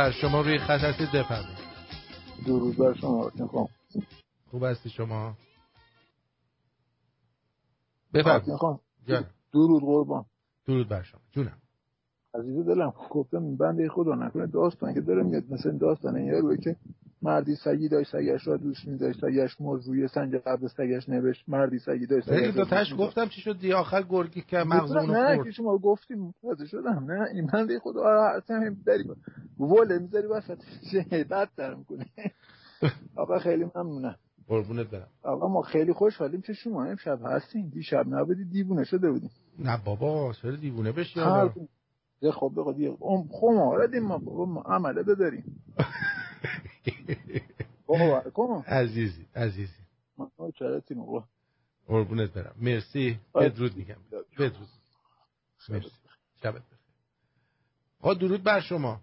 [0.00, 1.58] بر شما روی خط هستید بفرمایید.
[2.46, 3.30] درود بر شما
[4.50, 5.36] خوب هستی شما؟
[8.14, 9.26] بفرمایید.
[9.52, 10.24] درود قربان.
[10.66, 11.20] درود بر شما.
[11.30, 11.58] جونم.
[12.34, 16.76] عزیز دلم گفتم بنده خدا نکنه داستان که داره میاد مثل داستان این روی که
[17.22, 21.44] مردی سگی داشت سگش را دوست می داشت سگش مرد روی سنج قبل سگش نوشت
[21.48, 25.12] مردی سگی داشت سگش دو تش گفتم چی شد؟ دی آخر گرگی که مغز اونو
[25.12, 29.04] نه که شما گفتیم متوجه شدم نه این بنده خدا آره اصلا داری
[29.60, 30.58] وله می‌ذاری وسط
[30.92, 32.06] چه بدتر می‌کنه
[33.16, 34.16] آقا خیلی ممنونم.
[34.48, 35.06] قربونت برم.
[35.22, 37.68] آقا ما خیلی خوشحالیم که شما امشب هستین.
[37.68, 39.30] دیشب نبودی دیوونه شده بودیم.
[39.58, 41.20] نه بابا چرا دیوونه بشی
[42.32, 42.96] خب بگو دیگه
[43.30, 45.44] خماره دیم ما بابا ما عمله داریم.
[47.86, 49.82] بابا عزیزی عزیزی.
[50.16, 51.24] ما چرا تیم بابا
[51.86, 52.54] قربونت برم.
[52.60, 53.18] مرسی.
[53.34, 53.96] بدرود میگم.
[54.10, 54.56] بدرود
[55.68, 55.90] مرسی.
[56.42, 56.78] شبت بخیر.
[58.00, 59.00] آقا درود بر شما.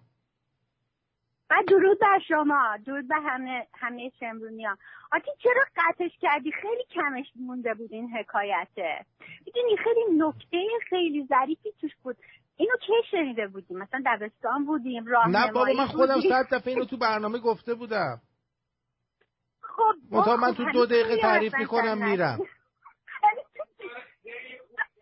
[1.49, 2.78] و درود بر شما.
[2.86, 4.78] درود به همه همه شمرونیا
[5.12, 9.06] آتی چرا قطعش کردی؟ خیلی کمش مونده بود این حکایته
[9.45, 10.58] می‌دونی خیلی نکته
[10.90, 12.18] خیلی ظریفی توش بود.
[12.57, 16.85] اینو کی شنیده بودیم؟ مثلا دبستان بودیم راه نه بابا من خودم صد دفعه اینو
[16.85, 18.21] تو برنامه گفته بودم.
[19.61, 22.39] خب منتها من تو دو دقیقه تعریف می‌کنم میرم.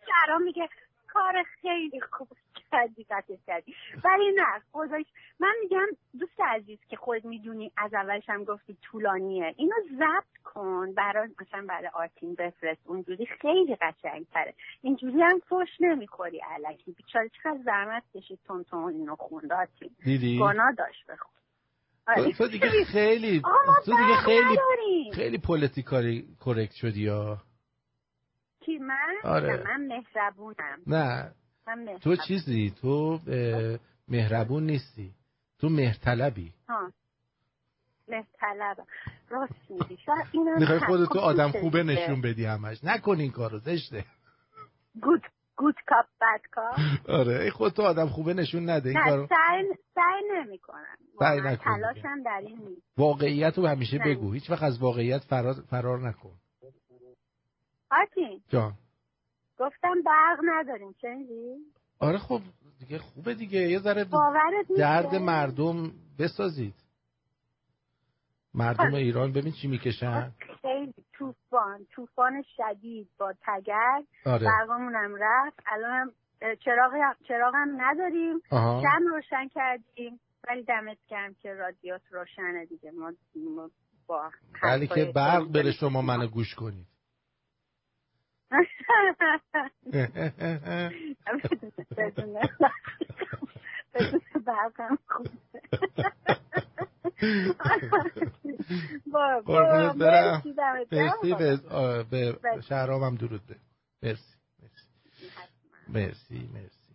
[0.06, 0.68] شرام میگه
[1.08, 2.28] کار خیلی خوب.
[2.76, 3.74] کردی قطعش کردی.
[4.04, 5.06] ولی نه خودش
[5.40, 5.86] من میگم
[6.20, 9.54] دوست عزیز که خود می‌دونی از اولش هم گفتی طولانیه.
[9.56, 10.94] اینو ضبط کن.
[10.94, 12.86] برای مثلا برای آرتین بفرست.
[12.86, 16.92] اونجوری خیلی قشنگ تره اینجوری هم فش نمی‌خوری علکی.
[16.92, 19.52] بیچاره چقدر زحمت کشید تون تون اینو خوند.
[19.52, 19.90] آرتین؟
[20.40, 21.32] گناه داشت بخون.
[22.38, 23.42] تو دیگه خیلی
[23.84, 24.58] تو دیگه خیلی
[25.14, 27.38] خیلی پولیتیکاری کرکت شدی یا
[28.60, 29.64] کی من؟ آره.
[29.64, 30.78] من مهربونم.
[30.86, 31.32] نه.
[31.66, 33.20] من تو چیزی؟ تو
[34.08, 35.10] مهربون نیستی.
[35.58, 36.52] تو مهرطلبی.
[36.68, 36.92] ها.
[38.08, 38.86] مهرطلبم.
[39.28, 39.96] راست میگی.
[40.06, 42.84] شاید اینم می‌خوای خودتو آدم خوبه نشون بدی همش.
[42.84, 44.04] نکن این کارو زشته.
[45.02, 45.22] گود
[45.56, 46.78] گود کاپ بد کاپ
[47.08, 48.90] آره ای خود تو آدم خوبه نشون نده.
[48.90, 49.64] این کارو سعی
[49.94, 50.96] سعی نمی‌کنم.
[51.18, 52.82] سعی نکن تلاشم در این نیست.
[52.96, 53.98] واقعیت رو همیشه.
[53.98, 54.32] بگو.
[54.32, 56.32] هیچ وقت از واقعیت فرار, فرار نکن.
[57.90, 58.72] آرتین جان.
[59.58, 61.56] گفتم برق نداریم شنیدی؟
[61.98, 62.40] آره خب
[62.78, 63.58] دیگه خوبه دیگه.
[63.60, 64.06] یه ذره
[64.78, 66.74] درد مردم بسازید.
[68.54, 68.94] مردم خب.
[68.94, 70.32] ایران ببین چی می‌کشن.
[70.62, 74.46] خیلی طوفان طوفان شدید با تگر آره.
[74.46, 75.58] برقمونم رفت.
[75.66, 76.12] الان
[76.64, 76.92] چراغ
[77.28, 78.40] چراغم نداریم.
[78.50, 82.90] شم روشن کردیم؟ ولی دمت گرم که رادیوت روشنه دیگه.
[82.90, 83.12] ما,
[83.54, 83.70] ما
[84.06, 84.30] با
[84.62, 88.35] ولی که برق بره شما منو گوش کنید بدون بدون برقم خوبه با- با-
[99.46, 100.42] قربونت برم.
[100.92, 102.60] مرسی به.
[102.60, 103.56] شهرامم درود ده
[104.02, 104.36] مرسی
[105.88, 106.48] مرسی.
[106.54, 106.92] مرسی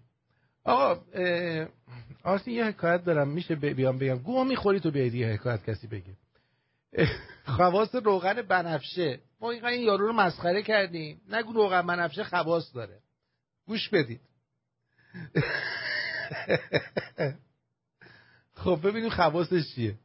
[0.63, 1.67] آقا اه،
[2.23, 3.27] آرسین یه حکایت دارم.
[3.27, 6.13] میشه بیام بگم گوه می‌خوری تو بیاید یه حکایت کسی بگه.
[7.55, 9.19] خواص روغن بنفشه.
[9.39, 11.21] ما این یارو رو مسخره کردیم.
[11.29, 12.99] نگو روغن بنفشه خواص داره.
[13.67, 14.21] گوش بدید.
[18.53, 19.97] خب ببینیم خواصش چیه.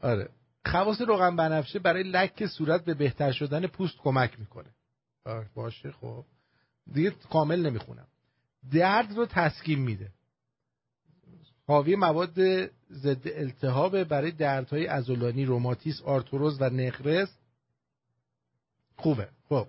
[0.00, 0.28] آره.
[0.66, 4.70] خواص روغن بنفشه برای لک صورت به بهتر شدن پوست کمک می‌کنه.
[5.54, 6.24] باشه خب.
[6.92, 8.06] دیگه کامل نمی‌خونم.
[8.72, 10.10] درد رو تسکین میده.
[11.66, 17.38] حاوی مواد ضد التهاب برای دردهای عضلانی روماتیسم آرتروز و نقرس.
[18.96, 19.28] خوبه.
[19.48, 19.66] خب.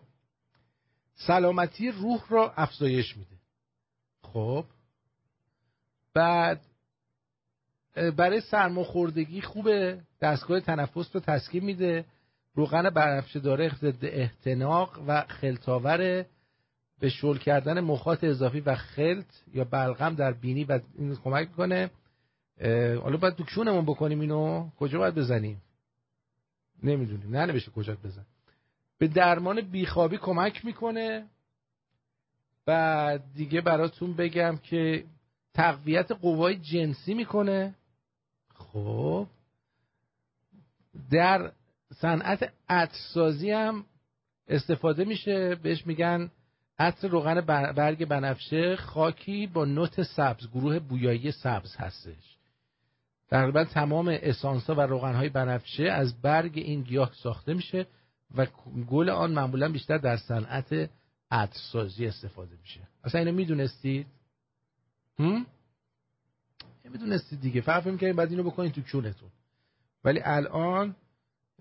[1.15, 3.35] سلامتی روح را افزایش میده.
[4.21, 4.65] خب.
[6.13, 6.61] بعد
[8.17, 10.01] برای سرماخوردگی خوبه.
[10.21, 12.05] دستگاه تنفس رو تسکین میده.
[12.55, 16.25] روغن بنفشه داره ضد احتناق و خلطاور
[16.99, 21.89] به شل کردن مخاط اضافی و خلط یا بلغم در بینی و این کمک می‌کنه
[23.03, 24.69] حالا باید تو کونمون بکنیم اینو.
[24.79, 25.61] کجا باید بزنیم؟
[26.83, 27.35] نمی‌دونیم.
[27.35, 28.25] نه کجا بزن.
[28.97, 31.25] به درمان بیخوابی کمک می‌کنه.
[32.67, 35.03] و دیگه براتون بگم که
[35.53, 37.75] تقویت قوای جنسی می‌کنه.
[38.55, 39.27] خب.
[41.11, 41.51] در
[41.93, 43.85] صنعت عطرسازی هم
[44.47, 45.55] استفاده میشه.
[45.55, 46.31] بهش میگن
[46.79, 52.37] عطر روغن بر- برگ بنفشه خاکی با نوت سبز گروه بویایی سبز هستش.
[53.29, 57.87] تقریبا تمام اسانس و روغن های بنفشه از برگ این گیاه ساخته میشه
[58.35, 58.47] و
[58.89, 60.89] گل آن معمولا بیشتر در صنعت
[61.31, 62.79] عطرسازی استفاده میشه.
[63.03, 64.07] اصلا اینو می‌دونستید؟
[65.19, 65.45] هم؟
[66.83, 67.61] می‌دونستید دیگه.
[67.61, 69.29] فقط فکر می‌کردید بعد اینو بکنید تو کونتون.
[70.03, 70.95] ولی الان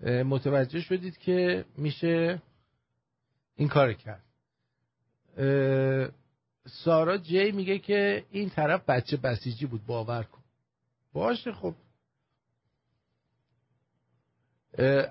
[0.03, 2.41] متوجه شدید که میشه
[3.55, 4.23] این کار کرد.
[6.67, 10.41] سارا جی میگه که این طرف بچه بسیجی بود باور کن.
[11.13, 11.75] باشه خب.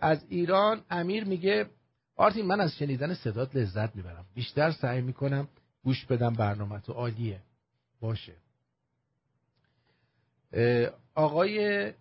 [0.00, 1.66] از ایران امیر میگه
[2.16, 4.26] آرتین من از شنیدن صدات لذت می‌برم.
[4.34, 5.48] بیشتر سعی می‌کنم
[5.84, 6.92] گوش بدم برنامه تو.
[6.92, 7.40] عالیه.
[8.00, 8.32] باشه.
[11.14, 11.92] آقای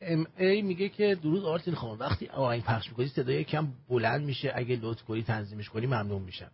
[0.00, 4.52] ام ای میگه که درود آرتین خان وقتی آهنگ پخش می‌کنی صدای کم بلند میشه.
[4.54, 6.50] اگه لطف کنی تنظیمش کنی ممنون میشم.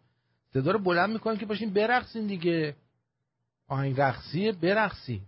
[0.52, 2.76] صدا رو بلند می‌کنیم که باشین برقصین دیگه.
[3.68, 5.22] آهنگ رقصیه برقصین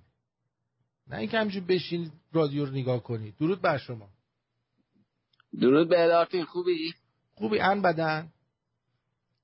[1.07, 3.31] نه اینکه همینجور بشین رادیو رو نگاه کنی.
[3.31, 4.09] درود بر شما.
[5.61, 6.95] درود به آرتین خوبی؟
[7.35, 7.61] خوبی.
[7.61, 8.33] ان بدن.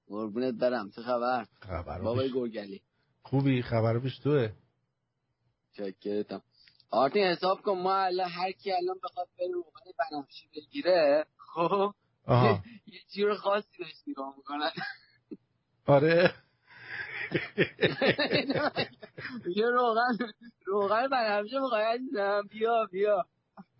[0.06, 0.90] قربونت برم.
[0.90, 2.80] چه خبر؟ خبر بابای گرگلی.
[3.22, 3.62] خوبی.
[3.62, 4.52] خبر پیش توه.
[5.72, 6.42] چکرتم.
[6.90, 7.78] آرتین حساب کن.
[7.78, 11.94] ما الان هر کی الان بخواد بره روغن بنفشی بگیره خب؟
[12.86, 14.70] یه جور خاصی بهش نگاه می‌کنن.
[15.90, 16.34] آره.
[19.56, 20.18] یه روغن
[20.66, 22.42] روغن بنفشه می‌خوای عزیزم.
[22.50, 23.26] بیا بیا.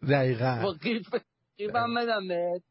[0.02, 1.14] با دقیقا قیف
[1.58, 2.62] قیفم بدم بهت.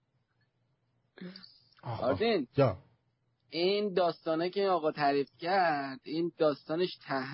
[1.84, 2.48] آرتین.
[2.54, 2.78] جا.
[3.50, 7.26] این داستانه که این آقا تعریف کرد این داستانش ته...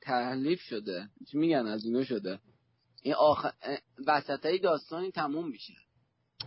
[0.00, 1.08] تحلیف شده.
[1.30, 2.38] چی میگن؟ از اینو شده.
[3.02, 3.46] این آخ...
[4.06, 5.74] وسط های داستانی تموم میشه.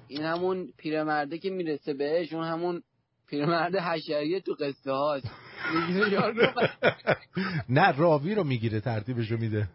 [0.07, 2.84] این همون پیرمرده که می‌رسه بهش اون همون
[3.34, 5.27] پیرمرد حشریه تو قصه هاست.
[7.69, 9.68] نه راوی رو می‌گیره ترتیبش رو میده.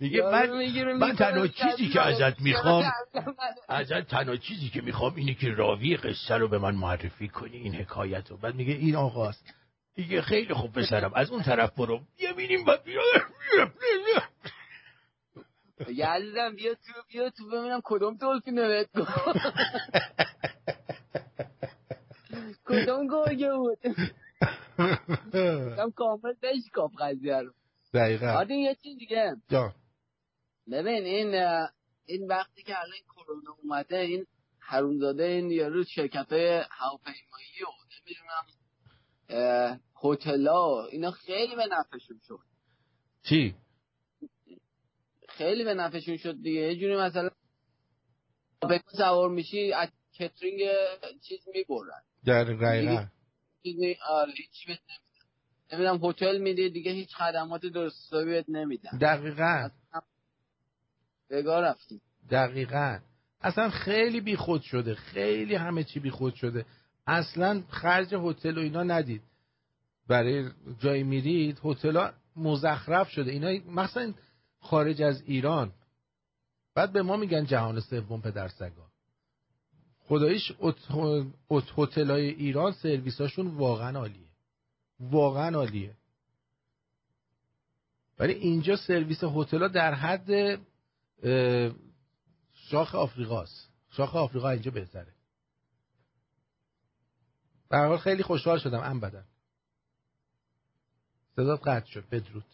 [0.00, 2.92] میگه من من تنها چیزی که ازت می‌خوام
[3.68, 7.74] ازت تنها چیزی که می‌خوام اینه که راوی قصه رو به من معرفی کنی این
[7.74, 8.36] حکایت رو.
[8.36, 9.54] بعد میگه این آقاست.
[9.96, 12.00] میگه خیلی خوب پسرم از اون طرف برو.
[12.18, 12.80] بیا بینیم بعد
[15.88, 18.88] عزیزم بیا تو بیا تو ببینم کدوم دلفین بهت
[22.66, 23.78] کدوم گرگه بود؟
[25.76, 27.52] کم کامل بشکاف قضیه رو.
[27.94, 28.26] دقیقا.
[28.26, 29.36] آدین یه چیز دیگه.
[30.72, 31.34] ببین این
[32.06, 34.26] این وقتی که الان کرونا اومده این
[34.58, 38.46] حرومزاده این یارو شرکت های هواپیمایی و نمی‌دونم
[40.04, 42.38] هتلا اینا خیلی به نفعشون شد.
[43.22, 43.54] چی؟
[45.36, 46.60] خیلی به نفعشون شد دیگه.
[46.60, 47.30] یه جوری مثلا
[48.68, 49.88] به سوار میشی از
[50.18, 50.60] کترینگ
[51.22, 52.02] چیز می‌برن.
[52.24, 53.08] در
[53.62, 54.32] چیزی آره
[55.72, 58.98] نمی‌دونم هتل میده دیگه هیچ خدمات درست بهت نمیدن.
[58.98, 59.68] دقیقا.
[61.30, 62.00] بگاه رفتی.
[62.30, 62.98] دقیقا.
[63.40, 64.94] اصلا خیلی بیخود شده.
[64.94, 66.66] خیلی همه چی بیخود شده.
[67.06, 69.22] اصلا خرج هتل و اینا ندید.
[70.08, 73.30] برای جای میرید هتل مزخرف شده.
[73.30, 74.14] اینا مثلا
[74.64, 75.72] خارج از ایران.
[76.74, 78.86] بعد به ما میگن جهان سوم پدر سگا
[80.08, 80.52] خداییش
[81.76, 84.28] هتل های ایران سرویساشون واقعا عالیه.
[85.00, 85.96] واقعا عالیه.
[88.18, 90.60] ولی اینجا سرویس هتل در حد
[92.54, 93.70] شاخ آفریقاست.
[93.90, 95.14] شاخ آفریقا اینجا بهتره.
[97.70, 98.80] در حال خیلی خوشحال شدم.
[98.80, 99.24] ام بدن
[101.36, 102.08] صدات قطع شد.
[102.08, 102.44] بدرود.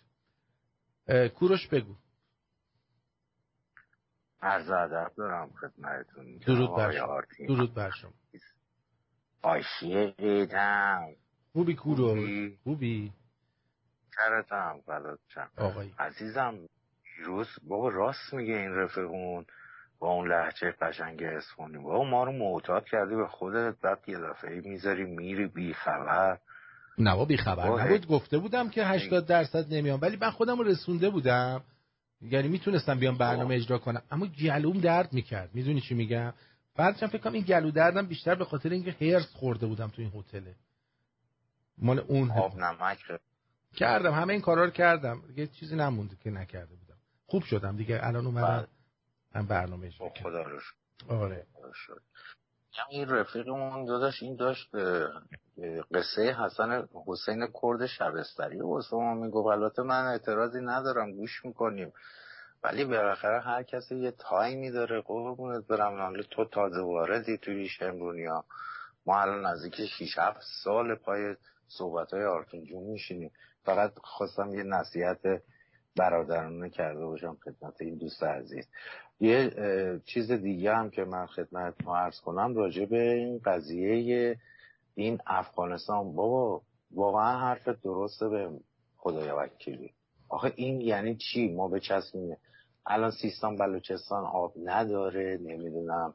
[1.35, 1.95] کوروش بگو.
[4.43, 6.37] عرض ادب دارم خدمتتون.
[6.37, 7.23] درود بر شما.
[7.49, 8.13] درود بر شما.
[9.43, 11.09] آشیه ایدم
[11.53, 13.13] خوبی؟ کوروش خوبی
[14.17, 15.19] کرتم بلد
[15.57, 16.69] آقایی عزیزم
[17.25, 19.47] روز بابا راست میگه این رفقمون
[19.99, 24.61] با اون لحجه قشنگ اسفونی بابا ما رو معتاد کردی به خودت بعد یه دفعه
[24.61, 26.39] می‌ذاری میری بی خبر
[26.99, 28.07] نه بی خبر نبود.
[28.07, 30.01] گفته بودم که 80 درصد نمیام.
[30.03, 31.63] ولی من خودم رو رسونده بودم.
[32.23, 34.03] یعنی می‌تونستم بیام برنامه اجرا کنم.
[34.11, 35.51] اما گلوم درد می‌کرد.
[35.55, 36.33] می‌دونی چی میگم؟
[36.77, 40.13] بعدش فکر کنم این گلو دردم بیشتر به خاطر اینکه هرس خورده بودم تو این
[40.15, 40.55] هتله
[41.79, 42.99] مال اون آب نمک.
[43.77, 44.13] کردم.
[44.13, 45.23] همه این کارا رو کردم.
[45.29, 46.97] دیگه چیزی نمونده که نکرده بودم.
[47.27, 48.01] خوب شدم دیگه.
[48.03, 48.67] الان اومدم
[49.35, 50.61] من برنامه اجرا خدا رو
[51.09, 51.47] آره.
[52.91, 54.71] این رفیقمون داداش این داشت
[55.95, 61.93] قصه حسن حسین کرد شبستری واسه ما میگو البته من اعتراضی ندارم گوش می‌کنیم.
[62.65, 66.01] ولی بالاخره هر کسی یه تایمی داره قربونت برم.
[66.01, 68.45] حالا تو تازه واردی توی شمرونیا
[69.07, 71.37] ما الان نزدیک 6 7 سال پای
[71.69, 73.31] صحبت های آرتون جون میشینیم.
[73.65, 75.43] فقط خواستم یه نصیحت
[75.97, 78.69] برادرانه کرده باشم خدمت این دوست عزیز.
[79.21, 79.51] یه
[80.05, 84.39] چیز دیگه هم که من خدمت ما عرض کنم راجع به این قضیه
[84.95, 86.13] این افغانستان.
[86.15, 86.63] بابا
[86.95, 88.51] واقعا حرف درسته به
[88.97, 89.91] خدای وکیلی.
[90.29, 92.37] آخه این یعنی چی؟ ما به چسبیم
[92.87, 96.15] الان سیستان بلوچستان آب نداره نمی‌دونم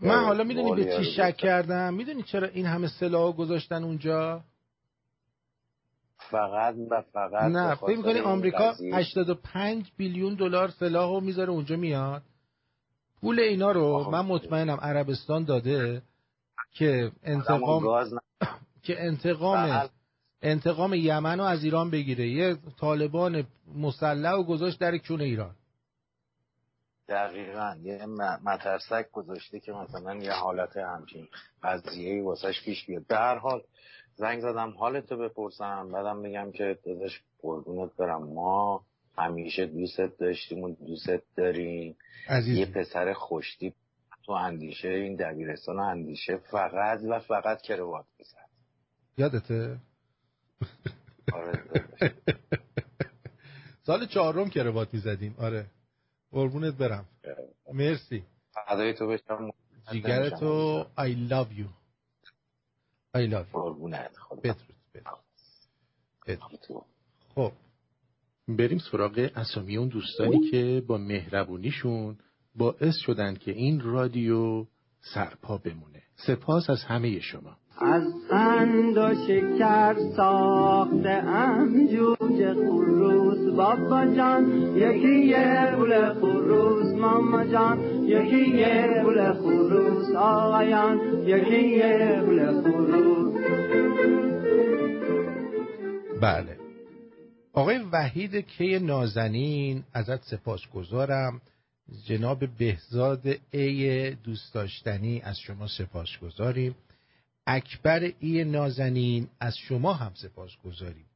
[0.00, 4.40] من حالا می‌دونی به چی شک کردم؟ می‌دونی چرا این همه سلاح گذاشتن اونجا؟
[6.16, 12.22] فقط و فقط نه فکر می‌کنی آمریکا 85 بیلیون دلار سلاح رو می‌ذاره اونجا میاد؟
[13.24, 16.02] پول اینا رو من مطمئنم عربستان داده
[16.72, 18.20] که انتقام
[18.82, 19.88] که انتقام
[20.42, 22.28] انتقام یمن رو از ایران بگیره.
[22.28, 25.54] یه طالبان مسلح و گذاشت در کون ایران.
[27.08, 27.76] دقیقا.
[27.82, 28.06] یه
[28.44, 31.28] مترسک گذاشته که مثلا یه حالت همچین
[31.62, 33.06] قضیه واسش پیش بیاد.
[33.06, 33.62] در حال
[34.14, 35.92] زنگ زدم حالتو بپرسم.
[35.92, 38.22] بعدم بگم که داداش قربونت برم.
[38.22, 38.84] ما
[39.18, 41.96] همیشه دوستت داشتیم و دوستت داریم.
[42.28, 42.58] عزیز.
[42.58, 43.74] یه پسر خوشتی
[44.26, 48.48] تو اندیشه این دبیرستان اندیشه فقط و فقط کروات می‌زد.
[49.18, 49.78] یادته؟
[51.32, 51.62] آره
[53.86, 55.34] سال چهارم کروات می‌زدیم.
[55.38, 55.66] آره.
[56.32, 57.04] قربونت برم.
[57.72, 58.24] مرسی.
[58.68, 59.50] فدای تو بشم
[59.92, 61.68] جیگرتو I love you.
[63.16, 63.52] I love you.
[63.52, 64.10] قربونت
[64.44, 64.74] بدرود
[67.34, 67.52] خب.
[68.48, 72.16] بریم سراغ اسامی اون دوستانی که با مهربونیشون
[72.54, 74.64] باعث شدن که این رادیو
[75.00, 76.02] سرپا بمونه.
[76.16, 77.56] سپاس از همه شما.
[77.78, 83.54] از قند و شکر ساخته ام جوجه خروس.
[83.56, 86.94] بابا جان یکی یه بول خروس.
[86.94, 90.14] ماما جان یکی یه بول خروس.
[90.16, 93.34] آقایان یکی یه بول خروس.
[96.22, 96.63] بله.
[97.56, 101.40] آقای وحید کی نازنین ازت سپاس گذارم
[102.06, 106.74] جناب بهزاد ای دوست داشتنی از شما سپاس گذاریم
[107.46, 111.06] اکبر ای نازنین از شما هم سپاس گذاریم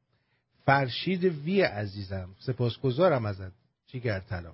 [0.67, 3.53] فرشید وی عزیزم سپاس گذارم ازت
[3.87, 4.53] جیگر طلا؟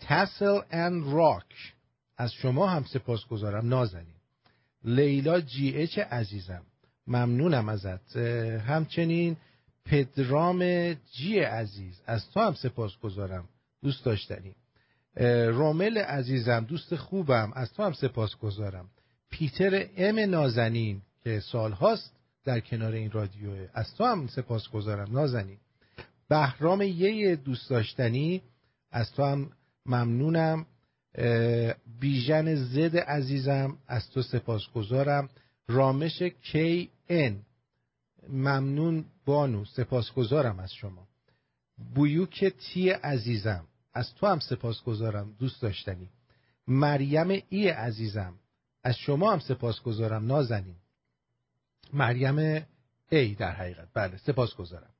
[0.00, 1.74] تسل اند راک
[2.16, 4.16] از شما هم سپاس گذارم نازنین.
[4.84, 6.62] لیلا جی اچ عزیزم
[7.06, 8.16] ممنونم ازت.
[8.66, 9.36] همچنین
[9.86, 13.48] پدرام جی عزیز از تو هم سپاس گذارم
[13.82, 14.54] دوست داشتنی.
[15.46, 18.90] رومل عزیزم دوست خوبم از تو هم سپاس گذارم
[19.30, 22.12] پیتر ام نازنین که سال هاست
[22.44, 23.50] در کنار این رادیو.
[23.74, 25.58] از تو هم سپاس گذارم نازنین.
[26.28, 28.42] بهرام یه دوست داشتنی
[28.90, 29.50] از تو هم
[29.86, 30.66] ممنونم.
[32.00, 35.28] بیژن زد عزیزم از تو سپاس گذارم
[35.68, 37.42] رامش کی ان
[38.28, 39.64] ممنون بانو.
[39.64, 41.08] سپاسگزارم از شما.
[41.94, 43.66] بویوک تی عزیزم.
[43.94, 46.08] از تو هم سپاسگزارم دوست داشتنی.
[46.66, 48.34] مریم ای عزیزم.
[48.84, 50.76] از شما هم سپاسگزارم نازنین.
[51.92, 52.66] مریم
[53.10, 53.88] ای در حقیقت.
[53.94, 54.90] بله سپاسگزارم.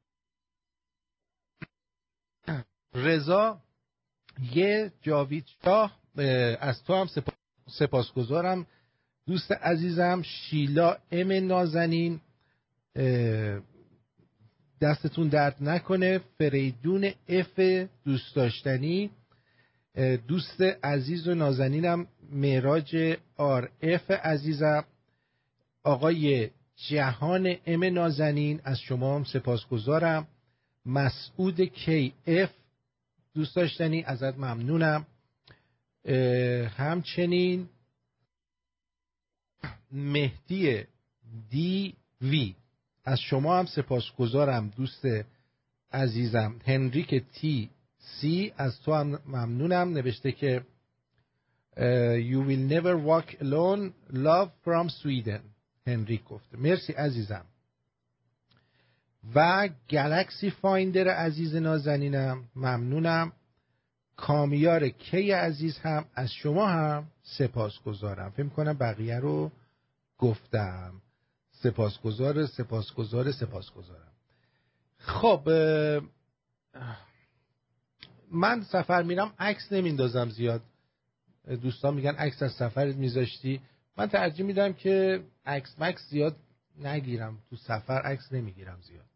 [2.94, 3.60] رضا
[4.52, 5.98] یه جاوید شاه
[6.60, 7.08] از تو هم
[7.68, 8.66] سپاسگزارم.
[9.26, 12.20] دوست عزیزم شیلا ام نازنین.
[14.80, 16.18] دستتون درد نکنه.
[16.38, 17.60] فریدون اف
[18.04, 19.10] دوست داشتنی.
[20.28, 24.84] دوست عزیز و نازنینم معراج آر اف عزیزم.
[25.84, 26.50] آقای
[26.88, 30.28] جهان ام نازنین از شما هم سپاسگزارم.
[30.86, 32.50] مسعود کی اف
[33.34, 35.06] دوست داشتنی ازت ممنونم.
[36.76, 37.68] همچنین
[39.92, 40.84] مهدی
[41.50, 42.54] دی وی.
[43.06, 45.06] از شما هم سپاسگزارم دوست
[45.92, 46.54] عزیزم.
[46.66, 49.92] هنریک تی سی از تو هم ممنونم.
[49.92, 50.62] نوشته که
[52.30, 53.92] You will never walk alone.
[54.12, 55.40] Love from Sweden.
[55.86, 56.56] هنریک گفته.
[56.56, 57.44] مرسی عزیزم.
[59.34, 62.44] و گلکسی فایندر عزیز نازنینم.
[62.56, 63.32] ممنونم.
[64.16, 66.04] کامیار کی عزیز هم.
[66.14, 69.52] از شما هم سپاس گذارم فکر کنم بقیه رو
[70.18, 70.92] گفتم.
[71.62, 74.12] سپاسگزار سپاسگزار سپاسگزارم.
[74.98, 75.48] خب
[78.30, 80.62] من سفر میرم عکس نمیندازم زیاد.
[81.62, 83.60] دوستان میگن عکس از سفرت میذاشتی.
[83.96, 86.36] من ترجیح میدم که عکس مکس زیاد
[86.78, 87.38] نگیرم.
[87.50, 89.06] تو سفر عکس نمی‌گیرم زیاد.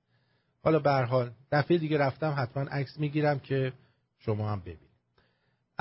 [0.63, 3.73] حالا به حال دفعه دیگه رفتم حتما عکس می‌گیرم که
[4.19, 4.90] شما هم ببینید.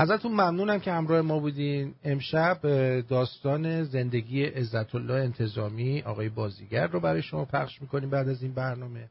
[0.01, 1.95] ازتون ممنونم که همراه ما بودین.
[2.03, 2.59] امشب
[3.01, 8.53] داستان زندگی عزت الله انتظامی آقای بازیگر رو برای شما پخش می‌کنیم بعد از این
[8.53, 9.09] برنامه.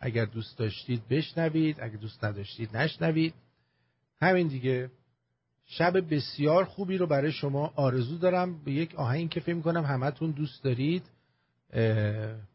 [0.00, 3.34] اگر دوست داشتید بشنوید اگر دوست نداشتید نشنوید.
[4.20, 4.90] همین دیگه.
[5.64, 8.64] شب بسیار خوبی رو برای شما آرزو دارم.
[8.64, 9.84] به یک آهنگ که فکر می‌کنم.
[9.84, 11.02] همتون دوست دارید.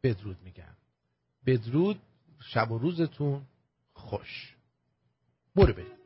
[0.03, 0.75] بدرود میگم.
[1.45, 1.99] بدرود.
[2.39, 3.41] شب و روزتون
[3.93, 4.55] خوش.
[5.55, 6.02] برو برید.